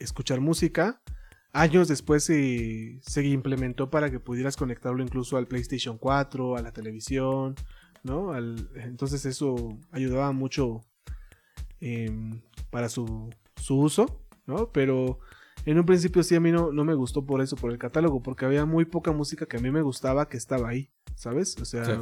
escuchar 0.00 0.40
música. 0.40 1.00
Años 1.54 1.88
después 1.88 2.24
se, 2.24 2.98
se 3.02 3.24
implementó 3.24 3.90
para 3.90 4.10
que 4.10 4.20
pudieras 4.20 4.56
conectarlo 4.56 5.02
incluso 5.02 5.38
al 5.38 5.46
PlayStation 5.46 5.96
4, 5.96 6.56
a 6.56 6.62
la 6.62 6.72
televisión, 6.72 7.54
¿no? 8.02 8.36
entonces 8.36 9.24
eso 9.26 9.78
ayudaba 9.90 10.32
mucho 10.32 10.80
em, 11.80 12.40
para 12.70 12.88
su, 12.88 13.30
su, 13.56 13.78
uso, 13.78 14.22
¿no? 14.46 14.70
Pero 14.72 15.18
en 15.64 15.78
un 15.78 15.86
principio 15.86 16.22
sí 16.22 16.34
a 16.34 16.40
mí 16.40 16.50
no, 16.52 16.72
no 16.72 16.84
me 16.84 16.94
gustó 16.94 17.24
por 17.24 17.40
eso, 17.40 17.56
por 17.56 17.70
el 17.72 17.78
catálogo, 17.78 18.22
porque 18.22 18.44
había 18.44 18.66
muy 18.66 18.84
poca 18.84 19.12
música 19.12 19.46
que 19.46 19.56
a 19.56 19.60
mí 19.60 19.70
me 19.70 19.82
gustaba 19.82 20.28
que 20.28 20.36
estaba 20.36 20.68
ahí, 20.68 20.90
¿sabes? 21.14 21.56
O 21.60 21.64
sea, 21.64 21.84
Sí. 21.84 21.92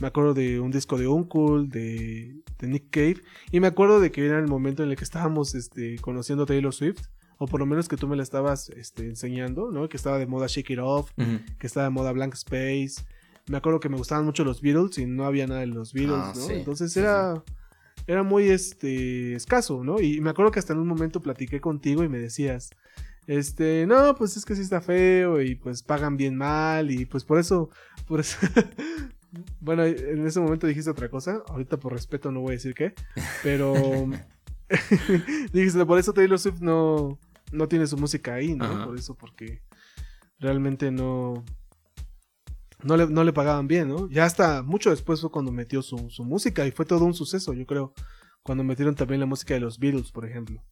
me 0.00 0.06
acuerdo 0.06 0.34
de 0.34 0.60
un 0.60 0.70
disco 0.70 0.96
de 0.98 1.06
Uncle, 1.08 1.68
de, 1.68 2.40
de 2.58 2.68
Nick 2.68 2.90
Cave, 2.90 3.22
y 3.50 3.60
me 3.60 3.66
acuerdo 3.66 4.00
de 4.00 4.10
que 4.10 4.24
era 4.24 4.38
el 4.38 4.48
momento 4.48 4.82
en 4.82 4.90
el 4.90 4.96
que 4.96 5.04
estábamos 5.04 5.54
este, 5.54 5.96
conociendo 6.00 6.44
a 6.44 6.46
Taylor 6.46 6.72
Swift, 6.72 7.02
o 7.38 7.46
por 7.46 7.58
lo 7.58 7.66
menos 7.66 7.88
que 7.88 7.96
tú 7.96 8.06
me 8.06 8.14
la 8.16 8.22
estabas 8.22 8.70
este, 8.70 9.06
enseñando, 9.06 9.72
¿no? 9.72 9.88
Que 9.88 9.96
estaba 9.96 10.18
de 10.18 10.26
moda 10.26 10.46
Shake 10.46 10.70
It 10.70 10.78
Off, 10.80 11.10
que 11.58 11.66
estaba 11.66 11.84
de 11.84 11.90
moda 11.90 12.12
Blank 12.12 12.34
Space. 12.34 13.04
Me 13.52 13.58
acuerdo 13.58 13.80
que 13.80 13.90
me 13.90 13.98
gustaban 13.98 14.24
mucho 14.24 14.44
los 14.44 14.62
Beatles 14.62 14.96
y 14.96 15.04
no 15.04 15.26
había 15.26 15.46
nada 15.46 15.60
de 15.60 15.66
los 15.66 15.92
Beatles, 15.92 16.16
Ah, 16.18 16.32
¿no? 16.34 16.40
sí, 16.46 16.54
Entonces 16.54 16.90
sí, 16.90 17.00
era, 17.00 17.44
era 18.06 18.22
muy 18.22 18.48
este, 18.48 19.34
escaso, 19.34 19.84
¿no? 19.84 20.00
Y 20.00 20.22
me 20.22 20.30
acuerdo 20.30 20.50
que 20.50 20.58
hasta 20.58 20.72
en 20.72 20.78
un 20.78 20.88
momento 20.88 21.20
platiqué 21.20 21.60
contigo 21.60 22.02
y 22.02 22.08
me 22.08 22.18
decías, 22.18 22.70
este, 23.26 23.86
no, 23.86 24.14
pues 24.14 24.38
es 24.38 24.46
que 24.46 24.56
sí 24.56 24.62
está 24.62 24.80
feo 24.80 25.42
y 25.42 25.54
pues 25.54 25.82
pagan 25.82 26.16
bien 26.16 26.34
mal 26.34 26.90
y 26.90 27.04
pues 27.04 27.24
por 27.24 27.38
eso, 27.38 27.68
por 28.08 28.20
eso... 28.20 28.38
bueno, 29.60 29.84
en 29.84 30.26
ese 30.26 30.40
momento 30.40 30.66
dijiste 30.66 30.90
otra 30.90 31.10
cosa, 31.10 31.42
ahorita 31.48 31.78
por 31.78 31.92
respeto 31.92 32.32
no 32.32 32.40
voy 32.40 32.52
a 32.52 32.52
decir 32.52 32.72
qué, 32.72 32.94
pero 33.42 33.74
dijiste, 35.52 35.84
por 35.84 35.98
eso 35.98 36.14
Taylor 36.14 36.38
Swift 36.38 36.60
no, 36.60 37.18
no 37.52 37.68
tiene 37.68 37.86
su 37.86 37.98
música 37.98 38.32
ahí, 38.32 38.54
¿no? 38.54 38.64
Ajá. 38.64 38.86
Por 38.86 38.96
eso, 38.96 39.14
porque 39.14 39.60
realmente 40.38 40.90
no... 40.90 41.44
No 42.84 42.96
le, 42.96 43.06
no 43.06 43.24
le 43.24 43.32
pagaban 43.32 43.68
bien, 43.68 43.88
¿no? 43.88 44.08
Ya 44.10 44.24
hasta 44.24 44.62
mucho 44.62 44.90
después 44.90 45.20
fue 45.20 45.30
cuando 45.30 45.52
metió 45.52 45.82
su, 45.82 46.10
su 46.10 46.24
música 46.24 46.66
y 46.66 46.72
fue 46.72 46.84
todo 46.84 47.04
un 47.04 47.14
suceso, 47.14 47.52
yo 47.54 47.66
creo. 47.66 47.94
Cuando 48.42 48.64
metieron 48.64 48.94
también 48.96 49.20
la 49.20 49.26
música 49.26 49.54
de 49.54 49.60
los 49.60 49.78
Beatles, 49.78 50.10
por 50.12 50.24
ejemplo. 50.26 50.62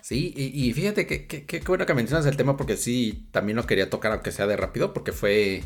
Sí, 0.00 0.32
y, 0.36 0.72
fíjate 0.72 1.06
que, 1.06 1.26
que, 1.26 1.46
que- 1.46 1.60
bueno 1.60 1.84
que 1.84 1.94
mencionas 1.94 2.26
el 2.26 2.36
tema 2.36 2.56
porque 2.56 2.76
sí, 2.76 3.26
también 3.32 3.56
lo 3.56 3.66
quería 3.66 3.90
tocar 3.90 4.12
aunque 4.12 4.30
sea 4.30 4.46
de 4.46 4.56
rápido 4.56 4.92
porque 4.92 5.10
fue, 5.12 5.64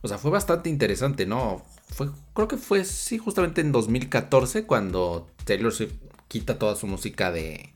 o 0.00 0.08
sea, 0.08 0.16
fue 0.18 0.30
bastante 0.30 0.70
interesante, 0.70 1.26
¿no? 1.26 1.62
Fue, 1.90 2.08
creo 2.34 2.48
que 2.48 2.56
fue, 2.56 2.84
sí, 2.84 3.18
justamente 3.18 3.60
en 3.60 3.72
2014 3.72 4.64
cuando 4.66 5.28
Taylor 5.44 5.72
Swift 5.72 5.92
quita 6.28 6.58
toda 6.58 6.76
su 6.76 6.86
música 6.86 7.30
de, 7.30 7.74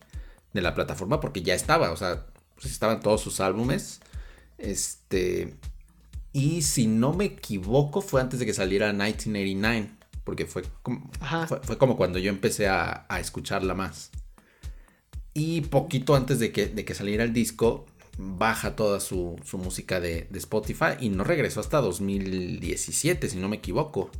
de 0.54 0.62
la 0.62 0.74
plataforma 0.74 1.20
porque 1.20 1.42
ya 1.42 1.54
estaba, 1.54 1.90
o 1.92 1.96
sea, 1.96 2.26
pues 2.54 2.72
estaban 2.72 3.00
todos 3.00 3.20
sus 3.20 3.40
álbumes, 3.40 4.00
este, 4.58 5.56
y 6.38 6.62
si 6.62 6.86
no 6.86 7.12
me 7.12 7.24
equivoco 7.26 8.00
fue 8.00 8.20
antes 8.20 8.38
de 8.40 8.46
que 8.46 8.54
saliera 8.54 8.92
1989, 8.92 9.90
porque 10.24 10.46
fue 10.46 10.62
como, 10.82 11.10
fue, 11.48 11.60
fue 11.62 11.78
como 11.78 11.96
cuando 11.96 12.18
yo 12.18 12.30
empecé 12.30 12.68
a, 12.68 13.06
a 13.08 13.20
escucharla 13.20 13.74
más. 13.74 14.10
Y 15.34 15.62
poquito 15.62 16.14
antes 16.16 16.38
de 16.38 16.52
que, 16.52 16.66
de 16.66 16.84
que 16.84 16.94
saliera 16.94 17.24
el 17.24 17.32
disco, 17.32 17.86
baja 18.18 18.74
toda 18.76 18.98
su, 19.00 19.36
su 19.44 19.56
música 19.58 20.00
de, 20.00 20.26
de 20.30 20.38
Spotify 20.38 20.94
y 21.00 21.08
no 21.10 21.22
regresó 21.24 21.60
hasta 21.60 21.80
2017, 21.80 23.28
si 23.28 23.36
no 23.38 23.48
me 23.48 23.56
equivoco. 23.56 24.10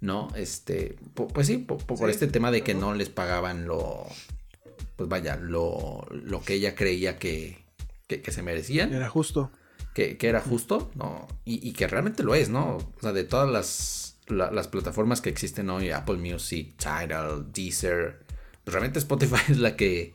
¿No? 0.00 0.28
Este, 0.36 0.96
pu- 1.14 1.28
pues 1.32 1.46
sí, 1.46 1.56
po- 1.58 1.78
po- 1.78 1.96
por, 1.96 2.08
Sí, 2.08 2.14
este 2.14 2.26
tema 2.26 2.50
de 2.50 2.62
que 2.62 2.74
no 2.74 2.92
les 2.94 3.08
pagaban 3.08 3.64
lo, 3.66 4.06
pues 4.96 5.08
vaya, 5.08 5.36
lo, 5.36 6.06
lo 6.10 6.42
que 6.42 6.54
ella 6.54 6.74
creía 6.74 7.18
que, 7.18 7.64
que, 8.06 8.20
que 8.20 8.30
se 8.30 8.42
merecían 8.42 8.92
Era 8.92 9.08
justo. 9.08 9.50
Que, 9.94 10.16
que 10.18 10.28
era 10.28 10.40
justo, 10.40 10.90
¿no? 10.94 11.26
Y, 11.44 11.66
y 11.66 11.72
que 11.72 11.86
realmente 11.86 12.22
lo 12.22 12.34
es, 12.34 12.48
¿no? 12.50 12.76
O 12.76 12.92
sea, 13.00 13.12
de 13.12 13.24
todas 13.24 13.48
las, 13.50 14.18
la- 14.26 14.50
las 14.50 14.68
plataformas 14.68 15.20
que 15.20 15.30
existen 15.30 15.70
hoy, 15.70 15.90
Apple 15.90 16.16
Music, 16.16 16.74
Tidal, 16.76 17.52
Deezer, 17.52 18.24
pues 18.64 18.72
realmente 18.74 18.98
Spotify 18.98 19.36
es 19.52 19.58
la 19.58 19.76
que, 19.76 20.14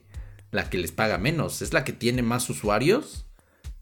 la 0.51 0.69
que 0.69 0.77
les 0.77 0.91
paga 0.91 1.17
menos, 1.17 1.61
es 1.61 1.73
la 1.73 1.83
que 1.83 1.93
tiene 1.93 2.21
más 2.21 2.49
usuarios 2.49 3.25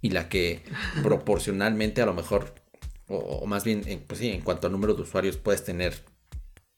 y 0.01 0.11
la 0.11 0.29
que 0.29 0.63
proporcionalmente 1.03 2.01
a 2.01 2.05
lo 2.05 2.13
mejor, 2.13 2.53
o, 3.07 3.17
o 3.17 3.45
más 3.47 3.63
bien, 3.63 3.81
en- 3.87 4.01
pues 4.01 4.19
sí, 4.19 4.29
en 4.29 4.41
cuanto 4.41 4.67
al 4.67 4.73
número 4.73 4.93
de 4.93 5.01
usuarios 5.01 5.37
puedes 5.37 5.63
tener, 5.63 6.03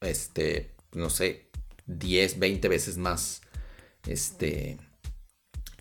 este, 0.02 0.76
no 0.94 1.10
sé, 1.10 1.50
10, 1.88 2.40
20 2.40 2.68
veces 2.70 2.98
más, 2.98 3.42
este, 4.08 4.78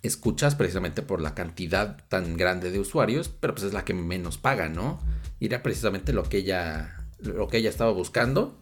escuchas 0.01 0.55
precisamente 0.55 1.01
por 1.01 1.21
la 1.21 1.35
cantidad 1.35 1.97
tan 2.07 2.37
grande 2.37 2.71
de 2.71 2.79
usuarios, 2.79 3.29
pero 3.29 3.53
pues 3.53 3.65
es 3.65 3.73
la 3.73 3.85
que 3.85 3.93
menos 3.93 4.37
paga, 4.37 4.69
¿no? 4.69 4.99
Y 5.39 5.47
era 5.47 5.61
precisamente 5.63 6.13
lo 6.13 6.23
que 6.23 6.37
ella, 6.37 7.05
lo 7.19 7.47
que 7.47 7.57
ella 7.57 7.69
estaba 7.69 7.91
buscando, 7.91 8.57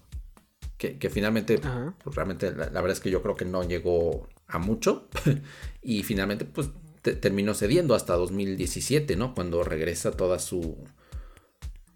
que, 0.77 0.97
que 0.97 1.09
finalmente, 1.09 1.59
pues 2.03 2.15
realmente 2.15 2.51
la, 2.51 2.65
la 2.69 2.81
verdad 2.81 2.91
es 2.91 2.99
que 2.99 3.09
yo 3.11 3.21
creo 3.21 3.35
que 3.35 3.45
no 3.45 3.63
llegó 3.63 4.27
a 4.47 4.59
mucho 4.59 5.09
y 5.81 6.03
finalmente 6.03 6.45
pues 6.45 6.69
te- 7.01 7.15
terminó 7.15 7.53
cediendo 7.53 7.95
hasta 7.95 8.13
2017, 8.15 9.15
¿no? 9.15 9.33
Cuando 9.33 9.63
regresa 9.63 10.11
toda 10.11 10.39
su 10.39 10.77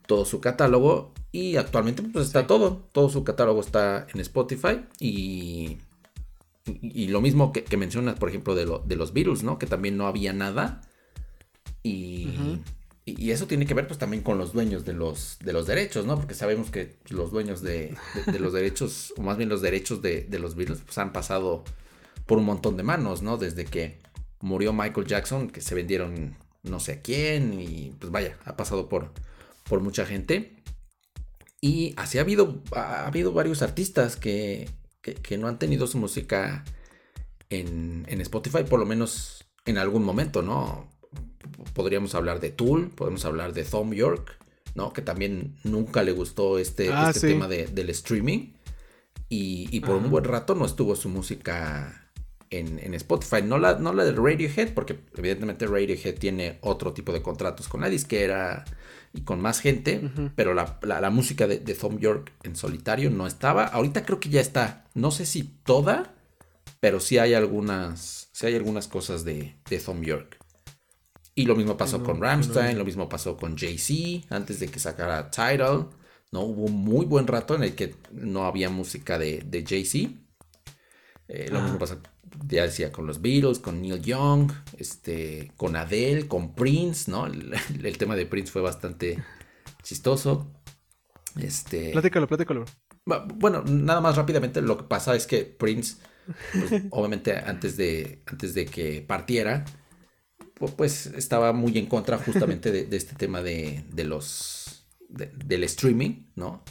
todo 0.07 0.25
su 0.25 0.41
catálogo 0.41 1.13
y 1.31 1.55
actualmente 1.55 2.03
pues 2.03 2.27
está 2.27 2.45
todo, 2.47 2.87
todo 2.91 3.07
su 3.09 3.23
catálogo 3.23 3.61
está 3.61 4.07
en 4.13 4.19
Spotify 4.19 4.85
y 4.99 5.77
y, 6.65 7.03
y 7.03 7.07
lo 7.07 7.21
mismo 7.21 7.51
que, 7.51 7.63
que 7.63 7.77
mencionas, 7.77 8.17
por 8.19 8.29
ejemplo, 8.29 8.55
de, 8.55 8.65
lo- 8.65 8.79
de 8.79 8.95
los 8.95 9.13
virus, 9.13 9.43
¿no? 9.43 9.57
Que 9.59 9.65
también 9.67 9.97
no 9.97 10.07
había 10.07 10.33
nada. 10.33 10.81
Y- 11.83 12.27
y 13.03 13.31
eso 13.31 13.47
tiene 13.47 13.65
que 13.65 13.73
ver 13.73 13.87
pues 13.87 13.97
también 13.99 14.21
con 14.21 14.37
los 14.37 14.53
dueños 14.53 14.85
de 14.85 14.93
los, 14.93 15.39
de 15.39 15.53
los 15.53 15.65
derechos, 15.65 16.05
¿no? 16.05 16.15
Porque 16.17 16.35
sabemos 16.35 16.69
que 16.69 16.97
los 17.09 17.31
dueños 17.31 17.61
de, 17.61 17.95
de- 18.25 18.31
de 18.31 18.39
los 18.39 18.53
derechos, 18.53 19.13
o 19.17 19.21
más 19.23 19.37
bien 19.37 19.49
los 19.49 19.61
derechos 19.61 20.01
de, 20.01 20.21
de 20.21 20.39
los 20.39 20.55
virus, 20.55 20.79
pues 20.85 20.97
han 20.99 21.11
pasado 21.11 21.63
por 22.27 22.37
un 22.37 22.45
montón 22.45 22.77
de 22.77 22.83
manos, 22.83 23.21
¿no? 23.23 23.37
Desde 23.37 23.65
que 23.65 23.99
murió 24.39 24.71
Michael 24.73 25.07
Jackson, 25.07 25.49
que 25.49 25.61
se 25.61 25.75
vendieron 25.75 26.35
no 26.63 26.79
sé 26.79 26.91
a 26.93 27.01
quién, 27.01 27.59
y 27.59 27.95
pues 27.99 28.11
vaya, 28.11 28.37
ha 28.45 28.55
pasado 28.55 28.87
por, 28.87 29.11
por 29.67 29.81
mucha 29.81 30.05
gente. 30.05 30.57
Y 31.59 31.93
así 31.97 32.19
ha 32.19 32.21
habido, 32.21 32.61
ha 32.75 33.07
habido 33.07 33.33
varios 33.33 33.61
artistas 33.63 34.15
que, 34.15 34.69
que, 35.01 35.13
que 35.15 35.37
no 35.37 35.47
han 35.47 35.59
tenido 35.59 35.87
su 35.87 35.97
música 35.97 36.63
en, 37.49 38.05
en 38.07 38.21
Spotify, 38.21 38.63
por 38.69 38.79
lo 38.79 38.85
menos 38.85 39.45
en 39.65 39.77
algún 39.77 40.03
momento, 40.03 40.41
¿no? 40.41 40.89
Podríamos 41.73 42.15
hablar 42.15 42.39
de 42.39 42.49
Tool, 42.51 42.89
podemos 42.89 43.25
hablar 43.25 43.53
de 43.53 43.63
Thom 43.63 43.93
York, 43.93 44.37
¿no? 44.75 44.93
Que 44.93 45.01
también 45.01 45.57
nunca 45.63 46.03
le 46.03 46.11
gustó 46.11 46.57
este, 46.59 46.91
Ah, 46.91 47.07
este 47.09 47.19
sí. 47.21 47.27
tema 47.27 47.47
de- 47.47 47.67
del 47.67 47.89
streaming. 47.89 48.53
Y, 49.29 49.67
y 49.71 49.79
por 49.79 49.91
un 49.95 50.01
Ajá. 50.01 50.09
buen 50.09 50.23
rato 50.25 50.55
no 50.55 50.65
estuvo 50.65 50.95
su 50.95 51.07
música 51.09 52.11
en, 52.49 52.79
en 52.79 52.93
Spotify. 52.95 53.41
No 53.43 53.57
la, 53.59 53.79
no 53.79 53.93
la 53.93 54.03
de 54.03 54.11
Radiohead, 54.11 54.73
porque 54.73 54.99
evidentemente 55.15 55.67
Radiohead 55.67 56.15
tiene 56.17 56.57
otro 56.61 56.93
tipo 56.93 57.13
de 57.13 57.21
contratos 57.21 57.67
con 57.69 57.79
la 57.81 57.89
disquera 57.89 58.65
y 59.13 59.21
con 59.21 59.41
más 59.41 59.59
gente. 59.61 60.09
Pero 60.35 60.53
la, 60.53 60.79
la- 60.83 61.01
la 61.01 61.09
música 61.09 61.47
de, 61.47 61.59
de 61.59 61.75
Thom 61.75 61.99
York 61.99 62.33
en 62.43 62.55
solitario 62.55 63.09
no 63.09 63.27
estaba. 63.27 63.65
Ahorita 63.65 64.05
creo 64.05 64.19
que 64.19 64.29
ya 64.29 64.41
está. 64.41 64.85
No 64.93 65.11
sé 65.11 65.25
si 65.25 65.43
toda, 65.43 66.15
pero 66.79 66.99
sí 66.99 67.17
hay 67.19 67.33
algunas, 67.35 68.29
sí 68.33 68.47
hay 68.47 68.55
algunas 68.55 68.87
cosas 68.87 69.25
de, 69.25 69.55
de 69.69 69.79
Thom 69.79 70.01
York. 70.03 70.37
Y 71.35 71.45
lo 71.45 71.55
mismo 71.55 71.77
pasó 71.77 71.99
no, 71.99 72.03
con 72.03 72.19
no 72.19 72.23
Ramstein, 72.23 72.77
lo 72.77 72.85
mismo 72.85 73.09
pasó 73.09 73.37
con 73.37 73.57
Jay-Z 73.57 74.27
antes 74.35 74.59
de 74.59 74.67
que 74.69 74.79
sacara 74.79 75.29
Tidal. 75.31 75.89
No 76.31 76.41
hubo 76.41 76.65
un 76.65 76.73
muy 76.83 77.05
buen 77.05 77.27
rato 77.27 77.55
en 77.55 77.63
el 77.63 77.75
que 77.75 77.95
no 78.11 78.45
había 78.45 78.69
música 78.69 79.17
de, 79.19 79.43
de 79.45 79.65
Jay-Z. 79.67 80.09
Eh, 81.27 81.49
lo 81.51 81.61
mismo 81.61 81.77
pasó, 81.79 81.99
ya 82.47 82.63
decía, 82.63 82.91
con 82.91 83.07
los 83.07 83.21
Beatles, 83.21 83.59
con 83.59 83.81
Neil 83.81 84.01
Young, 84.01 84.51
este, 84.77 85.51
con 85.57 85.75
Adele, 85.75 86.27
con 86.27 86.55
Prince, 86.55 87.09
¿no? 87.11 87.25
El, 87.27 87.53
el 87.83 87.97
tema 87.97 88.15
de 88.15 88.25
Prince 88.25 88.51
fue 88.51 88.61
bastante 88.61 89.23
chistoso. 89.83 90.51
Este, 91.39 91.91
Platícalo, 91.91 92.27
platícalo. 92.27 92.65
Bueno, 93.35 93.63
nada 93.63 93.99
más 94.01 94.15
rápidamente 94.15 94.61
lo 94.61 94.77
que 94.77 94.83
pasa 94.83 95.15
es 95.15 95.25
que 95.27 95.43
Prince, 95.45 95.97
pues, 96.57 96.75
obviamente 96.91 97.35
antes 97.37 97.77
de, 97.77 98.23
antes 98.27 98.53
de 98.53 98.65
que 98.65 99.01
partiera, 99.01 99.65
pu- 100.55 100.75
pues 100.75 101.07
estaba 101.07 101.53
muy 101.53 101.77
en 101.77 101.87
contra 101.87 102.17
justamente 102.17 102.71
de, 102.71 102.85
de 102.85 102.97
este 102.97 103.15
tema 103.15 103.41
de, 103.41 103.83
de 103.91 104.03
los 104.05 104.87
de- 105.09 105.31
del 105.45 105.63
streaming, 105.65 106.25
¿no? 106.35 106.63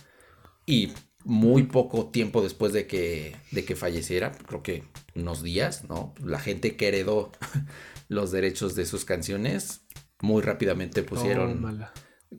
Y 0.66 0.92
muy 1.24 1.64
poco 1.64 2.11
tiempo 2.11 2.42
después 2.42 2.72
de 2.72 2.86
que, 2.86 3.36
de 3.52 3.64
que 3.64 3.76
falleciera, 3.76 4.32
creo 4.32 4.62
que 4.62 4.84
unos 5.14 5.42
días, 5.42 5.84
¿no? 5.88 6.14
La 6.24 6.38
gente 6.40 6.76
que 6.76 6.88
heredó 6.88 7.32
los 8.08 8.30
derechos 8.30 8.74
de 8.74 8.86
sus 8.86 9.04
canciones 9.04 9.82
muy 10.22 10.42
rápidamente 10.42 11.02
pusieron 11.02 11.62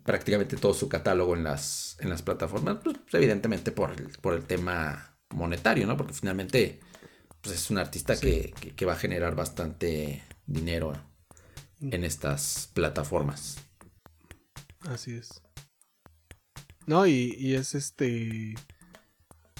prácticamente 0.03 0.55
todo 0.55 0.73
su 0.73 0.87
catálogo 0.87 1.35
en 1.35 1.43
las, 1.43 1.97
en 1.99 2.09
las 2.09 2.21
plataformas, 2.21 2.77
pues, 2.83 2.95
evidentemente 3.13 3.71
por 3.71 3.91
el, 3.91 4.07
por 4.21 4.33
el 4.35 4.45
tema 4.45 5.17
monetario, 5.29 5.85
¿no? 5.87 5.97
Porque 5.97 6.13
finalmente 6.13 6.79
pues, 7.41 7.55
es 7.55 7.69
un 7.69 7.77
artista 7.77 8.15
que, 8.19 8.53
que- 8.59 8.75
que 8.75 8.85
va 8.85 8.93
a 8.93 8.97
generar 8.97 9.35
bastante 9.35 10.23
dinero 10.45 10.93
en 11.81 12.03
estas 12.03 12.69
plataformas. 12.73 13.57
Así 14.81 15.15
es. 15.15 15.41
No, 16.85 17.05
y, 17.07 17.35
y 17.37 17.55
es 17.55 17.75
este. 17.75 18.55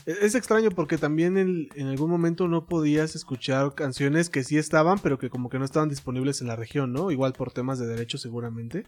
E-, 0.05 0.17
Es 0.25 0.35
extraño 0.35 0.69
porque 0.71 0.97
también 0.97 1.37
en, 1.37 1.67
en 1.75 1.87
algún 1.87 2.09
momento 2.09 2.47
no 2.47 2.65
podías 2.65 3.15
escuchar 3.15 3.73
canciones 3.75 4.29
que 4.29 4.43
sí 4.43 4.57
estaban, 4.57 4.99
pero 4.99 5.17
que 5.17 5.29
como 5.29 5.49
que 5.49 5.59
no 5.59 5.65
estaban 5.65 5.89
disponibles 5.89 6.41
en 6.41 6.47
la 6.47 6.55
región, 6.55 6.91
¿no? 6.93 7.11
Igual 7.11 7.33
por 7.33 7.51
temas 7.51 7.79
de 7.79 7.87
derechos 7.87 8.21
seguramente, 8.21 8.85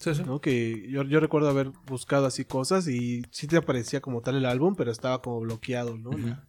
Sí, 0.00 0.14
sí. 0.14 0.22
¿no? 0.24 0.40
Que 0.40 0.88
yo, 0.90 1.02
yo 1.04 1.20
recuerdo 1.20 1.48
haber 1.48 1.70
buscado 1.86 2.26
así 2.26 2.44
cosas 2.44 2.88
y 2.88 3.22
sí 3.30 3.46
te 3.46 3.56
aparecía 3.56 4.00
como 4.00 4.20
tal 4.20 4.36
el 4.36 4.46
álbum, 4.46 4.74
pero 4.76 4.90
estaba 4.90 5.20
como 5.22 5.40
bloqueado, 5.40 5.96
¿no? 5.98 6.10
La, 6.12 6.44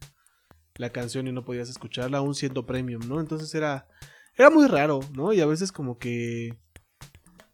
la 0.76 0.90
canción 0.90 1.26
y 1.26 1.32
no 1.32 1.44
podías 1.44 1.68
escucharla 1.70 2.18
aún 2.18 2.34
siendo 2.34 2.66
premium, 2.66 3.02
¿no? 3.08 3.20
Entonces 3.20 3.54
era, 3.54 3.86
era 4.36 4.50
muy 4.50 4.66
raro, 4.66 5.00
¿no? 5.14 5.32
Y 5.32 5.40
a 5.40 5.46
veces 5.46 5.72
como 5.72 5.98
que 5.98 6.58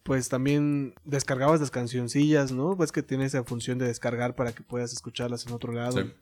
pues 0.02 0.28
también 0.28 0.94
descargabas 1.04 1.60
las 1.60 1.70
cancioncillas, 1.70 2.50
¿no? 2.50 2.76
Pues 2.76 2.90
que 2.90 3.04
tiene 3.04 3.24
esa 3.24 3.44
función 3.44 3.78
de 3.78 3.86
descargar 3.86 4.34
para 4.34 4.52
que 4.52 4.64
puedas 4.64 4.92
escucharlas 4.92 5.46
en 5.46 5.52
otro 5.52 5.72
lado. 5.72 6.02
Sí. 6.02 6.12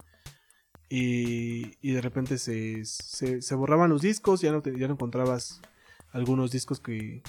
Y, 0.92 1.76
y 1.80 1.92
de 1.92 2.00
repente 2.00 2.36
se, 2.36 2.84
se, 2.84 3.40
se 3.42 3.54
borraban 3.54 3.88
los 3.90 4.02
discos, 4.02 4.40
ya 4.40 4.50
no, 4.50 4.60
te- 4.60 4.76
ya 4.76 4.88
no 4.88 4.94
encontrabas 4.94 5.60
algunos 6.12 6.50
discos 6.50 6.80
que, 6.80 7.22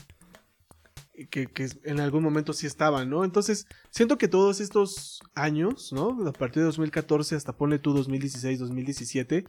que, 1.30 1.45
que 1.45 1.68
en 1.84 1.99
algún 1.99 2.24
momento 2.24 2.53
sí 2.53 2.66
estaban, 2.66 3.09
¿no? 3.09 3.24
Entonces, 3.24 3.68
siento 3.91 4.18
que 4.18 4.28
todos 4.28 4.59
estos 4.62 5.22
años, 5.36 5.93
¿no? 5.93 6.28
A 6.28 6.34
partir 6.34 6.62
de 6.62 6.66
2014 6.66 7.36
hasta 7.36 7.55
ponle 7.55 7.78
tú 7.78 7.93
2016, 7.93 8.57
2017, 8.59 9.45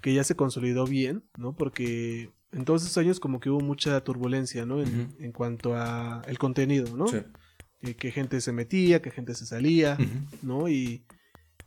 que 0.00 0.14
ya 0.14 0.22
se 0.22 0.36
consolidó 0.36 0.84
bien, 0.86 1.24
¿no? 1.36 1.54
Porque 1.56 2.30
en 2.52 2.64
todos 2.64 2.82
esos 2.84 2.98
años 2.98 3.18
como 3.18 3.40
que 3.40 3.50
hubo 3.50 3.60
mucha 3.60 4.00
turbulencia, 4.04 4.64
¿no? 4.64 4.80
En, 4.80 5.16
en 5.18 5.32
cuanto 5.32 5.74
a 5.74 6.22
el 6.28 6.38
contenido, 6.38 6.96
¿no? 6.96 7.08
Sí. 7.08 7.18
Eh, 7.82 7.94
que 7.94 8.12
gente 8.12 8.40
se 8.40 8.52
metía, 8.52 9.02
que 9.02 9.10
gente 9.10 9.34
se 9.34 9.46
salía. 9.46 9.96
¿no? 10.42 10.68
Y, 10.68 11.02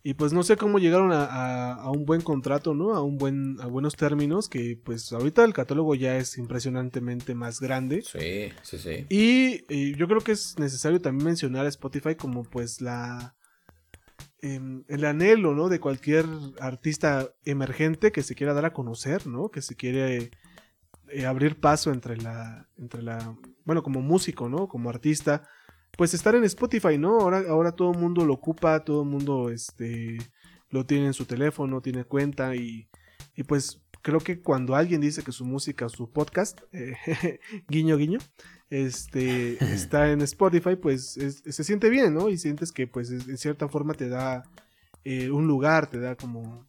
y 0.06 0.14
pues 0.14 0.32
no 0.34 0.42
sé 0.42 0.56
cómo 0.58 0.78
llegaron 0.78 1.10
a, 1.12 1.24
a- 1.24 1.74
a 1.74 1.90
un 1.90 2.04
buen 2.04 2.20
contrato, 2.20 2.74
¿no? 2.74 2.94
A 2.94 3.02
un 3.02 3.16
buen, 3.16 3.58
a 3.60 3.66
buenos 3.66 3.96
términos, 3.96 4.48
que 4.50 4.78
pues 4.84 5.10
ahorita 5.12 5.42
el 5.44 5.54
catálogo 5.54 5.94
ya 5.94 6.18
es 6.18 6.36
impresionantemente 6.38 7.34
más 7.34 7.58
grande. 7.58 8.02
Sí, 8.02 8.52
sí, 8.62 8.78
sí. 8.78 9.06
Y 9.08 9.64
eh, 9.72 9.94
yo 9.96 10.06
creo 10.06 10.20
que 10.20 10.32
es 10.32 10.58
necesario 10.58 11.00
también 11.00 11.24
mencionar 11.26 11.64
a 11.64 11.70
Spotify 11.70 12.14
como 12.16 12.44
pues 12.44 12.80
la 12.82 13.34
em, 14.42 14.84
el 14.88 15.04
anhelo, 15.04 15.54
¿no? 15.54 15.68
De 15.68 15.80
cualquier 15.80 16.26
artista 16.60 17.30
emergente 17.44 18.12
que 18.12 18.22
se 18.22 18.34
quiera 18.34 18.54
dar 18.54 18.66
a 18.66 18.72
conocer, 18.72 19.26
¿no? 19.26 19.48
Que 19.50 19.62
se 19.62 19.74
quiere 19.74 20.30
eh, 21.08 21.26
abrir 21.26 21.60
paso 21.60 21.90
entre 21.92 22.16
la, 22.18 22.68
entre 22.76 23.02
la, 23.02 23.36
bueno, 23.64 23.82
como 23.82 24.02
músico, 24.02 24.48
¿no? 24.48 24.68
Como 24.68 24.90
artista, 24.90 25.48
pues 25.96 26.14
estar 26.14 26.34
en 26.34 26.44
Spotify, 26.44 26.98
¿no? 26.98 27.20
Ahora, 27.20 27.42
ahora 27.48 27.72
todo 27.72 27.92
el 27.92 27.98
mundo 27.98 28.24
lo 28.24 28.34
ocupa, 28.34 28.84
todo 28.84 29.02
el 29.02 29.08
mundo, 29.08 29.50
este, 29.50 30.18
lo 30.70 30.84
tiene 30.86 31.06
en 31.06 31.14
su 31.14 31.24
teléfono, 31.24 31.80
tiene 31.80 32.04
cuenta 32.04 32.54
y, 32.56 32.88
y 33.36 33.42
pues 33.44 33.80
creo 34.02 34.20
que 34.20 34.40
cuando 34.42 34.74
alguien 34.74 35.00
dice 35.00 35.22
que 35.22 35.32
su 35.32 35.44
música, 35.44 35.88
su 35.88 36.10
podcast, 36.10 36.60
eh, 36.72 37.38
guiño 37.68 37.96
guiño, 37.96 38.18
este, 38.70 39.52
está 39.74 40.10
en 40.10 40.20
Spotify, 40.22 40.76
pues 40.76 41.16
es- 41.16 41.42
se 41.46 41.64
siente 41.64 41.88
bien, 41.90 42.14
¿no? 42.14 42.28
Y 42.28 42.38
sientes 42.38 42.72
que 42.72 42.86
pues 42.86 43.10
es- 43.10 43.28
en 43.28 43.38
cierta 43.38 43.68
forma 43.68 43.94
te 43.94 44.08
da 44.08 44.42
eh, 45.04 45.30
un 45.30 45.46
lugar, 45.46 45.88
te 45.88 46.00
da 46.00 46.16
como 46.16 46.66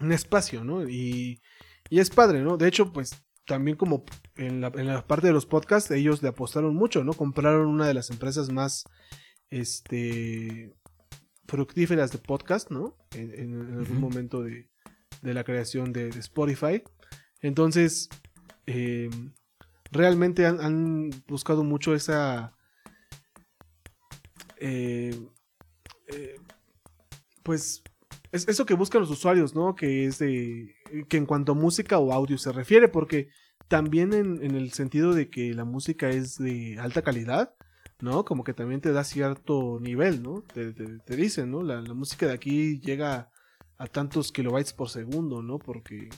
un 0.00 0.12
espacio, 0.12 0.64
¿no? 0.64 0.88
Y, 0.88 1.40
y 1.88 2.00
es 2.00 2.10
padre, 2.10 2.42
¿no? 2.42 2.56
De 2.56 2.68
hecho, 2.68 2.92
pues 2.92 3.14
también 3.46 3.76
como 3.76 4.04
en 4.36 4.60
la, 4.60 4.72
en 4.74 4.86
la 4.86 5.06
parte 5.06 5.28
de 5.28 5.32
los 5.32 5.46
podcasts, 5.46 5.90
ellos 5.90 6.22
le 6.22 6.28
apostaron 6.28 6.74
mucho, 6.74 7.04
¿no? 7.04 7.12
Compraron 7.12 7.68
una 7.68 7.86
de 7.86 7.94
las 7.94 8.10
empresas 8.10 8.50
más, 8.52 8.84
este, 9.50 10.74
fructíferas 11.46 12.12
de 12.12 12.18
podcast, 12.18 12.70
¿no? 12.70 12.96
En, 13.14 13.54
algún 13.78 14.00
momento 14.00 14.42
de, 14.42 14.68
de 15.22 15.34
la 15.34 15.44
creación 15.44 15.92
de, 15.92 16.10
de 16.10 16.18
Spotify. 16.18 16.82
Entonces, 17.40 18.08
eh, 18.66 19.08
realmente 19.90 20.46
han, 20.46 20.60
han 20.60 21.10
buscado 21.28 21.64
mucho 21.64 21.94
esa... 21.94 22.56
eh, 24.58 25.18
eh, 26.08 26.36
pues 27.42 27.82
es 28.36 28.48
eso 28.48 28.64
que 28.66 28.74
buscan 28.74 29.00
los 29.00 29.10
usuarios, 29.10 29.54
¿no? 29.54 29.74
Que 29.74 30.06
es 30.06 30.18
de. 30.18 30.74
que 31.08 31.16
en 31.16 31.26
cuanto 31.26 31.52
a 31.52 31.54
música 31.56 31.98
o 31.98 32.12
audio 32.12 32.38
se 32.38 32.52
refiere, 32.52 32.88
porque 32.88 33.28
también 33.68 34.12
en, 34.12 34.42
en 34.44 34.54
el 34.54 34.72
sentido 34.72 35.12
de 35.14 35.28
que 35.28 35.52
la 35.54 35.64
música 35.64 36.08
es 36.10 36.36
de 36.38 36.78
alta 36.78 37.02
calidad, 37.02 37.54
¿no? 38.00 38.24
Como 38.24 38.44
que 38.44 38.54
también 38.54 38.80
te 38.80 38.92
da 38.92 39.02
cierto 39.04 39.78
nivel, 39.80 40.22
¿no? 40.22 40.42
Te, 40.54 40.72
te- 40.72 40.98
te 40.98 41.16
dicen, 41.16 41.50
¿no? 41.50 41.62
La, 41.62 41.80
la 41.80 41.94
música 41.94 42.26
de 42.26 42.34
aquí 42.34 42.78
llega 42.80 43.30
a 43.78 43.86
tantos 43.88 44.30
kilobytes 44.32 44.72
por 44.72 44.88
segundo, 44.88 45.42
¿no? 45.42 45.58
Porque 45.58 46.08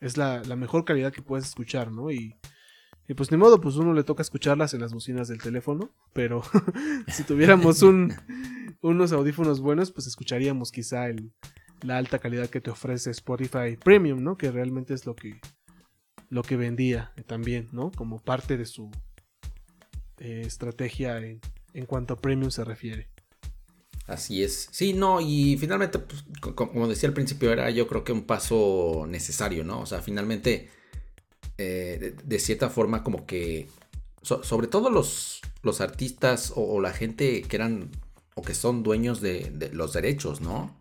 es 0.00 0.16
la, 0.16 0.42
la 0.44 0.56
mejor 0.56 0.84
calidad 0.84 1.12
que 1.12 1.22
puedes 1.22 1.46
escuchar, 1.46 1.90
¿no? 1.92 2.10
Y, 2.10 2.34
y 3.08 3.14
pues 3.14 3.30
ni 3.30 3.36
modo, 3.38 3.60
pues 3.60 3.76
uno 3.76 3.94
le 3.94 4.04
toca 4.04 4.22
escucharlas 4.22 4.74
en 4.74 4.80
las 4.80 4.92
bocinas 4.92 5.28
del 5.28 5.40
teléfono, 5.40 5.90
pero 6.12 6.42
si 7.08 7.24
tuviéramos 7.24 7.82
un, 7.82 8.12
unos 8.82 9.12
audífonos 9.12 9.60
buenos, 9.60 9.92
pues 9.92 10.06
escucharíamos 10.06 10.70
quizá 10.72 11.08
el, 11.08 11.32
la 11.82 11.98
alta 11.98 12.18
calidad 12.18 12.48
que 12.50 12.60
te 12.60 12.70
ofrece 12.70 13.10
Spotify 13.10 13.76
Premium, 13.82 14.22
¿no? 14.22 14.36
Que 14.36 14.50
realmente 14.50 14.94
es 14.94 15.06
lo 15.06 15.14
que, 15.14 15.40
lo 16.28 16.42
que 16.42 16.56
vendía 16.56 17.12
también, 17.26 17.68
¿no? 17.72 17.90
Como 17.90 18.18
parte 18.22 18.56
de 18.56 18.66
su 18.66 18.90
eh, 20.18 20.42
estrategia 20.44 21.18
en, 21.18 21.40
en 21.74 21.86
cuanto 21.86 22.14
a 22.14 22.16
Premium 22.20 22.50
se 22.50 22.64
refiere. 22.64 23.08
Así 24.06 24.42
es. 24.42 24.68
Sí, 24.70 24.94
no, 24.94 25.20
y 25.20 25.56
finalmente, 25.58 25.98
pues, 25.98 26.24
co- 26.40 26.54
co- 26.54 26.70
como 26.70 26.88
decía 26.88 27.08
al 27.10 27.14
principio, 27.14 27.52
era 27.52 27.70
yo 27.70 27.86
creo 27.86 28.04
que 28.04 28.12
un 28.12 28.24
paso 28.24 29.04
necesario, 29.06 29.64
¿no? 29.64 29.80
O 29.80 29.86
sea, 29.86 30.00
finalmente, 30.00 30.70
eh, 31.58 32.14
de, 32.24 32.38
cierta 32.38 32.70
forma, 32.70 33.04
como 33.04 33.26
que, 33.26 33.68
so- 34.22 34.42
sobre 34.42 34.66
todo 34.66 34.88
los, 34.90 35.42
los 35.62 35.80
artistas 35.82 36.52
o, 36.56 36.62
o 36.62 36.80
la 36.80 36.92
gente 36.92 37.42
que 37.42 37.56
eran 37.56 37.90
o 38.34 38.42
que 38.42 38.54
son 38.54 38.82
dueños 38.82 39.20
de, 39.20 39.50
de 39.54 39.70
los 39.72 39.92
derechos, 39.92 40.40
¿no? 40.40 40.74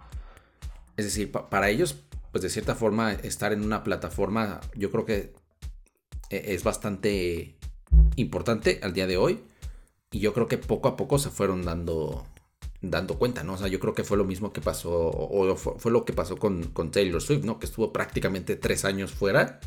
Es 0.98 1.06
decir, 1.06 1.32
pa- 1.32 1.50
para 1.50 1.70
ellos, 1.70 1.96
pues 2.32 2.42
de 2.42 2.50
cierta 2.50 2.76
forma, 2.76 3.14
estar 3.14 3.54
en 3.54 3.64
una 3.64 3.84
plataforma, 3.84 4.60
yo 4.76 4.92
creo 4.92 5.06
que 5.06 5.34
eh, 6.30 6.44
es 6.48 6.64
bastante 6.64 7.56
importante 8.16 8.80
al 8.84 8.94
día 8.94 9.08
de 9.08 9.18
hoy. 9.18 9.40
Y 10.12 10.20
yo 10.20 10.34
creo 10.34 10.48
que 10.48 10.58
poco 10.58 10.88
a 10.88 10.96
poco 10.98 11.20
se 11.20 11.30
fueron 11.30 11.64
dando, 11.66 12.26
dando 12.82 13.20
cuenta, 13.20 13.44
¿no? 13.44 13.54
O 13.54 13.58
sea, 13.58 13.68
yo 13.68 13.80
creo 13.80 13.94
que 13.94 14.04
fue 14.06 14.18
lo 14.18 14.24
mismo 14.24 14.54
que 14.54 14.62
pasó, 14.62 14.92
o 14.92 15.56
fue, 15.56 15.74
fue 15.78 15.92
lo 15.92 16.06
que 16.06 16.14
pasó 16.14 16.38
con, 16.38 16.64
con 16.72 16.92
Taylor 16.92 17.22
Swift, 17.22 17.44
¿no? 17.44 17.60
Que 17.60 17.66
estuvo 17.66 17.92
prácticamente 17.94 18.56
tres 18.56 18.86
años 18.86 19.12
fuera. 19.12 19.60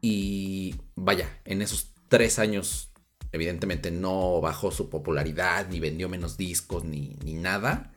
Y 0.00 0.76
vaya, 0.94 1.40
en 1.44 1.62
esos 1.62 1.92
tres 2.08 2.38
años, 2.38 2.90
evidentemente 3.32 3.90
no 3.90 4.40
bajó 4.40 4.70
su 4.70 4.88
popularidad, 4.90 5.68
ni 5.68 5.80
vendió 5.80 6.08
menos 6.08 6.36
discos, 6.36 6.84
ni, 6.84 7.16
ni 7.24 7.34
nada. 7.34 7.92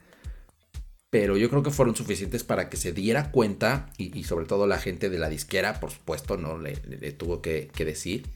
Pero 1.09 1.37
yo 1.37 1.49
creo 1.49 1.63
que 1.63 1.71
fueron 1.71 1.95
suficientes 1.95 2.43
para 2.43 2.69
que 2.69 2.77
se 2.77 2.91
diera 2.93 3.31
cuenta, 3.31 3.89
y, 3.97 4.17
y 4.17 4.23
sobre 4.25 4.45
todo 4.45 4.67
la 4.67 4.79
gente 4.79 5.09
de 5.09 5.17
la 5.19 5.29
disquera, 5.29 5.79
por 5.79 5.91
supuesto, 5.91 6.37
¿no? 6.37 6.57
Le, 6.59 6.75
le- 6.87 6.97
le 6.99 7.11
tuvo 7.13 7.41
que, 7.41 7.69
que 7.73 7.85
decir 7.85 8.27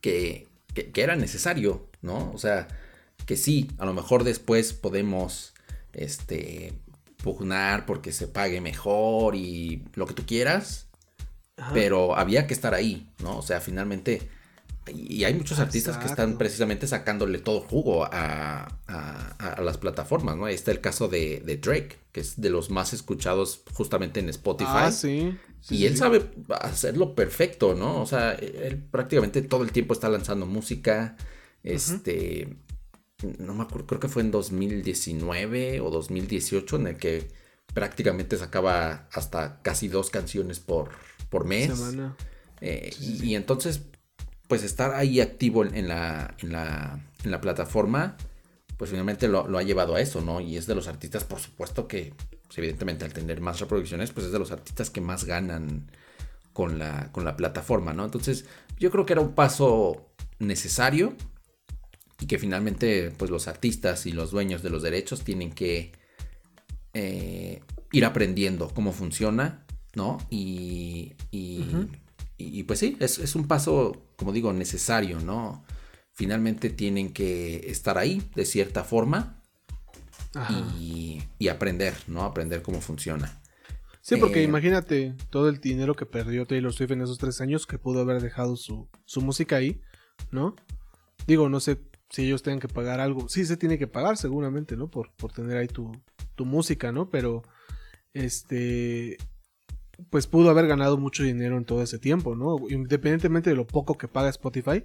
que, 0.00 0.48
que- 0.74 0.90
que 0.92 1.02
era 1.02 1.16
necesario, 1.16 1.88
¿no? 2.02 2.32
O 2.32 2.38
sea, 2.38 2.68
que 3.26 3.36
sí, 3.36 3.70
a 3.78 3.86
lo 3.86 3.94
mejor 3.94 4.24
después 4.24 4.72
podemos, 4.72 5.54
este, 5.92 6.72
pugnar 7.22 7.86
porque 7.86 8.12
se 8.12 8.28
pague 8.28 8.60
mejor 8.60 9.34
y 9.36 9.84
lo 9.94 10.06
que 10.06 10.14
tú 10.14 10.24
quieras, 10.26 10.88
Ajá. 11.56 11.72
pero 11.74 12.16
había 12.16 12.46
que 12.46 12.54
estar 12.54 12.74
ahí, 12.74 13.08
¿no? 13.22 13.38
O 13.38 13.42
sea, 13.42 13.60
finalmente, 13.60 14.28
y 14.92 15.24
hay 15.24 15.34
muchos 15.34 15.58
artistas 15.60 15.96
que 15.98 16.06
están 16.06 16.36
precisamente 16.36 16.86
sacándole 16.86 17.38
todo 17.38 17.60
jugo 17.60 18.04
a, 18.04 18.78
a- 18.86 19.54
a 19.56 19.60
las 19.62 19.78
plataformas, 19.78 20.36
¿no? 20.36 20.44
Ahí 20.46 20.54
está 20.54 20.70
el 20.72 20.80
caso 20.80 21.08
de, 21.08 21.40
de 21.44 21.56
Drake, 21.56 21.96
que 22.12 22.20
es 22.20 22.40
de 22.40 22.50
los 22.50 22.70
más 22.70 22.92
escuchados 22.92 23.62
justamente 23.72 24.20
en 24.20 24.28
Spotify. 24.28 24.70
Ah, 24.72 24.92
sí. 24.92 25.36
Sí, 25.60 25.76
y 25.76 25.86
él 25.86 25.92
sí. 25.92 25.98
sabe 25.98 26.30
hacerlo 26.60 27.14
perfecto, 27.14 27.74
¿no? 27.74 28.02
O 28.02 28.06
sea, 28.06 28.32
él 28.32 28.82
prácticamente 28.90 29.40
todo 29.42 29.62
el 29.64 29.72
tiempo 29.72 29.94
está 29.94 30.08
lanzando 30.10 30.44
música. 30.46 31.16
Este. 31.62 32.56
No 33.38 33.54
me 33.54 33.62
acuerdo, 33.62 33.86
creo 33.86 34.00
que 34.00 34.08
fue 34.08 34.20
en 34.22 34.30
2019 34.30 35.80
o 35.80 35.90
2018 35.90 36.76
en 36.76 36.86
el 36.88 36.96
que 36.98 37.28
prácticamente 37.72 38.36
sacaba 38.36 39.08
hasta 39.12 39.62
casi 39.62 39.88
dos 39.88 40.10
canciones 40.10 40.60
por, 40.60 40.90
por 41.30 41.46
mes. 41.46 41.74
Semana. 41.76 42.16
Eh, 42.60 42.90
sí. 42.96 43.20
y 43.22 43.34
entonces, 43.34 43.82
pues 44.48 44.62
estar 44.62 44.94
ahí 44.94 45.20
activo 45.20 45.64
en 45.64 45.88
la, 45.88 46.34
en 46.38 46.52
la, 46.52 47.00
en 47.24 47.30
la 47.30 47.40
plataforma, 47.40 48.16
pues 48.76 48.90
finalmente 48.90 49.28
lo, 49.28 49.56
ha 49.56 49.62
llevado 49.62 49.94
a 49.94 50.00
eso, 50.00 50.20
¿no? 50.20 50.40
Y 50.40 50.56
es 50.56 50.66
de 50.66 50.74
los 50.74 50.88
artistas, 50.88 51.24
por 51.24 51.40
supuesto 51.40 51.88
que, 51.88 52.12
pues, 52.46 52.58
evidentemente 52.58 53.04
al 53.04 53.12
tener 53.12 53.40
más 53.40 53.60
reproducciones, 53.60 54.12
pues 54.12 54.26
es 54.26 54.32
de 54.32 54.38
los 54.38 54.52
artistas 54.52 54.90
que 54.90 55.00
más 55.00 55.24
ganan 55.24 55.90
con 56.52 56.78
la, 56.78 57.10
con 57.12 57.24
la 57.24 57.36
plataforma, 57.36 57.92
¿no? 57.92 58.04
Entonces, 58.04 58.46
yo 58.78 58.90
creo 58.90 59.06
que 59.06 59.14
era 59.14 59.22
un 59.22 59.34
paso 59.34 60.08
necesario 60.38 61.16
y 62.20 62.26
que 62.26 62.38
finalmente, 62.38 63.12
pues 63.16 63.30
los 63.30 63.48
artistas 63.48 64.06
y 64.06 64.12
los 64.12 64.30
dueños 64.30 64.62
de 64.62 64.70
los 64.70 64.82
derechos 64.82 65.22
tienen 65.22 65.52
que 65.52 65.92
eh, 66.92 67.62
ir 67.92 68.04
aprendiendo 68.04 68.68
cómo 68.68 68.92
funciona, 68.92 69.64
¿no? 69.94 70.18
Y, 70.30 71.14
pues 72.66 72.78
sí, 72.78 72.96
es, 73.00 73.18
es, 73.18 73.34
un 73.36 73.46
paso, 73.46 74.06
como 74.16 74.32
digo, 74.32 74.52
necesario, 74.52 75.20
¿no? 75.20 75.64
Finalmente 76.12 76.70
tienen 76.70 77.12
que 77.12 77.70
estar 77.70 77.98
ahí 77.98 78.22
de 78.34 78.44
cierta 78.44 78.84
forma 78.84 79.40
y, 80.78 81.22
y, 81.38 81.48
aprender, 81.48 81.94
¿no? 82.06 82.22
Aprender 82.22 82.62
cómo 82.62 82.80
funciona. 82.80 83.40
Sí, 84.00 84.16
porque 84.16 84.40
eh, 84.40 84.44
imagínate 84.44 85.14
todo 85.30 85.48
el 85.48 85.60
dinero 85.60 85.94
que 85.94 86.06
perdió 86.06 86.46
Taylor 86.46 86.72
Swift 86.72 86.90
en 86.90 87.02
esos 87.02 87.18
tres 87.18 87.40
años 87.40 87.66
que 87.66 87.78
pudo 87.78 88.00
haber 88.00 88.20
dejado 88.20 88.56
su, 88.56 88.88
su 89.04 89.20
música 89.22 89.56
ahí, 89.56 89.80
¿no? 90.30 90.56
Digo, 91.26 91.48
no 91.48 91.60
sé 91.60 91.78
si 92.10 92.26
ellos 92.26 92.42
tengan 92.42 92.60
que 92.60 92.68
pagar 92.68 93.00
algo. 93.00 93.28
Sí, 93.28 93.46
se 93.46 93.56
tiene 93.56 93.78
que 93.78 93.86
pagar 93.86 94.16
seguramente, 94.16 94.76
¿no? 94.76 94.90
Por, 94.90 95.12
por 95.14 95.32
tener 95.32 95.56
ahí 95.56 95.68
tu, 95.68 95.90
tu 96.34 96.44
música, 96.44 96.92
¿no? 96.92 97.08
Pero, 97.10 97.42
este, 98.12 99.16
pues 100.10 100.26
pudo 100.26 100.50
haber 100.50 100.66
ganado 100.66 100.96
mucho 100.98 101.22
dinero 101.22 101.56
en 101.56 101.64
todo 101.64 101.82
ese 101.82 101.98
tiempo, 101.98 102.34
¿no? 102.34 102.56
Independientemente 102.68 103.50
de 103.50 103.56
lo 103.56 103.66
poco 103.66 103.96
que 103.96 104.08
paga 104.08 104.28
Spotify, 104.28 104.84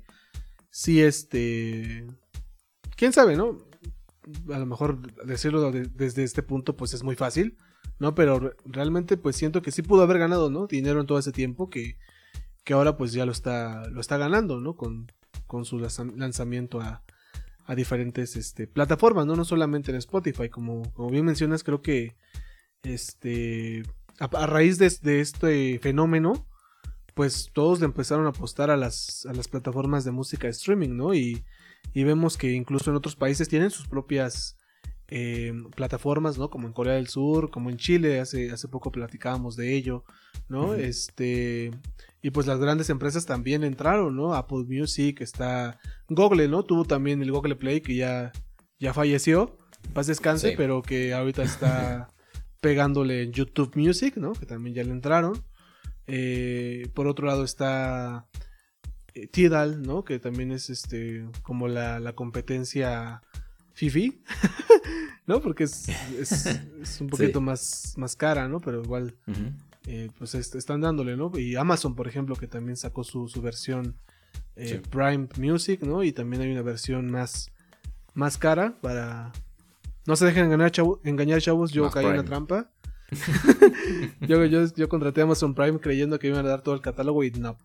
sí, 0.70 1.02
este, 1.02 2.06
quién 2.96 3.14
sabe, 3.14 3.36
¿no? 3.36 3.58
A 4.54 4.60
lo 4.60 4.66
mejor 4.66 5.02
decirlo 5.26 5.72
desde 5.72 6.24
este 6.24 6.44
punto, 6.44 6.76
pues 6.76 6.94
es 6.94 7.04
muy 7.04 7.16
fácil, 7.16 7.58
¿no? 7.98 8.16
Pero 8.16 8.54
realmente, 8.66 9.18
pues 9.18 9.36
siento 9.36 9.62
que 9.62 9.72
sí 9.72 9.82
pudo 9.82 10.04
haber 10.04 10.20
ganado, 10.20 10.50
¿no? 10.50 10.68
Dinero 10.68 11.02
en 11.02 11.08
todo 11.08 11.20
ese 11.20 11.32
tiempo 11.32 11.70
que, 11.70 11.98
que 12.64 12.74
ahora 12.74 12.98
pues 12.98 13.12
ya 13.14 13.26
lo 13.26 13.32
está, 13.32 13.88
lo 13.90 14.02
está 14.02 14.18
ganando, 14.18 14.60
¿no? 14.60 14.76
Con, 14.76 15.12
con 15.48 15.66
su 15.66 15.80
lanzamiento 15.80 16.82
a, 16.82 17.04
a 17.66 17.76
diferentes 17.76 18.36
este, 18.36 18.68
plataformas, 18.68 19.26
¿no? 19.26 19.36
No 19.36 19.46
solamente 19.46 19.92
en 19.92 19.98
Spotify, 19.98 20.50
como, 20.50 20.92
como 20.94 21.10
bien 21.10 21.26
mencionas, 21.26 21.64
creo 21.64 21.82
que 21.82 22.16
este, 22.84 23.84
a, 24.20 24.46
raíz 24.46 24.78
de, 24.78 25.20
este 25.22 25.80
fenómeno, 25.80 26.48
pues 27.16 27.50
todos 27.54 27.80
le 27.80 27.86
empezaron 27.86 28.26
a 28.26 28.30
apostar 28.30 28.70
a 28.70 28.78
las, 28.78 29.26
a 29.26 29.34
las 29.34 29.48
plataformas 29.48 30.04
de 30.06 30.12
música 30.12 30.48
streaming, 30.48 30.96
¿no? 30.96 31.14
Y, 31.14 31.44
y 31.94 32.04
vemos 32.04 32.38
que 32.38 32.52
incluso 32.52 32.90
en 32.90 32.98
otros 32.98 33.16
países 33.16 33.50
tienen 33.50 33.72
sus 33.72 33.88
propias 33.88 34.58
eh, 35.12 35.54
plataformas, 35.76 36.38
¿no? 36.38 36.50
Como 36.50 36.68
en 36.68 36.74
Corea 36.74 36.94
del 36.94 37.08
Sur, 37.08 37.50
como 37.50 37.70
en 37.70 37.78
Chile, 37.78 38.20
hace, 38.20 38.52
hace 38.52 38.68
poco 38.68 38.92
platicábamos 38.92 39.56
de 39.56 39.76
ello, 39.76 40.04
¿no? 40.48 40.76
Este, 40.76 41.72
y 42.22 42.30
pues 42.30 42.46
las 42.46 42.60
grandes 42.60 42.92
empresas 42.92 43.26
también 43.26 43.64
entraron, 43.64 44.16
¿no? 44.16 44.36
Apple 44.36 44.66
Music, 44.68 45.22
está 45.22 45.80
Google, 46.10 46.48
¿no? 46.48 46.64
Tuvo 46.64 46.86
también 46.86 47.22
el 47.24 47.32
Google 47.32 47.56
Play 47.56 47.82
que 47.82 47.96
ya, 47.96 48.32
ya 48.80 48.94
falleció, 48.94 49.58
paz 49.94 50.06
descanse, 50.06 50.54
pero 50.56 50.84
que 50.84 51.14
ahorita 51.14 51.42
está 51.42 52.10
pegándole 52.62 53.24
en 53.24 53.32
YouTube 53.32 53.76
Music, 53.76 54.18
¿no? 54.18 54.34
Que 54.34 54.46
también 54.46 54.76
ya 54.76 54.84
le 54.84 54.92
entraron. 54.92 55.42
Eh, 56.08 56.90
por 56.96 57.08
otro 57.08 57.28
lado 57.28 57.44
está 57.44 58.26
eh, 59.14 59.28
Tidal, 59.28 59.84
¿no? 59.84 60.04
Que 60.04 60.20
también 60.20 60.52
es 60.52 60.70
este 60.70 61.26
como 61.44 61.68
la, 61.68 62.00
la 62.00 62.14
competencia 62.14 63.22
Fifi, 63.74 64.22
¿no? 65.28 65.40
Porque 65.40 65.66
es, 65.66 65.88
es, 66.18 67.00
un 67.00 67.08
poquito 67.10 67.42
más, 67.42 67.94
más 67.98 68.16
cara, 68.16 68.48
¿no? 68.48 68.60
Pero 68.60 68.84
igual, 68.84 69.16
eh, 69.86 70.10
pues 70.18 70.34
están 70.36 70.82
dándole, 70.82 71.16
¿no? 71.16 71.32
Y 71.38 71.56
Amazon, 71.56 71.96
por 71.96 72.08
ejemplo, 72.08 72.36
que 72.36 72.48
también 72.48 72.76
sacó 72.76 73.04
su, 73.04 73.28
su 73.28 73.42
versión 73.42 73.96
Prime 74.90 75.30
Music, 75.38 75.84
¿no? 75.84 76.04
Y 76.04 76.12
también 76.12 76.42
hay 76.42 76.52
una 76.52 76.64
versión 76.64 77.10
más, 77.12 77.52
más 78.14 78.38
cara 78.38 78.78
para... 78.82 79.32
No 80.10 80.16
se 80.16 80.26
dejen 80.26 80.46
engañar, 80.46 80.72
engañar 81.04 81.40
chavos, 81.40 81.72
yo 81.72 81.88
caí 81.92 82.08
en 82.08 82.18
la 82.18 82.24
trampa. 82.24 82.72
yo, 84.22 84.44
yo, 84.46 84.66
yo 84.76 84.90
contraté 84.90 85.22
Amazon 85.22 85.54
Prime 85.54 85.80
creyendo 85.80 86.18
que 86.18 86.26
iban 86.26 86.44
a 86.48 86.50
dar 86.50 86.64
todo 86.64 86.74
el 86.74 86.82
catálogo 86.82 87.24
y 87.24 87.30
no. 87.30 87.60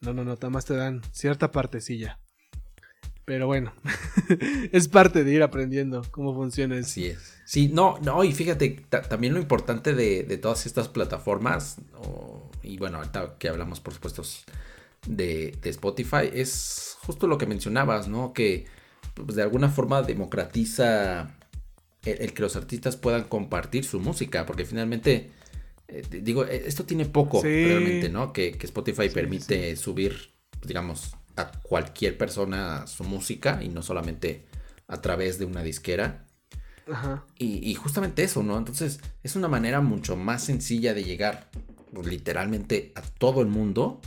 No, 0.00 0.12
no, 0.12 0.24
no, 0.24 0.34
nada 0.34 0.50
más 0.50 0.64
te 0.64 0.74
dan 0.74 1.02
cierta 1.12 1.52
partecilla. 1.52 2.18
Pero 3.24 3.46
bueno, 3.46 3.72
es 4.72 4.88
parte 4.88 5.22
de 5.22 5.32
ir 5.32 5.40
aprendiendo 5.44 6.02
cómo 6.10 6.34
funciona 6.34 6.76
eso. 6.76 6.90
Sí, 6.90 7.06
es. 7.06 7.36
Sí, 7.44 7.70
no, 7.72 7.96
no, 8.02 8.24
y 8.24 8.32
fíjate, 8.32 8.84
también 9.08 9.34
lo 9.34 9.38
importante 9.38 9.94
de, 9.94 10.24
todas 10.38 10.66
estas 10.66 10.88
plataformas, 10.88 11.76
y 12.64 12.76
bueno, 12.78 12.98
ahorita 12.98 13.36
que 13.38 13.50
hablamos, 13.50 13.78
por 13.78 13.94
supuesto, 13.94 14.24
de, 15.06 15.56
Spotify, 15.62 16.28
es 16.32 16.96
justo 17.06 17.28
lo 17.28 17.38
que 17.38 17.46
mencionabas, 17.46 18.08
¿no? 18.08 18.32
Que 18.32 18.66
pues, 19.14 19.36
de 19.36 19.42
alguna 19.42 19.68
forma 19.68 20.02
democratiza 20.02 21.37
el, 22.12 22.32
que 22.32 22.42
los 22.42 22.56
artistas 22.56 22.96
puedan 22.96 23.24
compartir 23.24 23.84
su 23.84 24.00
música, 24.00 24.46
porque 24.46 24.64
finalmente, 24.64 25.30
eh, 25.88 26.02
digo, 26.22 26.44
e, 26.44 26.68
esto 26.68 26.84
tiene 26.84 27.04
poco 27.06 27.42
realmente, 27.42 28.08
¿no? 28.08 28.32
Que, 28.32 28.56
Spotify 28.60 29.08
permite 29.08 29.74
subir, 29.76 30.34
digamos, 30.64 31.12
a 31.36 31.52
cualquier 31.62 32.18
persona 32.18 32.86
su 32.86 33.04
música 33.04 33.60
y 33.62 33.68
no 33.68 33.82
solamente 33.82 34.46
a 34.86 35.00
través 35.00 35.38
de 35.38 35.44
una 35.44 35.62
disquera. 35.62 36.26
Ajá. 36.90 37.26
Y, 37.38 37.74
justamente 37.74 38.22
eso, 38.22 38.42
¿no? 38.42 38.56
Entonces 38.56 39.00
es 39.22 39.36
una 39.36 39.48
manera 39.48 39.80
mucho 39.80 40.16
más 40.16 40.42
sencilla 40.42 40.94
de 40.94 41.04
llegar 41.04 41.50
pues, 41.92 42.06
literalmente 42.06 42.92
a 42.94 43.02
todo 43.02 43.42
el 43.42 43.48
mundo 43.48 44.00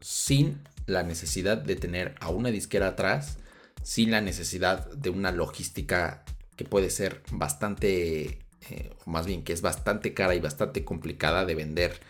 sin 0.00 0.60
la 0.86 1.02
necesidad 1.02 1.56
de 1.58 1.76
tener 1.76 2.14
a 2.20 2.28
una 2.28 2.50
disquera 2.50 2.88
atrás, 2.88 3.38
sin 3.82 4.10
la 4.10 4.20
necesidad 4.20 4.90
de 4.92 5.10
una 5.10 5.32
logística 5.32 6.24
que 6.56 6.64
puede 6.64 6.90
ser 6.90 7.22
bastante, 7.30 8.38
eh, 8.70 8.90
más 9.06 9.26
bien 9.26 9.44
que 9.44 9.52
es 9.52 9.62
bastante 9.62 10.14
cara 10.14 10.34
y 10.34 10.40
bastante 10.40 10.84
complicada 10.84 11.44
de 11.44 11.54
vender 11.54 12.00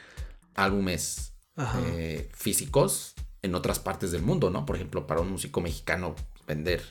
álbumes 0.55 1.33
eh, 1.57 2.29
físicos 2.33 3.15
en 3.43 3.55
otras 3.55 3.79
partes 3.79 4.13
del 4.13 4.23
mundo, 4.23 4.51
¿no? 4.51 4.65
Por 4.65 4.77
ejemplo, 4.77 5.07
para 5.07 5.21
un 5.21 5.31
músico 5.31 5.61
mexicano 5.61 6.15
vender 6.47 6.83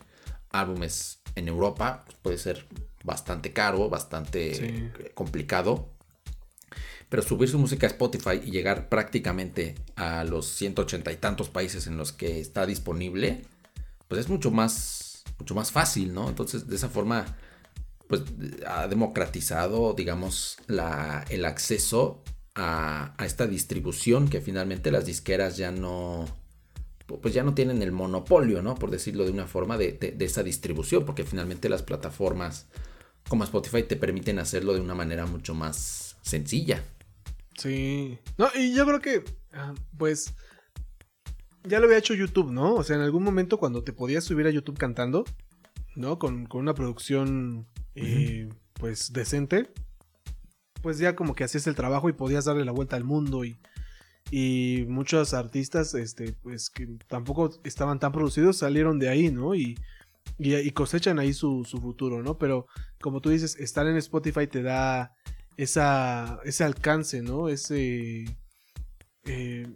álbumes 0.50 1.22
en 1.36 1.48
Europa 1.48 2.04
pues, 2.06 2.18
puede 2.22 2.38
ser 2.38 2.66
bastante 3.04 3.54
caro, 3.54 3.90
bastante 3.90 4.92
complicado. 5.14 5.90
Pero 7.10 7.24
subir 7.24 7.50
su 7.50 7.60
música 7.60 7.88
a 7.88 7.90
Spotify 7.90 8.40
y 8.42 8.52
llegar 8.52 8.88
prácticamente 8.88 9.76
a 9.96 10.24
los 10.24 10.48
180 10.48 11.12
y 11.12 11.18
tantos 11.18 11.50
países 11.50 11.88
en 11.88 11.98
los 11.98 12.14
que 12.14 12.40
está 12.40 12.66
disponible, 12.66 13.42
pues 14.08 14.22
es 14.22 14.30
mucho 14.30 14.50
más, 14.50 15.01
mucho 15.42 15.56
más 15.56 15.72
fácil, 15.72 16.14
¿no? 16.14 16.30
Entonces, 16.30 16.68
de 16.68 16.76
esa 16.76 16.90
forma, 16.90 17.26
pues 18.08 18.24
ha 18.68 18.88
democratizado, 18.88 19.94
digamos, 19.94 20.58
la, 20.68 21.26
el 21.30 21.46
acceso 21.46 22.24
a, 22.56 23.14
a, 23.18 23.26
esta 23.26 23.48
distribución 23.48 24.30
que 24.30 24.42
finalmente 24.42 24.92
las 24.92 25.06
disqueras 25.06 25.58
ya 25.58 25.72
no, 25.72 26.26
pues 27.20 27.34
ya 27.34 27.44
no 27.44 27.54
tienen 27.54 27.82
el 27.82 27.92
monopolio, 27.92 28.62
¿no? 28.62 28.76
Por 28.76 28.92
decirlo 28.92 29.26
de 29.26 29.32
una 29.32 29.48
forma, 29.48 29.78
de, 29.78 30.16
esa 30.20 30.44
distribución, 30.44 31.06
porque 31.06 31.24
finalmente 31.24 31.70
las 31.70 31.84
plataformas 31.84 32.68
como 33.28 33.44
Spotify 33.44 33.84
te 33.84 33.96
permiten 33.96 34.40
hacerlo 34.40 34.74
de 34.74 34.82
una 34.82 34.96
manera 34.96 35.26
mucho 35.26 35.54
más 35.54 36.18
sencilla. 36.22 36.84
Sí. 37.58 38.18
No, 38.38 38.50
y 38.56 38.74
yo 38.74 38.86
creo 38.86 39.00
que, 39.00 39.24
ah, 39.54 39.74
pues, 39.98 40.34
ya 41.64 41.80
lo 41.80 41.86
había 41.86 41.98
hecho 41.98 42.14
YouTube, 42.14 42.52
¿no? 42.52 42.76
O 42.76 42.84
sea, 42.84 42.96
en 42.96 43.02
algún 43.02 43.24
momento 43.24 43.58
cuando 43.58 43.84
te 43.84 43.94
podías 43.94 44.24
subir 44.24 44.48
a 44.48 44.52
YouTube 44.52 44.78
cantando, 44.78 45.26
¿no? 45.96 46.20
Con, 46.20 46.48
una 46.54 46.74
producción, 46.74 47.68
eh, 47.96 48.50
pues, 48.74 49.14
decente, 49.14 49.70
pues 50.82 50.98
ya 50.98 51.16
como 51.16 51.36
que 51.36 51.44
hacías 51.44 51.68
el 51.68 51.76
trabajo 51.76 52.10
y 52.10 52.14
podías 52.14 52.46
darle 52.46 52.66
la 52.66 52.72
vuelta 52.72 52.96
al 52.96 53.04
mundo 53.04 53.46
y 53.46 53.58
y 54.32 54.86
muchos 54.88 55.34
artistas, 55.34 55.94
este, 55.94 56.34
pues 56.42 56.70
que 56.70 56.88
tampoco 57.08 57.52
estaban 57.66 58.00
tan 58.00 58.14
producidos, 58.14 58.58
salieron 58.58 58.98
de 58.98 59.10
ahí, 59.10 59.30
¿no? 59.30 59.56
Y, 59.56 59.78
y, 60.38 60.72
cosechan 60.72 61.20
ahí 61.20 61.34
su, 61.34 61.66
futuro, 61.66 62.24
¿no? 62.24 62.38
Pero 62.38 62.68
como 63.02 63.20
tú 63.22 63.30
dices, 63.30 63.58
estar 63.60 63.88
en 63.88 63.98
Spotify 63.98 64.48
te 64.48 64.62
da 64.64 65.12
esa, 65.58 66.40
ese 66.46 66.64
alcance, 66.64 67.22
¿no? 67.22 67.50
Ese... 67.50 68.26
Eh, 69.26 69.68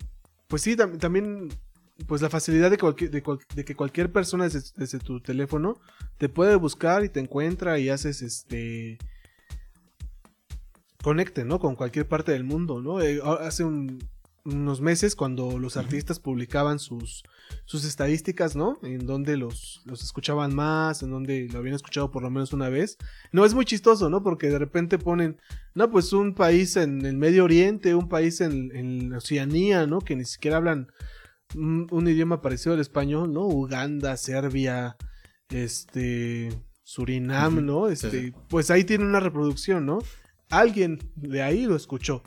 pues 0.47 0.61
sí, 0.61 0.75
también 0.75 1.49
pues 2.07 2.21
la 2.21 2.29
facilidad 2.29 2.69
de, 2.69 2.77
de, 3.55 3.65
que 3.65 3.75
cualquier 3.75 4.11
persona 4.11 4.49
desde, 4.49 4.99
tu 4.99 5.21
teléfono 5.21 5.79
te 6.17 6.29
puede 6.29 6.55
buscar 6.55 7.03
y 7.03 7.09
te 7.09 7.19
encuentra 7.19 7.79
y 7.79 7.89
haces 7.89 8.21
este 8.21 8.97
conecte, 11.01 11.45
¿no? 11.45 11.59
Con 11.59 11.75
cualquier 11.75 12.07
parte 12.07 12.31
del 12.31 12.43
mundo, 12.43 12.81
¿no? 12.81 12.99
Eh, 13.01 13.21
hace 13.39 13.63
un, 13.63 13.99
unos 14.45 14.79
meses 14.79 15.15
cuando 15.15 15.57
los 15.57 15.77
artistas 15.77 16.19
publicaban 16.19 16.79
sus, 16.79 17.23
sus 17.65 17.83
estadísticas, 17.85 18.55
¿no? 18.55 18.77
En 18.83 19.05
donde 19.05 19.37
los, 19.37 19.81
los 19.85 20.03
escuchaban 20.03 20.53
más, 20.53 21.01
en 21.01 21.09
donde 21.11 21.47
lo 21.51 21.59
habían 21.59 21.75
escuchado 21.75 22.11
por 22.11 22.23
lo 22.23 22.29
menos 22.29 22.53
una 22.53 22.69
vez. 22.69 22.97
No, 23.31 23.45
es 23.45 23.53
muy 23.53 23.65
chistoso, 23.65 24.09
¿no? 24.09 24.21
Porque 24.21 24.49
de 24.49 24.59
repente 24.59 24.99
ponen, 24.99 25.37
no, 25.73 25.89
pues 25.89 26.13
un 26.13 26.35
país 26.35 26.75
en 26.75 27.05
el 27.05 27.17
Medio 27.17 27.43
Oriente, 27.43 27.95
un 27.95 28.07
país 28.07 28.39
en, 28.41 28.75
en 28.75 29.13
Oceanía, 29.13 29.87
¿no? 29.87 29.99
Que 29.99 30.15
ni 30.15 30.25
siquiera 30.25 30.57
hablan 30.57 30.91
un, 31.55 32.07
idioma 32.07 32.41
parecido 32.41 32.73
al 32.73 32.81
español, 32.81 33.33
¿no? 33.33 33.45
Uganda, 33.45 34.17
Serbia, 34.17 34.97
este... 35.49 36.49
Surinam, 36.83 37.65
¿no? 37.65 37.87
Este, 37.89 38.31
Pues 38.47 38.69
ahí 38.69 38.83
tiene 38.83 39.05
una 39.05 39.19
reproducción, 39.19 39.87
¿no? 39.87 39.99
Alguien 40.49 40.99
de 41.15 41.41
ahí 41.41 41.65
lo 41.65 41.75
escuchó, 41.75 42.21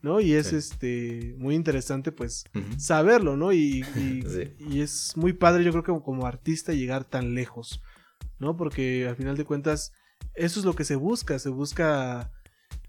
¿no? 0.00 0.20
Y 0.20 0.34
es 0.34 0.52
este 0.52 1.34
muy 1.38 1.56
interesante, 1.56 2.12
pues, 2.12 2.44
saberlo, 2.78 3.36
¿no? 3.36 3.52
Y, 3.52 3.84
y, 4.70 4.80
es 4.80 5.16
muy 5.16 5.32
padre, 5.32 5.64
yo 5.64 5.72
creo 5.72 5.82
que 5.82 6.04
como 6.04 6.24
artista 6.24 6.72
llegar 6.72 7.04
tan 7.04 7.34
lejos, 7.34 7.82
¿no? 8.38 8.56
Porque 8.56 9.08
al 9.08 9.16
final 9.16 9.36
de 9.36 9.44
cuentas, 9.44 9.92
eso 10.36 10.60
es 10.60 10.64
lo 10.64 10.76
que 10.76 10.84
se 10.84 10.94
busca, 10.94 11.40
se 11.40 11.48
busca 11.48 12.30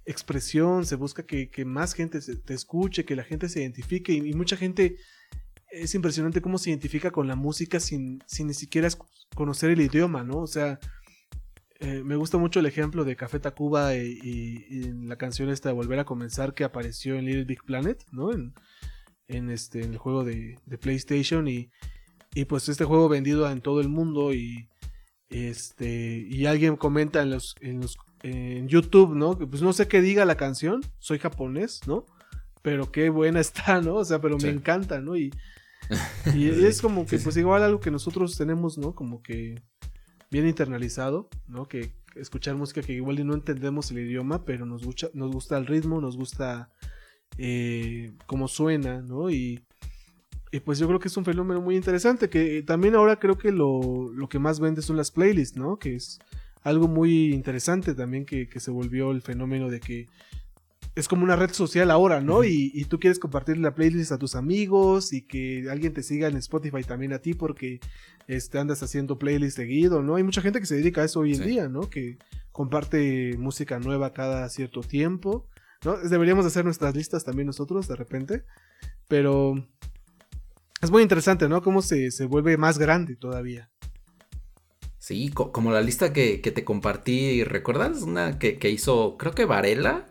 expresión, 0.08 0.86
se 0.86 0.96
busca 0.96 1.26
que, 1.26 1.50
más 1.66 1.94
gente 1.94 2.20
te 2.22 2.54
escuche, 2.54 3.06
que 3.06 3.16
la 3.16 3.24
gente 3.24 3.50
se 3.50 3.62
identifique 3.62 4.14
y, 4.14 4.34
mucha 4.34 4.56
gente 4.56 4.98
es 5.70 5.96
impresionante 5.96 6.42
cómo 6.42 6.58
se 6.58 6.70
identifica 6.70 7.12
con 7.12 7.28
la 7.28 7.36
música 7.36 7.80
sin, 7.80 8.24
sin 8.26 8.48
ni 8.48 8.54
siquiera 8.54 8.88
conocer 9.36 9.72
el 9.72 9.82
idioma, 9.82 10.24
¿no? 10.24 10.38
O 10.40 10.48
sea, 10.48 10.80
eh, 11.80 12.02
me 12.04 12.16
gusta 12.16 12.38
mucho 12.38 12.60
el 12.60 12.66
ejemplo 12.66 13.04
de 13.06 13.16
Café 13.16 13.40
Tacuba 13.40 13.96
y, 13.96 14.92
la 15.04 15.18
canción 15.18 15.50
esta 15.50 15.70
de 15.70 15.76
Volver 15.76 16.00
a 16.00 16.06
Comenzar 16.06 16.54
que 16.54 16.64
apareció 16.64 17.16
en 17.16 17.26
Little 17.26 17.46
Big 17.46 17.64
Planet, 17.64 18.04
¿no? 18.12 18.32
En, 18.34 18.54
en 19.28 19.50
este, 19.50 19.84
en 19.84 19.94
el 19.94 19.98
juego 19.98 20.24
de, 20.24 20.58
de 20.66 20.78
PlayStation 20.78 21.48
y, 21.48 21.70
y, 22.34 22.46
pues 22.46 22.70
este 22.70 22.86
juego 22.86 23.10
vendido 23.10 23.50
en 23.50 23.62
todo 23.62 23.82
el 23.82 23.90
mundo 23.90 24.34
y 24.34 24.70
este 25.30 26.26
y 26.30 26.46
alguien 26.46 26.78
comenta 26.78 27.22
en 27.22 27.32
los, 27.32 27.56
en 27.60 27.82
los 27.82 27.98
en 28.24 28.68
YouTube, 28.68 29.14
¿no? 29.16 29.38
Pues 29.38 29.62
no 29.62 29.74
sé 29.74 29.88
qué 29.88 30.02
diga 30.02 30.26
la 30.26 30.36
canción, 30.38 30.82
soy 31.00 31.20
japonés, 31.20 31.82
¿no? 31.86 32.06
Pero 32.64 32.92
qué 32.92 33.10
buena 33.10 33.40
está, 33.42 33.82
¿no? 33.82 33.96
O 33.96 34.06
sea, 34.06 34.20
pero 34.20 34.38
me 34.38 34.50
encanta, 34.50 35.00
¿no? 35.00 35.16
Y, 35.16 35.32
y 36.36 36.48
es 36.48 36.82
como 36.82 37.06
que, 37.06 37.20
pues 37.20 37.38
igual 37.38 37.64
algo 37.64 37.80
que 37.80 37.92
nosotros 37.92 38.38
tenemos, 38.38 38.78
¿no? 38.78 38.94
Como 38.94 39.22
que 39.22 39.62
bien 40.30 40.48
internalizado, 40.48 41.30
¿no? 41.48 41.68
Que 41.68 41.94
escuchar 42.16 42.56
música 42.56 42.82
que 42.82 42.94
igual 42.94 43.26
no 43.26 43.34
entendemos 43.34 43.92
el 43.92 44.00
idioma, 44.00 44.44
pero 44.44 44.66
nos 44.66 44.84
gusta, 44.84 45.10
nos 45.14 45.32
gusta 45.32 45.58
el 45.58 45.66
ritmo, 45.66 46.02
nos 46.02 46.18
gusta 46.18 46.70
eh, 47.38 48.14
cómo 48.26 48.48
suena, 48.48 49.02
¿no? 49.02 49.30
Y, 49.30 49.64
y, 50.52 50.60
pues 50.60 50.80
yo 50.80 50.88
creo 50.88 51.00
que 51.00 51.08
es 51.08 51.18
un 51.18 51.26
fenómeno 51.26 51.62
muy 51.62 51.76
interesante, 51.76 52.30
que 52.30 52.64
también 52.64 52.96
ahora 52.96 53.20
creo 53.20 53.38
que 53.38 53.52
lo, 53.52 54.12
lo 54.14 54.28
que 54.30 54.40
más 54.40 54.60
vende 54.60 54.82
son 54.82 54.98
las 54.98 55.12
playlists, 55.12 55.58
¿no? 55.58 55.78
Que 55.78 55.96
es 55.96 56.20
algo 56.68 56.88
muy 56.88 57.34
interesante 57.34 57.96
también 57.96 58.26
que, 58.26 58.48
se 58.60 58.72
volvió 58.72 59.12
el 59.12 59.22
fenómeno 59.22 59.70
de 59.70 59.80
que 59.80 60.08
es 60.98 61.08
como 61.08 61.24
una 61.24 61.36
red 61.36 61.52
social 61.52 61.92
ahora, 61.92 62.22
¿no? 62.22 62.44
y, 62.44 62.86
tú 62.86 63.00
quieres 63.00 63.20
compartir 63.20 63.58
la 63.58 63.76
playlist 63.76 64.12
a 64.12 64.18
tus 64.18 64.36
amigos 64.36 65.14
y 65.14 65.22
que 65.22 65.68
alguien 65.70 65.94
te 65.94 66.04
siga 66.04 66.28
en 66.28 66.38
Spotify 66.38 66.84
también 66.84 67.14
a 67.14 67.20
ti 67.20 67.34
porque 67.34 67.80
este, 68.28 68.60
andas 68.60 68.82
haciendo 68.84 69.18
playlist 69.20 69.58
seguido, 69.58 70.02
¿no? 70.02 70.16
Hay 70.16 70.24
mucha 70.24 70.42
gente 70.42 70.60
que 70.60 70.66
se 70.66 70.76
dedica 70.76 71.02
a 71.02 71.06
eso 71.06 71.22
hoy 71.22 71.36
en 71.36 71.46
día, 71.46 71.70
¿no? 71.70 71.90
Que 71.90 72.18
comparte 72.52 73.36
música 73.38 73.80
nueva 73.80 74.14
cada 74.14 74.50
cierto 74.50 74.82
tiempo, 74.82 75.48
¿no? 75.86 75.98
Deberíamos 75.98 76.46
hacer 76.46 76.66
nuestras 76.66 76.96
listas 76.96 77.24
también 77.24 77.48
nosotros 77.48 77.88
de 77.88 77.96
repente, 77.96 78.44
pero 79.08 79.56
es 80.82 80.92
muy 80.92 81.04
interesante, 81.04 81.48
¿no? 81.48 81.62
Cómo 81.62 81.82
se, 81.82 82.12
se 82.12 82.26
vuelve 82.26 82.58
más 82.58 82.78
grande 82.78 83.16
todavía. 83.16 83.70
Sí, 85.08 85.30
como 85.30 85.72
la 85.72 85.80
lista 85.80 86.12
que, 86.12 86.40
te 86.40 86.66
compartí, 86.66 87.46
¿recuerdas? 87.46 88.02
Una 88.02 88.40
que, 88.40 88.70
hizo, 88.70 89.16
creo 89.18 89.32
que 89.32 89.46
Varela, 89.46 90.06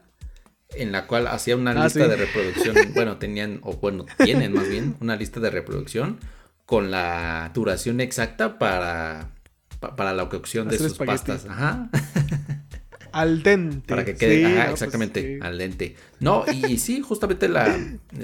en 0.70 0.92
la 0.92 1.06
cual 1.06 1.26
hacía 1.28 1.56
una 1.56 1.72
ah, 1.72 1.84
lista 1.84 2.08
de 2.08 2.16
reproducción, 2.16 2.76
bueno, 2.94 3.18
tenían, 3.18 3.60
o 3.62 3.74
bueno, 3.74 4.06
tienen 4.22 4.52
más 4.52 4.68
bien, 4.68 4.96
una 5.00 5.16
lista 5.16 5.40
de 5.40 5.50
reproducción 5.50 6.18
con 6.64 6.90
la 6.90 7.50
duración 7.54 8.00
exacta 8.00 8.58
para, 8.58 9.30
para 9.78 10.12
la 10.12 10.28
cocción 10.28 10.68
de 10.68 10.78
sus 10.78 10.94
pastas. 10.94 11.46
Ajá. 11.46 11.90
Al 13.12 13.42
dente. 13.42 13.86
Para 13.88 14.04
que 14.04 14.14
quede, 14.14 14.44
ajá, 14.44 14.64
pues, 14.64 14.72
exactamente, 14.82 15.38
al 15.40 15.56
dente. 15.56 15.96
No, 16.20 16.44
y, 16.52 16.76
sí, 16.76 17.00
justamente 17.00 17.48
la, 17.48 17.74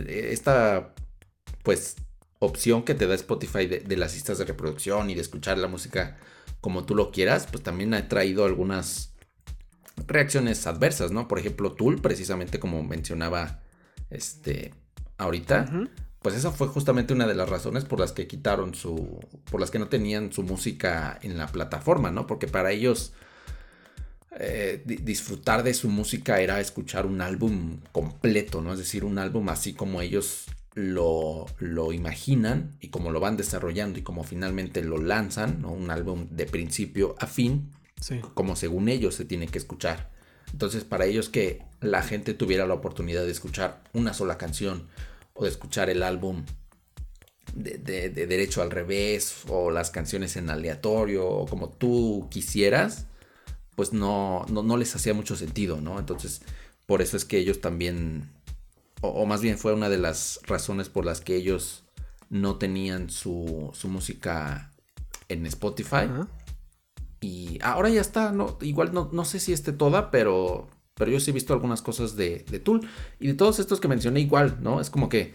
esta, 0.07 0.93
pues, 1.63 1.97
opción 2.41 2.83
que 2.83 2.95
te 2.95 3.07
da 3.07 3.15
Spotify 3.15 3.67
de, 3.67 3.81
de 3.81 3.97
las 3.97 4.13
listas 4.13 4.37
de 4.37 4.45
reproducción 4.45 5.09
y 5.09 5.15
de 5.15 5.23
escuchar 5.23 5.57
la 5.57 5.67
música 5.67 6.19
como 6.61 6.85
tú 6.85 6.95
lo 6.95 7.11
quieras, 7.11 7.49
pues 7.51 7.63
también 7.63 7.95
ha 7.95 8.07
traído 8.09 8.45
algunas 8.45 9.12
reacciones 10.07 10.67
adversas, 10.67 11.11
¿no? 11.11 11.29
Por 11.29 11.39
ejemplo, 11.39 11.73
Tool, 11.73 12.01
precisamente 12.01 12.59
como 12.59 12.83
mencionaba 12.83 13.61
este 14.11 14.73
ahorita, 15.19 15.89
pues 16.21 16.35
esa 16.35 16.51
fue 16.51 16.69
justamente 16.69 17.13
una 17.13 17.27
de 17.27 17.35
las 17.35 17.49
razones 17.49 17.85
por 17.85 18.01
las 18.01 18.13
que 18.13 18.27
quitaron 18.27 18.75
su, 18.75 19.21
por 19.51 19.61
las 19.61 19.71
que 19.71 19.79
no 19.79 19.89
tenían 19.89 20.33
su 20.33 20.43
música 20.43 21.19
en 21.23 21.37
la 21.37 21.47
plataforma, 21.49 22.11
¿no? 22.11 22.27
Porque 22.27 22.47
para 22.47 22.73
ellos 22.73 23.13
eh, 24.39 24.83
disfrutar 24.85 25.63
de 25.63 25.75
su 25.75 25.89
música 25.89 26.41
era 26.41 26.61
escuchar 26.61 27.07
un 27.07 27.21
álbum 27.21 27.81
completo, 27.93 28.63
¿no? 28.63 28.73
Es 28.73 28.79
decir, 28.79 29.05
un 29.05 29.19
álbum 29.19 29.49
así 29.49 29.75
como 29.75 30.01
ellos 30.01 30.47
lo, 30.75 31.47
lo, 31.59 31.93
imaginan 31.93 32.71
y 32.81 32.89
como 32.89 33.11
lo 33.11 33.21
van 33.21 33.37
desarrollando 33.37 33.99
y 33.99 34.03
como 34.03 34.25
finalmente 34.25 34.83
lo 34.83 34.99
lanzan, 34.99 35.65
un 35.65 35.91
álbum 35.91 36.29
de 36.31 36.47
principio 36.47 37.15
a 37.19 37.27
fin, 37.27 37.71
como 38.35 38.57
según 38.57 38.89
ellos 38.89 39.15
se 39.15 39.25
tiene 39.25 39.49
que 39.49 39.59
escuchar. 39.59 40.11
Entonces 40.53 40.85
para 40.85 41.07
ellos 41.07 41.29
que 41.29 41.63
la 41.81 42.03
gente 42.03 42.35
tuviera 42.35 42.67
la 42.67 42.75
oportunidad 42.75 43.25
de 43.25 43.31
escuchar 43.31 43.83
una 43.93 44.15
sola 44.15 44.39
canción 44.39 44.87
o 45.35 45.45
de 45.45 45.51
escuchar 45.51 45.89
el 45.91 46.03
álbum 46.03 46.45
de, 47.55 47.79
derecho 48.11 48.63
al 48.63 48.71
revés 48.71 49.43
o 49.49 49.71
las 49.71 49.91
canciones 49.91 50.37
en 50.37 50.51
aleatorio 50.51 51.27
o 51.27 51.47
como 51.47 51.69
tú 51.69 52.29
quisieras, 52.31 53.07
pues 53.77 53.93
no, 53.93 54.45
no, 54.49 54.63
no 54.63 54.77
les 54.77 54.95
hacía 54.95 55.15
mucho 55.15 55.37
sentido, 55.37 55.81
¿no? 55.81 55.99
Entonces 55.99 56.43
por 56.87 57.03
eso 57.03 57.17
es 57.17 57.25
que 57.25 57.39
ellos 57.39 57.61
también 57.61 58.29
o, 59.03 59.27
más 59.27 59.43
bien 59.43 59.59
fue 59.59 59.75
una 59.75 59.89
de 59.89 59.99
las 59.99 60.41
razones 60.47 60.89
por 60.89 61.05
las 61.05 61.21
que 61.21 61.35
ellos 61.35 61.83
no 62.31 62.57
tenían 62.57 63.11
su, 63.11 63.73
música 63.85 64.71
en 65.29 65.45
Spotify. 65.47 66.09
Y 67.23 67.59
ahora 67.63 67.89
ya 67.89 68.03
está, 68.03 68.33
no, 68.33 68.59
igual 68.61 68.93
no, 68.93 69.09
no 69.13 69.25
sé 69.25 69.41
si 69.41 69.55
esté 69.55 69.73
toda, 69.73 70.11
pero, 70.11 70.69
pero 70.95 71.11
yo 71.11 71.21
sí 71.21 71.31
he 71.31 71.35
visto 71.35 71.55
algunas 71.55 71.81
cosas 71.81 72.17
de, 72.17 72.41
Tool. 72.63 72.87
Y 73.19 73.29
de 73.29 73.35
todos 73.35 73.59
estos 73.59 73.81
que 73.81 73.89
mencioné 73.89 74.21
igual, 74.21 74.59
¿no? 74.61 74.81
Es 74.81 74.91
como 74.91 75.09
que 75.09 75.33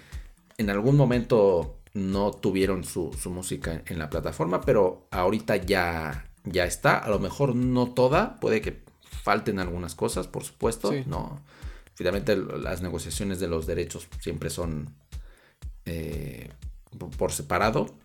en 0.57 0.69
algún 0.69 0.97
momento 0.97 1.79
no 1.93 2.31
tuvieron 2.31 2.83
su, 2.83 3.11
música 3.25 3.81
en 3.87 3.97
la 3.97 4.09
plataforma, 4.09 4.61
pero 4.61 5.07
ahorita 5.09 5.55
ya, 5.55 6.29
ya 6.43 6.65
está. 6.65 6.99
A 6.99 7.09
lo 7.09 7.17
mejor 7.17 7.55
no 7.55 7.87
toda, 7.87 8.35
puede 8.39 8.61
que 8.61 8.83
falten 9.01 9.57
algunas 9.57 9.95
cosas, 9.95 10.27
por 10.27 10.43
supuesto, 10.43 10.91
no 11.07 11.41
finalmente 11.97 12.35
las 12.35 12.83
negociaciones 12.83 13.39
de 13.39 13.47
los 13.47 13.65
derechos 13.65 14.07
siempre 14.19 14.51
son 14.51 14.93
eh, 15.85 16.51
por 17.17 17.31
separado, 17.31 17.95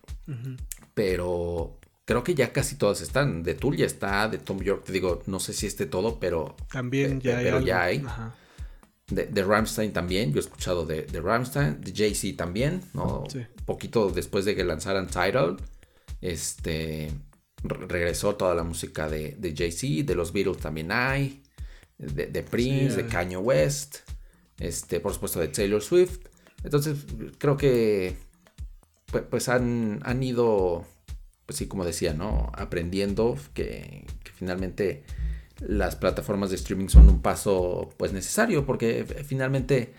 pero 0.95 1.77
creo 2.05 2.23
que 2.23 2.35
ya 2.35 2.51
casi 2.51 2.75
todas 2.75 3.01
están. 3.01 3.43
De 3.43 3.53
Tool 3.55 3.77
ya 3.77 3.85
está, 3.85 4.27
de 4.27 4.37
Tom 4.37 4.61
York, 4.61 4.83
te 4.85 4.91
digo, 4.93 5.21
no 5.25 5.39
sé 5.39 5.53
si 5.53 5.67
esté 5.67 5.85
todo, 5.85 6.19
pero 6.19 6.55
también 6.71 7.21
ya 7.21 7.37
pero 7.37 7.57
hay. 7.57 7.65
ya 7.65 7.83
hay. 7.83 8.05
De, 9.07 9.25
de, 9.27 9.43
Ramstein 9.43 9.91
también, 9.91 10.31
yo 10.31 10.37
he 10.37 10.39
escuchado 10.39 10.85
de, 10.85 11.03
de 11.03 11.21
Ramstein, 11.21 11.81
de 11.81 11.93
Jay-Z 11.93 12.37
también, 12.37 12.81
¿no? 12.93 13.25
Poquito 13.65 14.09
después 14.09 14.45
de 14.45 14.55
que 14.55 14.63
lanzaran 14.63 15.07
Tidal, 15.07 15.57
este, 16.21 17.11
regresó 17.63 18.35
toda 18.35 18.55
la 18.55 18.63
música 18.63 19.09
de, 19.09 19.35
de 19.37 19.53
Jay-Z, 19.55 20.05
de 20.05 20.15
los 20.15 20.31
Beatles 20.31 20.57
también 20.57 20.91
hay 20.91 21.43
de, 21.97 22.43
Prince, 22.43 22.95
de 22.95 23.07
Kanye 23.07 23.37
West, 23.37 23.97
este, 24.59 24.99
por 24.99 25.13
supuesto 25.13 25.39
de 25.39 25.47
Taylor 25.47 25.81
Swift. 25.81 26.19
Entonces, 26.63 26.97
creo 27.37 27.57
que 27.57 28.15
pues, 29.07 29.23
pues 29.29 29.49
han, 29.49 29.99
han, 30.03 30.23
ido, 30.23 30.85
pues 31.45 31.57
sí, 31.57 31.67
como 31.67 31.85
decía, 31.85 32.13
¿no? 32.13 32.51
Aprendiendo 32.55 33.37
que, 33.53 34.05
finalmente 34.35 35.03
las 35.59 35.95
plataformas 35.95 36.49
de 36.49 36.57
streaming 36.57 36.87
son 36.87 37.07
un 37.07 37.21
paso 37.21 37.89
pues 37.97 38.11
necesario 38.11 38.65
porque 38.65 39.05
finalmente 39.25 39.93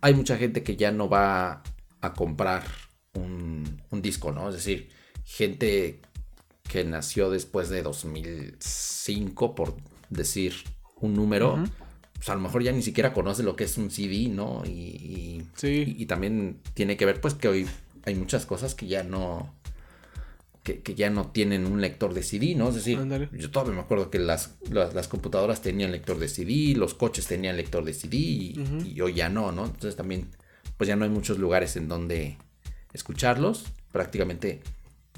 hay 0.00 0.14
mucha 0.14 0.38
gente 0.38 0.62
que 0.62 0.76
ya 0.76 0.92
no 0.92 1.08
va 1.08 1.62
a 2.00 2.14
comprar 2.14 2.62
un, 3.14 3.82
un 3.90 4.02
disco, 4.02 4.32
¿no? 4.32 4.48
Es 4.48 4.54
decir, 4.54 4.88
gente 5.24 6.00
que 6.70 6.84
nació 6.84 7.30
después 7.30 7.68
de 7.68 7.82
2005, 7.82 9.54
por 9.54 9.76
decir 10.08 10.54
un 11.00 11.14
número, 11.14 11.62
pues 12.14 12.28
a 12.28 12.34
lo 12.34 12.40
mejor 12.40 12.62
ya 12.62 12.70
ni 12.70 12.82
siquiera 12.82 13.12
conoce 13.12 13.42
lo 13.42 13.56
que 13.56 13.64
es 13.64 13.76
un 13.76 13.90
CD, 13.90 14.28
¿no? 14.28 14.62
Y, 14.64 15.42
y, 15.62 16.06
también 16.06 16.60
tiene 16.74 16.96
que 16.96 17.06
ver 17.06 17.20
pues 17.20 17.34
que 17.34 17.48
hoy 17.48 17.66
hay 18.04 18.14
muchas 18.14 18.46
cosas 18.46 18.74
que 18.74 18.86
ya 18.86 19.02
no... 19.02 19.54
Que, 20.62 20.82
ya 20.94 21.08
no 21.08 21.28
tienen 21.28 21.66
un 21.66 21.80
lector 21.80 22.12
de 22.12 22.22
CD, 22.22 22.54
¿no? 22.54 22.68
Es 22.68 22.74
decir, 22.74 22.98
yo 23.32 23.50
todavía 23.50 23.74
me 23.74 23.80
acuerdo 23.80 24.10
que 24.10 24.18
las, 24.18 24.56
las, 24.70 25.08
computadoras 25.08 25.62
tenían 25.62 25.90
lector 25.90 26.18
de 26.18 26.28
CD, 26.28 26.74
los 26.76 26.94
coches 26.94 27.26
tenían 27.26 27.56
lector 27.56 27.82
de 27.84 27.94
CD 27.94 28.16
y, 28.16 29.00
hoy 29.00 29.14
ya 29.14 29.28
no, 29.30 29.52
¿no? 29.52 29.64
Entonces 29.64 29.96
también, 29.96 30.28
pues 30.76 30.86
ya 30.86 30.96
no 30.96 31.04
hay 31.04 31.10
muchos 31.10 31.38
lugares 31.38 31.76
en 31.76 31.88
donde 31.88 32.36
escucharlos. 32.92 33.64
Prácticamente 33.90 34.60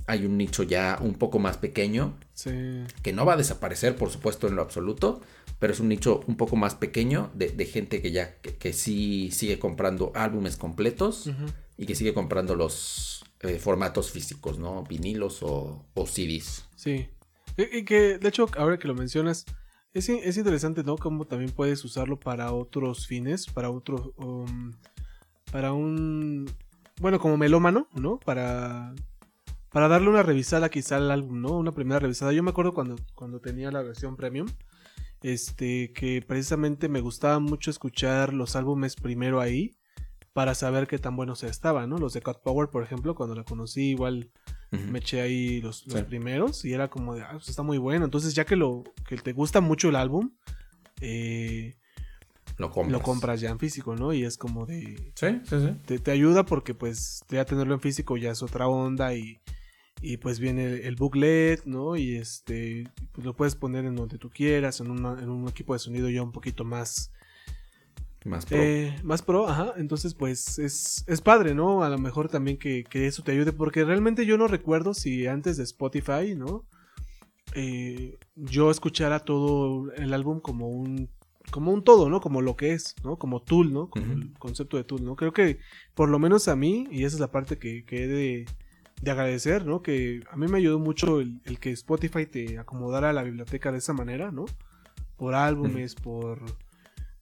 hay 0.07 0.25
un 0.25 0.39
nicho 0.39 0.63
ya 0.63 0.99
un 1.01 1.15
poco 1.15 1.39
más 1.39 1.57
pequeño, 1.57 2.15
Sí. 2.35 2.85
que 3.03 3.13
no 3.13 3.25
va 3.25 3.35
a 3.35 3.37
desaparecer, 3.37 3.97
por 3.97 4.11
supuesto, 4.11 4.49
en 4.49 4.57
lo 4.57 4.63
absoluto, 4.63 5.21
pero 5.59 5.73
es 5.73 5.81
un 5.81 5.89
nicho 5.89 6.21
un 6.27 6.37
poco 6.37 6.57
más 6.57 6.75
pequeño 6.75 7.31
de, 7.35 7.51
de 7.51 7.67
gente 7.67 8.01
que 8.03 8.11
ya, 8.11 8.35
que, 8.37 8.55
que 8.55 8.73
sí 8.73 9.31
sigue 9.33 9.59
comprando 9.59 10.13
álbumes 10.15 10.57
completos 10.57 11.31
y 11.77 11.87
que 11.87 11.95
sigue 11.95 12.15
comprando 12.15 12.55
los 12.57 13.25
eh, 13.43 13.59
formatos 13.59 14.11
físicos, 14.13 14.59
¿no? 14.59 14.85
Vinilos 14.85 15.43
o, 15.43 15.85
CDs. 16.07 16.69
Sí. 16.77 17.09
Y, 17.57 17.85
que, 17.85 18.19
de 18.19 18.29
hecho, 18.29 18.47
ahora 18.57 18.79
que 18.79 18.87
lo 18.87 18.95
mencionas, 18.95 19.45
es, 19.93 20.09
es 20.09 20.37
interesante, 20.37 20.85
¿no? 20.85 20.97
Cómo 20.97 21.27
también 21.27 21.51
puedes 21.51 21.85
usarlo 21.85 22.19
para 22.19 22.53
otros 22.53 23.07
fines, 23.07 23.47
para 23.47 23.71
otro, 23.71 24.15
um, 24.17 24.73
para 25.51 25.73
un, 25.73 26.49
bueno, 27.01 27.19
como 27.19 27.37
melómano, 27.37 27.89
¿no? 27.95 28.21
Para, 28.21 28.95
para 29.71 29.89
darle 29.89 30.09
una 30.09 30.23
revisada 30.23 30.69
quizá 30.69 30.99
al 30.99 31.11
álbum, 31.11 31.41
¿no? 31.41 31.59
Una 31.59 31.73
primera 31.73 31.99
revisada. 31.99 32.33
Yo 32.33 32.45
me 32.45 32.51
acuerdo 32.51 32.73
cuando, 32.73 32.97
cuando 33.15 33.41
tenía 33.41 33.73
la 33.73 33.83
versión 33.83 34.17
premium, 34.17 34.47
este, 35.21 35.93
que 35.93 36.23
precisamente 36.23 36.89
me 36.89 37.01
gustaba 37.01 37.41
mucho 37.41 37.71
escuchar 37.71 38.33
los 38.33 38.55
álbumes 38.55 38.95
primero 38.95 39.41
ahí 39.41 39.75
para 40.33 40.55
saber 40.55 40.87
qué 40.87 40.99
tan 40.99 41.15
buenos 41.17 41.43
estaban, 41.43 41.91
¿no? 41.91 41.99
Los 41.99 42.15
de 42.15 42.23
Cut 42.23 42.39
Power, 42.43 42.69
por 42.71 42.83
ejemplo, 42.83 43.15
cuando 43.15 43.35
la 43.35 43.45
conocí 43.45 43.91
igual 43.91 44.31
me 44.71 45.01
eché 45.01 45.21
ahí 45.21 45.61
los, 45.61 45.87
los 45.87 45.99
Sí. 46.01 46.05
primeros 46.07 46.65
y 46.65 46.73
era 46.73 46.89
como 46.89 47.15
de, 47.15 47.23
ah, 47.23 47.33
pues 47.33 47.49
está 47.51 47.63
muy 47.63 47.77
bueno. 47.77 48.07
Entonces, 48.07 48.35
ya 48.35 48.47
que 48.47 48.57
lo 48.57 48.83
que 49.07 49.17
te 49.19 49.33
gusta 49.35 49.61
mucho 49.61 49.91
el 49.91 49.97
álbum, 49.97 50.31
eh, 51.03 51.75
Lo 52.57 52.71
compras. 52.71 52.93
lo 52.93 53.03
compras 53.03 53.41
ya 53.41 53.51
en 53.51 53.59
físico, 53.59 53.95
¿no? 53.97 54.13
Y 54.15 54.25
es 54.25 54.37
como 54.39 54.65
de, 54.67 55.13
Sí, 55.15 55.41
sí, 55.45 55.61
sí. 55.61 55.77
te, 55.87 55.99
te 55.99 56.11
ayuda 56.11 56.45
porque 56.47 56.75
pues 56.75 57.23
ya 57.29 57.45
tenerlo 57.45 57.75
en 57.75 57.81
físico 57.81 58.17
ya 58.17 58.31
es 58.31 58.43
otra 58.43 58.67
onda 58.69 59.15
y, 59.15 59.41
y 60.01 60.17
pues 60.17 60.39
viene 60.41 60.65
el, 60.67 60.81
el 60.87 60.97
booklet, 60.97 61.65
¿no? 61.67 61.97
Y 61.97 62.17
este, 62.17 62.89
pues 63.13 63.25
lo 63.27 63.35
puedes 63.35 63.55
poner 63.57 63.85
en 63.85 63.97
donde 63.97 64.17
tú 64.19 64.31
quieras, 64.31 64.81
en, 64.81 64.91
una- 64.91 65.21
en 65.23 65.29
un 65.29 65.49
equipo 65.49 65.75
de 65.75 65.79
sonido 65.81 66.09
ya 66.09 66.23
un 66.23 66.33
poquito 66.33 66.65
más, 66.65 67.11
Más 68.25 68.47
pro. 68.47 68.59
eh, 68.59 68.97
más 69.03 69.23
pro, 69.23 69.49
ajá. 69.49 69.75
Entonces, 69.77 70.15
pues 70.15 70.59
es, 70.59 71.05
es 71.07 71.21
padre, 71.21 71.55
¿no? 71.55 71.83
A 71.83 71.89
lo 71.89 71.99
mejor 71.99 72.29
también 72.29 72.57
que, 72.59 72.85
que 72.85 73.07
eso 73.07 73.23
te 73.23 73.33
ayude, 73.33 73.53
porque 73.53 73.85
realmente 73.85 74.27
yo 74.27 74.39
no 74.39 74.47
recuerdo 74.49 74.95
si 74.95 75.27
antes 75.27 75.57
de 75.57 75.65
Spotify, 75.65 76.35
¿no? 76.37 76.65
Eh, 77.55 78.19
yo 78.37 78.71
escuchara 78.71 79.21
todo 79.21 79.93
el 79.93 80.15
álbum 80.15 80.41
como 80.41 80.69
un 80.69 81.11
como 81.51 81.73
un 81.73 81.83
todo, 81.85 82.09
¿no? 82.09 82.21
Como 82.21 82.41
lo 82.41 82.57
que 82.57 82.73
es, 82.73 82.95
¿no? 83.05 83.17
Como 83.19 83.43
tool, 83.43 83.73
¿no? 83.73 83.91
Como 83.91 84.13
el 84.13 84.33
concepto 84.39 84.77
de 84.77 84.85
tool, 84.85 85.05
¿no? 85.05 85.17
Creo 85.17 85.33
que 85.33 85.59
por 85.95 86.09
lo 86.09 86.19
menos 86.19 86.49
a 86.49 86.57
mí, 86.57 86.87
y 86.91 87.05
esa 87.05 87.17
es 87.17 87.21
la 87.21 87.31
parte 87.33 87.59
que, 87.59 87.85
que 87.85 88.05
he 88.05 88.07
de, 88.07 88.47
de 89.03 89.11
agradecer, 89.11 89.67
¿no? 89.67 89.83
Que 89.83 90.21
a 90.31 90.37
mí 90.37 90.47
me 90.47 90.59
ayudó 90.59 90.79
mucho 90.79 91.21
el, 91.21 91.41
el 91.45 91.59
que 91.59 91.71
Spotify 91.73 92.27
te 92.27 92.59
acomodara 92.59 93.13
la 93.13 93.25
biblioteca 93.25 93.73
de 93.73 93.79
esa 93.79 93.93
manera, 93.93 94.31
¿no? 94.31 94.45
Por 95.17 95.35
álbumes, 95.35 95.95
por, 95.95 96.41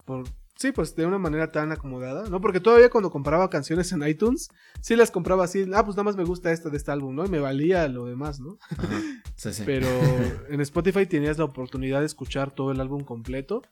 por... 0.04 0.24
Sí, 0.60 0.72
pues 0.72 0.94
de 0.94 1.06
una 1.06 1.16
manera 1.16 1.50
tan 1.50 1.72
acomodada, 1.72 2.28
¿no? 2.28 2.38
Porque 2.38 2.60
todavía 2.60 2.90
cuando 2.90 3.10
compraba 3.10 3.48
canciones 3.48 3.92
en 3.92 4.06
iTunes, 4.06 4.50
sí 4.82 4.94
las 4.94 5.10
compraba 5.10 5.44
así, 5.44 5.64
ah, 5.74 5.82
pues 5.86 5.96
nada 5.96 6.04
más 6.04 6.16
me 6.16 6.24
gusta 6.24 6.52
esta 6.52 6.68
de 6.68 6.76
este 6.76 6.90
álbum, 6.90 7.14
¿no? 7.14 7.24
Y 7.24 7.30
me 7.30 7.38
valía 7.38 7.88
lo 7.88 8.04
demás, 8.04 8.40
¿no? 8.40 8.58
Ajá. 8.76 8.88
Sí, 9.36 9.54
sí. 9.54 9.62
Pero 9.64 9.86
en 10.50 10.60
Spotify 10.60 11.06
tenías 11.06 11.38
la 11.38 11.44
oportunidad 11.44 12.00
de 12.00 12.06
escuchar 12.06 12.50
todo 12.50 12.72
el 12.72 12.80
álbum 12.82 13.04
completo. 13.04 13.62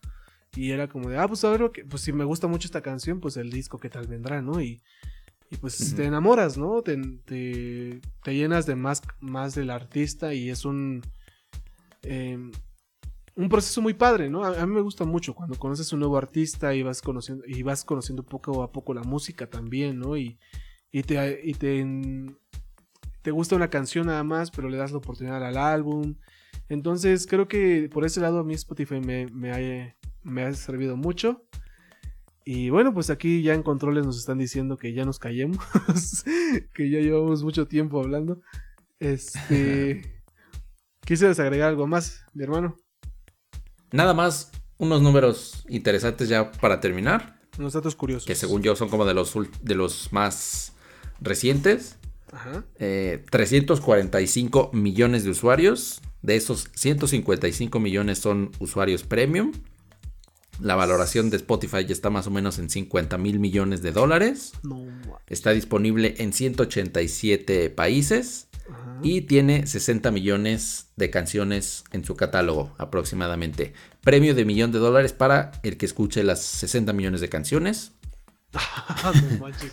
Y 0.57 0.71
era 0.71 0.89
como 0.89 1.11
de, 1.11 1.19
ah, 1.19 1.29
pues 1.29 1.45
a 1.45 1.51
ver, 1.51 1.61
lo 1.61 1.73
que- 1.73 1.85
pues 1.85 2.01
si 2.01 2.11
me 2.15 2.25
gusta 2.25 2.47
mucho 2.47 2.67
esta 2.67 2.81
canción, 2.81 3.21
pues 3.21 3.37
el 3.37 3.51
disco 3.51 3.79
que 3.79 3.91
tal 3.91 4.07
vendrá, 4.07 4.41
¿no? 4.41 4.63
Y, 4.63 4.81
y 5.51 5.57
pues 5.59 5.95
te 5.95 6.07
enamoras, 6.07 6.57
¿no? 6.57 6.81
Te, 6.81 6.97
te, 7.27 8.01
te 8.25 8.35
llenas 8.35 8.65
de 8.65 8.77
más, 8.77 9.03
más 9.21 9.55
del 9.55 9.69
artista 9.69 10.33
y 10.33 10.49
es 10.49 10.65
un... 10.65 11.03
em, 12.03 12.51
un 13.39 13.49
proceso 13.49 13.81
muy 13.81 13.95
padre, 13.95 14.29
¿no? 14.29 14.45
A, 14.45 14.61
a 14.61 14.67
mí 14.67 14.75
me 14.75 14.81
gusta 14.81 15.05
mucho 15.05 15.33
cuando 15.33 15.57
conoces 15.57 15.93
un 15.93 16.01
nuevo 16.01 16.19
artista 16.19 16.75
y 16.75 16.83
vas 16.83 17.01
conociendo, 17.01 17.45
y 17.47 17.63
vas 17.63 17.85
conociendo 17.85 18.25
poco 18.25 18.65
a 18.65 18.73
poco 18.73 18.93
la 18.95 19.05
música 19.05 19.49
también, 19.49 20.01
¿no? 20.01 20.17
Y, 20.17 20.41
y 20.91 21.05
te, 21.05 21.41
y 21.45 21.55
te, 21.55 21.87
te 23.23 23.31
gusta 23.31 23.55
una 23.55 23.71
canción 23.71 24.09
nada 24.09 24.25
más, 24.25 24.51
pero 24.51 24.69
le 24.69 24.77
das 24.77 24.91
la 24.91 24.99
oportunidad 24.99 25.45
al 25.45 25.57
álbum. 25.57 26.17
Entonces 26.69 27.29
creo 27.29 27.47
que 27.47 27.89
por 27.93 28.05
ese 28.05 28.21
lado 28.21 28.41
a 28.41 28.45
mí 28.45 28.55
Spotify 28.55 29.01
me, 29.01 29.29
me, 29.29 29.53
ha, 29.53 29.97
me 30.25 30.43
ha 30.43 30.53
servido 30.53 30.97
mucho. 30.97 31.45
Y 32.45 32.71
bueno, 32.71 32.93
pues 32.93 33.09
aquí 33.09 33.43
ya 33.43 33.55
en 33.55 33.63
controles 33.63 34.05
nos 34.05 34.19
están 34.19 34.39
diciendo 34.39 34.77
que 34.79 34.95
ya 34.95 35.05
nos 35.05 35.21
callemos, 35.21 35.65
que 36.75 36.91
ya 36.91 36.99
llevamos 36.99 37.45
mucho 37.45 37.69
tiempo 37.69 38.01
hablando. 38.01 38.41
Este... 38.99 40.17
¿Quisieras 41.07 41.39
agregar 41.39 41.69
algo 41.69 41.87
más, 41.87 42.27
mi 42.35 42.43
hermano? 42.43 42.77
Nada 43.93 44.15
más 44.15 44.51
unos 44.79 45.03
números 45.03 45.65
interesantes 45.69 46.29
ya 46.29 46.53
para 46.53 46.81
terminar. 46.81 47.39
Unos 47.59 47.73
datos 47.73 47.97
curiosos. 47.97 48.27
Que 48.27 48.35
según 48.35 48.63
yo 48.63 48.77
son 48.77 48.89
como 48.89 49.05
de 49.05 49.15
los, 49.15 49.35
de 49.63 49.75
los 49.75 50.13
más 50.13 50.73
recientes. 51.21 51.97
Ajá. 52.33 52.65
Eh, 52.79 53.25
345 53.31 54.71
millones 54.73 55.25
de 55.25 55.31
usuarios. 55.31 56.01
De 56.23 56.37
esos 56.37 56.69
155 56.75 57.81
millones 57.81 58.19
son 58.19 58.53
usuarios 58.59 59.03
premium. 59.03 59.53
La 60.61 60.75
valoración 60.75 61.31
de 61.31 61.37
Spotify 61.37 61.85
ya 61.85 61.93
está 61.93 62.11
más 62.11 62.27
o 62.27 62.31
menos 62.31 62.59
en 62.59 62.69
50 62.69 63.17
mil 63.19 63.39
millones 63.39 63.81
de 63.83 63.93
dólares. 63.93 64.53
No. 64.63 64.87
Está 65.29 65.53
disponible 65.53 66.17
en 66.19 66.33
187 66.33 67.71
países. 67.71 68.48
Ajá. 68.71 68.99
Y 69.03 69.23
tiene 69.23 69.67
60 69.67 70.11
millones 70.11 70.91
de 70.97 71.11
canciones 71.11 71.85
en 71.93 72.05
su 72.05 72.17
catálogo 72.17 72.75
aproximadamente. 72.79 73.73
Premio 74.03 74.35
de 74.35 74.45
millón 74.45 74.73
de 74.73 74.79
dólares 74.79 75.13
para 75.13 75.53
el 75.63 75.77
que 75.77 75.87
escuche 75.87 76.23
las 76.25 76.43
60 76.43 76.93
millones 76.93 77.21
de 77.21 77.29
canciones. 77.29 77.93
no 79.33 79.39
manches. 79.41 79.73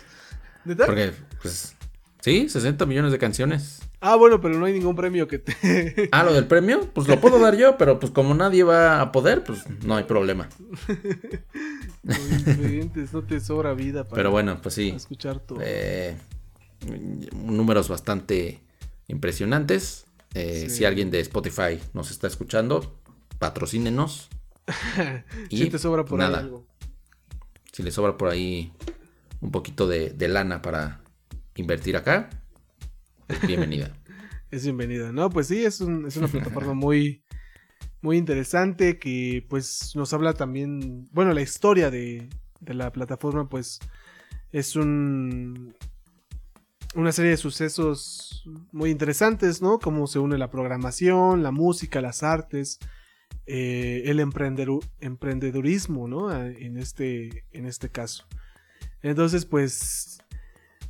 Porque, 0.84 1.12
pues, 1.42 1.74
sí, 2.20 2.48
60 2.48 2.86
millones 2.86 3.12
de 3.12 3.18
canciones. 3.18 3.80
Ah, 4.00 4.16
bueno, 4.16 4.40
pero 4.40 4.58
no 4.58 4.66
hay 4.66 4.72
ningún 4.72 4.94
premio 4.94 5.26
que 5.26 5.38
te... 5.38 6.08
Ah, 6.12 6.22
lo 6.22 6.32
del 6.32 6.46
premio, 6.46 6.90
pues 6.92 7.08
lo 7.08 7.20
puedo 7.20 7.38
dar 7.38 7.56
yo, 7.56 7.76
pero 7.78 7.98
pues 7.98 8.12
como 8.12 8.34
nadie 8.34 8.62
va 8.62 9.00
a 9.00 9.10
poder, 9.10 9.42
pues 9.42 9.64
no 9.84 9.96
hay 9.96 10.04
problema. 10.04 10.48
No 13.12 13.22
te 13.22 13.40
sobra 13.40 13.74
vida 13.74 14.04
para 14.04 14.14
Pero 14.16 14.30
bueno, 14.30 14.60
pues 14.62 14.74
sí. 14.74 14.90
escuchar 14.90 15.40
todo. 15.40 15.58
eh, 15.62 16.16
números 17.34 17.88
bastante 17.88 18.60
impresionantes. 19.08 20.06
Eh, 20.34 20.66
Sí. 20.68 20.70
Si 20.76 20.84
alguien 20.84 21.10
de 21.10 21.20
Spotify 21.20 21.80
nos 21.94 22.10
está 22.10 22.26
escuchando, 22.26 23.00
patrocínenos. 23.38 24.28
y 25.48 25.58
si 25.58 25.70
te 25.70 25.78
sobra 25.78 26.04
por 26.04 26.20
ahí 26.20 26.26
nada. 26.26 26.38
algo. 26.40 26.66
Si 27.72 27.82
le 27.82 27.90
sobra 27.90 28.16
por 28.16 28.28
ahí 28.28 28.72
un 29.40 29.50
poquito 29.50 29.86
de, 29.86 30.10
de 30.10 30.28
lana 30.28 30.60
para 30.62 31.02
invertir 31.56 31.96
acá, 31.96 32.30
pues 33.26 33.40
bienvenida. 33.46 33.96
Es 34.48 34.62
bienvenida. 34.62 35.10
No, 35.10 35.28
pues 35.28 35.48
sí, 35.48 35.64
es, 35.64 35.80
un- 35.80 36.06
es 36.06 36.16
una 36.16 36.28
plataforma 36.28 36.72
muy, 36.72 37.24
muy 38.00 38.16
interesante 38.16 38.96
que 38.98 39.44
pues 39.48 39.90
nos 39.96 40.12
habla 40.12 40.34
también, 40.34 41.08
bueno, 41.10 41.32
la 41.34 41.42
historia 41.42 41.90
de, 41.90 42.28
de 42.60 42.74
la 42.74 42.92
plataforma 42.92 43.48
pues 43.48 43.80
es 44.52 44.76
un, 44.76 45.74
una 46.96 47.12
serie 47.12 47.32
de 47.32 47.36
sucesos 47.36 48.42
muy 48.72 48.90
interesantes, 48.90 49.60
¿no? 49.60 49.78
Cómo 49.78 50.06
se 50.06 50.18
une 50.18 50.38
la 50.38 50.50
programación, 50.50 51.42
la 51.42 51.50
música, 51.50 52.00
las 52.00 52.22
artes, 52.22 52.78
eh, 53.46 54.02
el 54.06 54.18
emprendedurismo, 54.18 56.08
¿no? 56.08 56.34
En 56.34 56.78
este, 56.78 57.44
en 57.52 57.66
este 57.66 57.90
caso. 57.90 58.26
Entonces, 59.02 59.44
pues, 59.44 60.18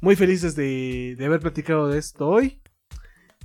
muy 0.00 0.14
felices 0.14 0.54
de, 0.54 1.16
de 1.18 1.26
haber 1.26 1.40
platicado 1.40 1.88
de 1.88 1.98
esto 1.98 2.28
hoy. 2.28 2.62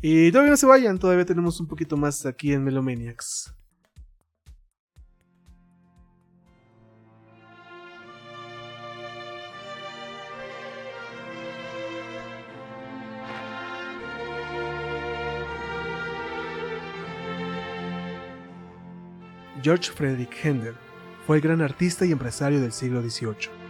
Y 0.02 0.32
todavía 0.32 0.52
no 0.52 0.58
se 0.58 0.68
vayan, 0.68 1.00
todavía 1.00 1.26
tenemos 1.26 1.60
un 1.60 1.68
poquito 1.68 1.98
más 1.98 2.26
aquí 2.26 2.54
en 2.54 2.64
Melomaniacs. 2.64 3.54
George 19.64 19.92
Frederick 19.92 20.34
Händel 20.44 20.74
fue 21.28 21.38
el 21.38 21.42
gran 21.44 21.62
artista 21.62 22.06
y 22.06 22.12
empresario 22.12 22.60
del 22.60 22.72
siglo 22.72 23.02
XVIII. 23.02 23.62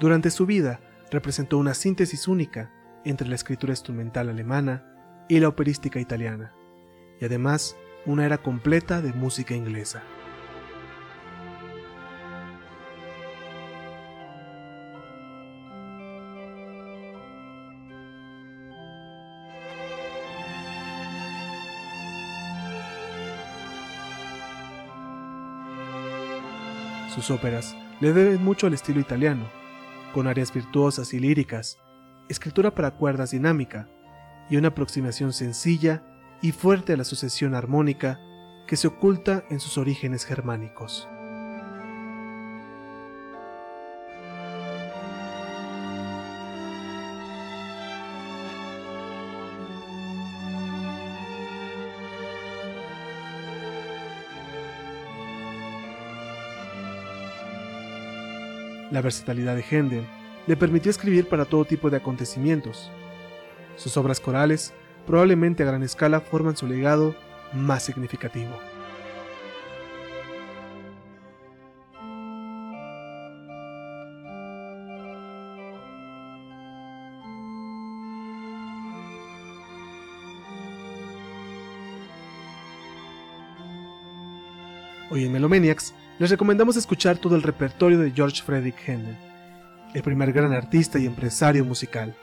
Durante 0.00 0.30
su 0.30 0.46
vida, 0.46 0.80
representó 1.10 1.58
una 1.58 1.74
síntesis 1.74 2.26
única 2.26 2.70
entre 3.04 3.28
la 3.28 3.34
escritura 3.34 3.72
instrumental 3.72 4.30
alemana 4.30 4.86
y 5.28 5.38
la 5.40 5.48
operística 5.48 6.00
italiana, 6.00 6.54
y 7.20 7.26
además 7.26 7.76
una 8.06 8.24
era 8.24 8.38
completa 8.38 9.02
de 9.02 9.12
música 9.12 9.54
inglesa. 9.54 10.02
Sus 27.20 27.32
óperas 27.32 27.76
le 28.00 28.14
deben 28.14 28.42
mucho 28.42 28.66
al 28.66 28.72
estilo 28.72 28.98
italiano, 28.98 29.46
con 30.14 30.26
áreas 30.26 30.54
virtuosas 30.54 31.12
y 31.12 31.18
líricas, 31.18 31.76
escritura 32.30 32.74
para 32.74 32.92
cuerdas 32.92 33.32
dinámica 33.32 33.90
y 34.48 34.56
una 34.56 34.68
aproximación 34.68 35.34
sencilla 35.34 36.02
y 36.40 36.52
fuerte 36.52 36.94
a 36.94 36.96
la 36.96 37.04
sucesión 37.04 37.54
armónica 37.54 38.18
que 38.66 38.78
se 38.78 38.86
oculta 38.86 39.44
en 39.50 39.60
sus 39.60 39.76
orígenes 39.76 40.24
germánicos. 40.24 41.10
La 58.90 59.00
versatilidad 59.02 59.54
de 59.54 59.62
Händel 59.62 60.04
le 60.46 60.56
permitió 60.56 60.90
escribir 60.90 61.28
para 61.28 61.44
todo 61.44 61.64
tipo 61.64 61.90
de 61.90 61.98
acontecimientos. 61.98 62.90
Sus 63.76 63.96
obras 63.96 64.18
corales, 64.18 64.72
probablemente 65.06 65.62
a 65.62 65.66
gran 65.66 65.82
escala, 65.84 66.20
forman 66.20 66.56
su 66.56 66.66
legado 66.66 67.14
más 67.52 67.84
significativo. 67.84 68.50
Hoy 85.12 85.24
en 85.24 85.32
Melomaniacs 85.32 85.94
les 86.20 86.28
recomendamos 86.28 86.76
escuchar 86.76 87.16
todo 87.16 87.34
el 87.34 87.42
repertorio 87.42 87.98
de 87.98 88.10
George 88.10 88.42
Frederick 88.42 88.76
Händel, 88.86 89.16
el 89.94 90.02
primer 90.02 90.34
gran 90.34 90.52
artista 90.52 90.98
y 90.98 91.06
empresario 91.06 91.64
musical. 91.64 92.14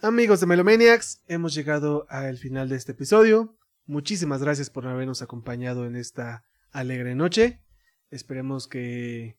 Amigos 0.00 0.38
de 0.38 0.46
Melomaniacs, 0.46 1.24
hemos 1.26 1.52
llegado 1.52 2.06
al 2.08 2.38
final 2.38 2.68
de 2.68 2.76
este 2.76 2.92
episodio. 2.92 3.58
Muchísimas 3.86 4.40
gracias 4.40 4.70
por 4.70 4.86
habernos 4.86 5.20
acompañado 5.20 5.84
en 5.84 5.96
esta 5.96 6.47
alegre 6.70 7.14
noche. 7.14 7.62
Esperemos 8.10 8.68
que 8.68 9.38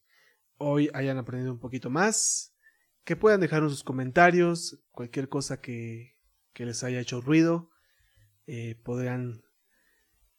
hoy 0.57 0.89
hayan 0.93 1.17
aprendido 1.17 1.51
un 1.51 1.59
poquito 1.59 1.89
más, 1.89 2.55
que 3.03 3.15
puedan 3.15 3.41
dejarnos 3.41 3.71
sus 3.71 3.83
comentarios, 3.83 4.83
cualquier 4.91 5.29
cosa 5.29 5.61
que, 5.61 6.17
les 6.55 6.83
haya 6.83 6.99
hecho 6.99 7.21
ruido, 7.21 7.71
eh, 8.45 8.75
podrán 8.83 9.43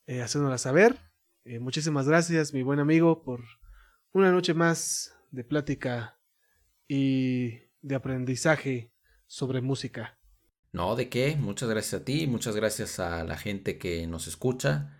eh, 0.06 0.20
hacérnosla 0.20 0.58
saber. 0.58 0.98
Eh, 1.44 1.60
muchísimas 1.60 2.06
gracias, 2.06 2.52
mi 2.52 2.62
buen 2.62 2.78
amigo, 2.78 3.22
por 3.22 3.42
una 4.12 4.30
noche 4.30 4.52
más 4.52 5.16
de 5.30 5.44
plática 5.44 6.20
y 6.86 7.60
de 7.80 7.94
aprendizaje 7.94 8.92
sobre 9.26 9.62
música. 9.62 10.18
No, 10.72 10.94
¿de 10.94 11.08
qué? 11.08 11.36
Muchas 11.36 11.70
gracias 11.70 12.02
a 12.02 12.04
ti, 12.04 12.26
muchas 12.26 12.54
gracias 12.54 13.00
a 13.00 13.24
la 13.24 13.38
gente 13.38 13.78
que 13.78 14.06
nos 14.06 14.26
escucha 14.26 14.99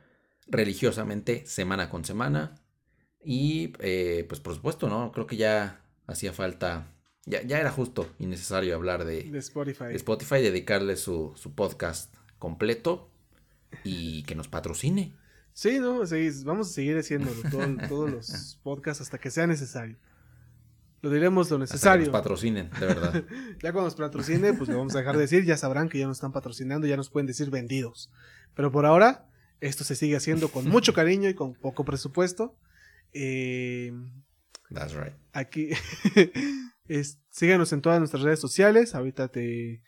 religiosamente 0.50 1.44
semana 1.46 1.88
con 1.90 2.04
semana. 2.04 2.54
Y 3.24 3.72
eh, 3.80 4.24
pues 4.28 4.40
por 4.40 4.54
supuesto, 4.54 4.88
¿no? 4.88 5.12
Creo 5.12 5.26
que 5.26 5.36
ya 5.36 5.80
hacía 6.06 6.32
falta, 6.32 6.86
ya, 7.26 7.42
ya 7.42 7.58
era 7.60 7.70
justo 7.70 8.08
y 8.18 8.26
necesario 8.26 8.74
hablar 8.74 9.04
de, 9.04 9.24
de 9.24 9.38
Spotify. 9.38 9.84
de 9.84 9.96
Spotify, 9.96 10.36
dedicarle 10.42 10.96
su, 10.96 11.32
su 11.36 11.54
podcast 11.54 12.14
completo 12.38 13.10
y 13.84 14.22
que 14.24 14.34
nos 14.34 14.48
patrocine. 14.48 15.14
Sí, 15.52 15.78
no, 15.80 16.06
sí, 16.06 16.30
vamos 16.44 16.70
a 16.70 16.72
seguir 16.72 16.96
haciéndolo, 16.96 17.42
todo- 17.50 17.88
todos 17.88 18.10
los 18.10 18.58
podcasts 18.62 19.02
hasta 19.02 19.18
que 19.18 19.30
sea 19.30 19.46
necesario. 19.46 19.96
Lo 21.02 21.10
diremos 21.10 21.50
lo 21.50 21.56
Hasta 21.56 21.66
que 21.66 21.72
necesario. 21.74 22.06
nos 22.06 22.12
patrocinen, 22.12 22.70
de 22.78 22.86
verdad. 22.86 23.24
Ya 23.62 23.72
cuando 23.72 23.82
nos 23.84 23.94
patrocine, 23.94 24.52
pues 24.54 24.68
lo 24.68 24.78
vamos 24.78 24.94
a 24.94 24.98
dejar 24.98 25.16
de 25.16 25.22
decir, 25.22 25.44
ya 25.44 25.56
sabrán 25.56 25.88
que 25.88 25.98
ya 25.98 26.06
nos 26.06 26.18
están 26.18 26.32
patrocinando, 26.32 26.86
ya 26.86 26.96
nos 26.96 27.10
pueden 27.10 27.26
decir 27.26 27.50
vendidos. 27.50 28.10
Pero 28.54 28.70
por 28.70 28.84
ahora, 28.86 29.26
esto 29.60 29.84
se 29.84 29.94
sigue 29.96 30.16
haciendo 30.16 30.48
con 30.50 30.66
mucho 30.68 30.92
cariño 30.94 31.28
y 31.28 31.34
con 31.34 31.54
poco 31.54 31.84
presupuesto. 31.84 32.56
Eh, 33.12 33.92
That's 34.72 34.94
right. 34.94 35.14
aquí, 35.32 35.70
es- 36.86 37.18
síganos 37.30 37.72
en 37.72 37.82
todas 37.82 37.98
nuestras 37.98 38.22
redes 38.22 38.40
sociales. 38.40 38.94
Ahorita 38.94 39.28
te, 39.28 39.82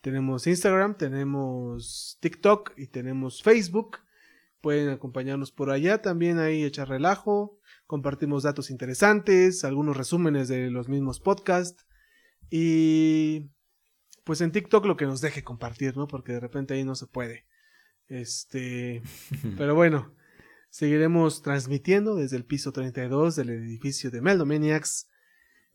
tenemos 0.00 0.46
Instagram, 0.46 0.96
tenemos 0.96 2.18
TikTok 2.20 2.72
y 2.76 2.86
tenemos 2.88 3.42
Facebook. 3.42 3.98
Pueden 4.60 4.88
acompañarnos 4.90 5.52
por 5.52 5.70
allá 5.70 6.02
también 6.02 6.38
ahí, 6.38 6.64
echar 6.64 6.88
relajo. 6.88 7.58
Compartimos 7.86 8.42
datos 8.42 8.70
interesantes, 8.70 9.64
algunos 9.64 9.96
resúmenes 9.96 10.48
de 10.48 10.70
los 10.70 10.88
mismos 10.88 11.20
podcasts. 11.20 11.86
Y 12.50 13.50
pues 14.24 14.40
en 14.40 14.52
TikTok 14.52 14.84
lo 14.86 14.96
que 14.96 15.06
nos 15.06 15.20
deje 15.20 15.42
compartir, 15.44 15.96
¿no? 15.96 16.06
Porque 16.06 16.32
de 16.32 16.40
repente 16.40 16.74
ahí 16.74 16.84
no 16.84 16.94
se 16.94 17.06
puede. 17.06 17.46
Este, 18.08 19.02
pero 19.56 19.74
bueno, 19.74 20.14
seguiremos 20.70 21.42
transmitiendo 21.42 22.16
desde 22.16 22.36
el 22.36 22.44
piso 22.44 22.72
32 22.72 23.36
del 23.36 23.50
edificio 23.50 24.10
de 24.10 24.20
Meldomaniacs. 24.20 25.08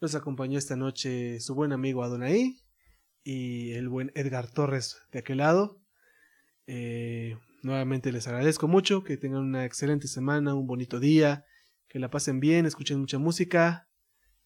Nos 0.01 0.15
acompañó 0.15 0.57
esta 0.57 0.75
noche 0.75 1.39
su 1.39 1.55
buen 1.55 1.71
amigo 1.71 2.03
Adonai 2.03 2.59
y 3.23 3.71
el 3.71 3.88
buen 3.88 4.11
Edgar 4.15 4.49
Torres 4.51 4.97
de 5.11 5.19
aquel 5.19 5.38
lado. 5.38 5.79
Eh, 6.67 7.38
nuevamente 7.61 8.11
les 8.11 8.27
agradezco 8.27 8.67
mucho, 8.67 9.03
que 9.03 9.17
tengan 9.17 9.41
una 9.41 9.65
excelente 9.65 10.07
semana, 10.07 10.53
un 10.53 10.67
bonito 10.67 10.99
día, 10.99 11.45
que 11.88 11.99
la 11.99 12.09
pasen 12.09 12.39
bien, 12.39 12.65
escuchen 12.65 12.99
mucha 12.99 13.17
música 13.17 13.88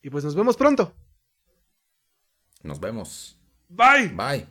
y 0.02 0.10
pues 0.10 0.24
nos 0.24 0.36
vemos 0.36 0.58
pronto. 0.58 0.94
Nos 2.64 2.80
vemos. 2.80 3.40
Bye. 3.70 4.10
Bye. 4.10 4.48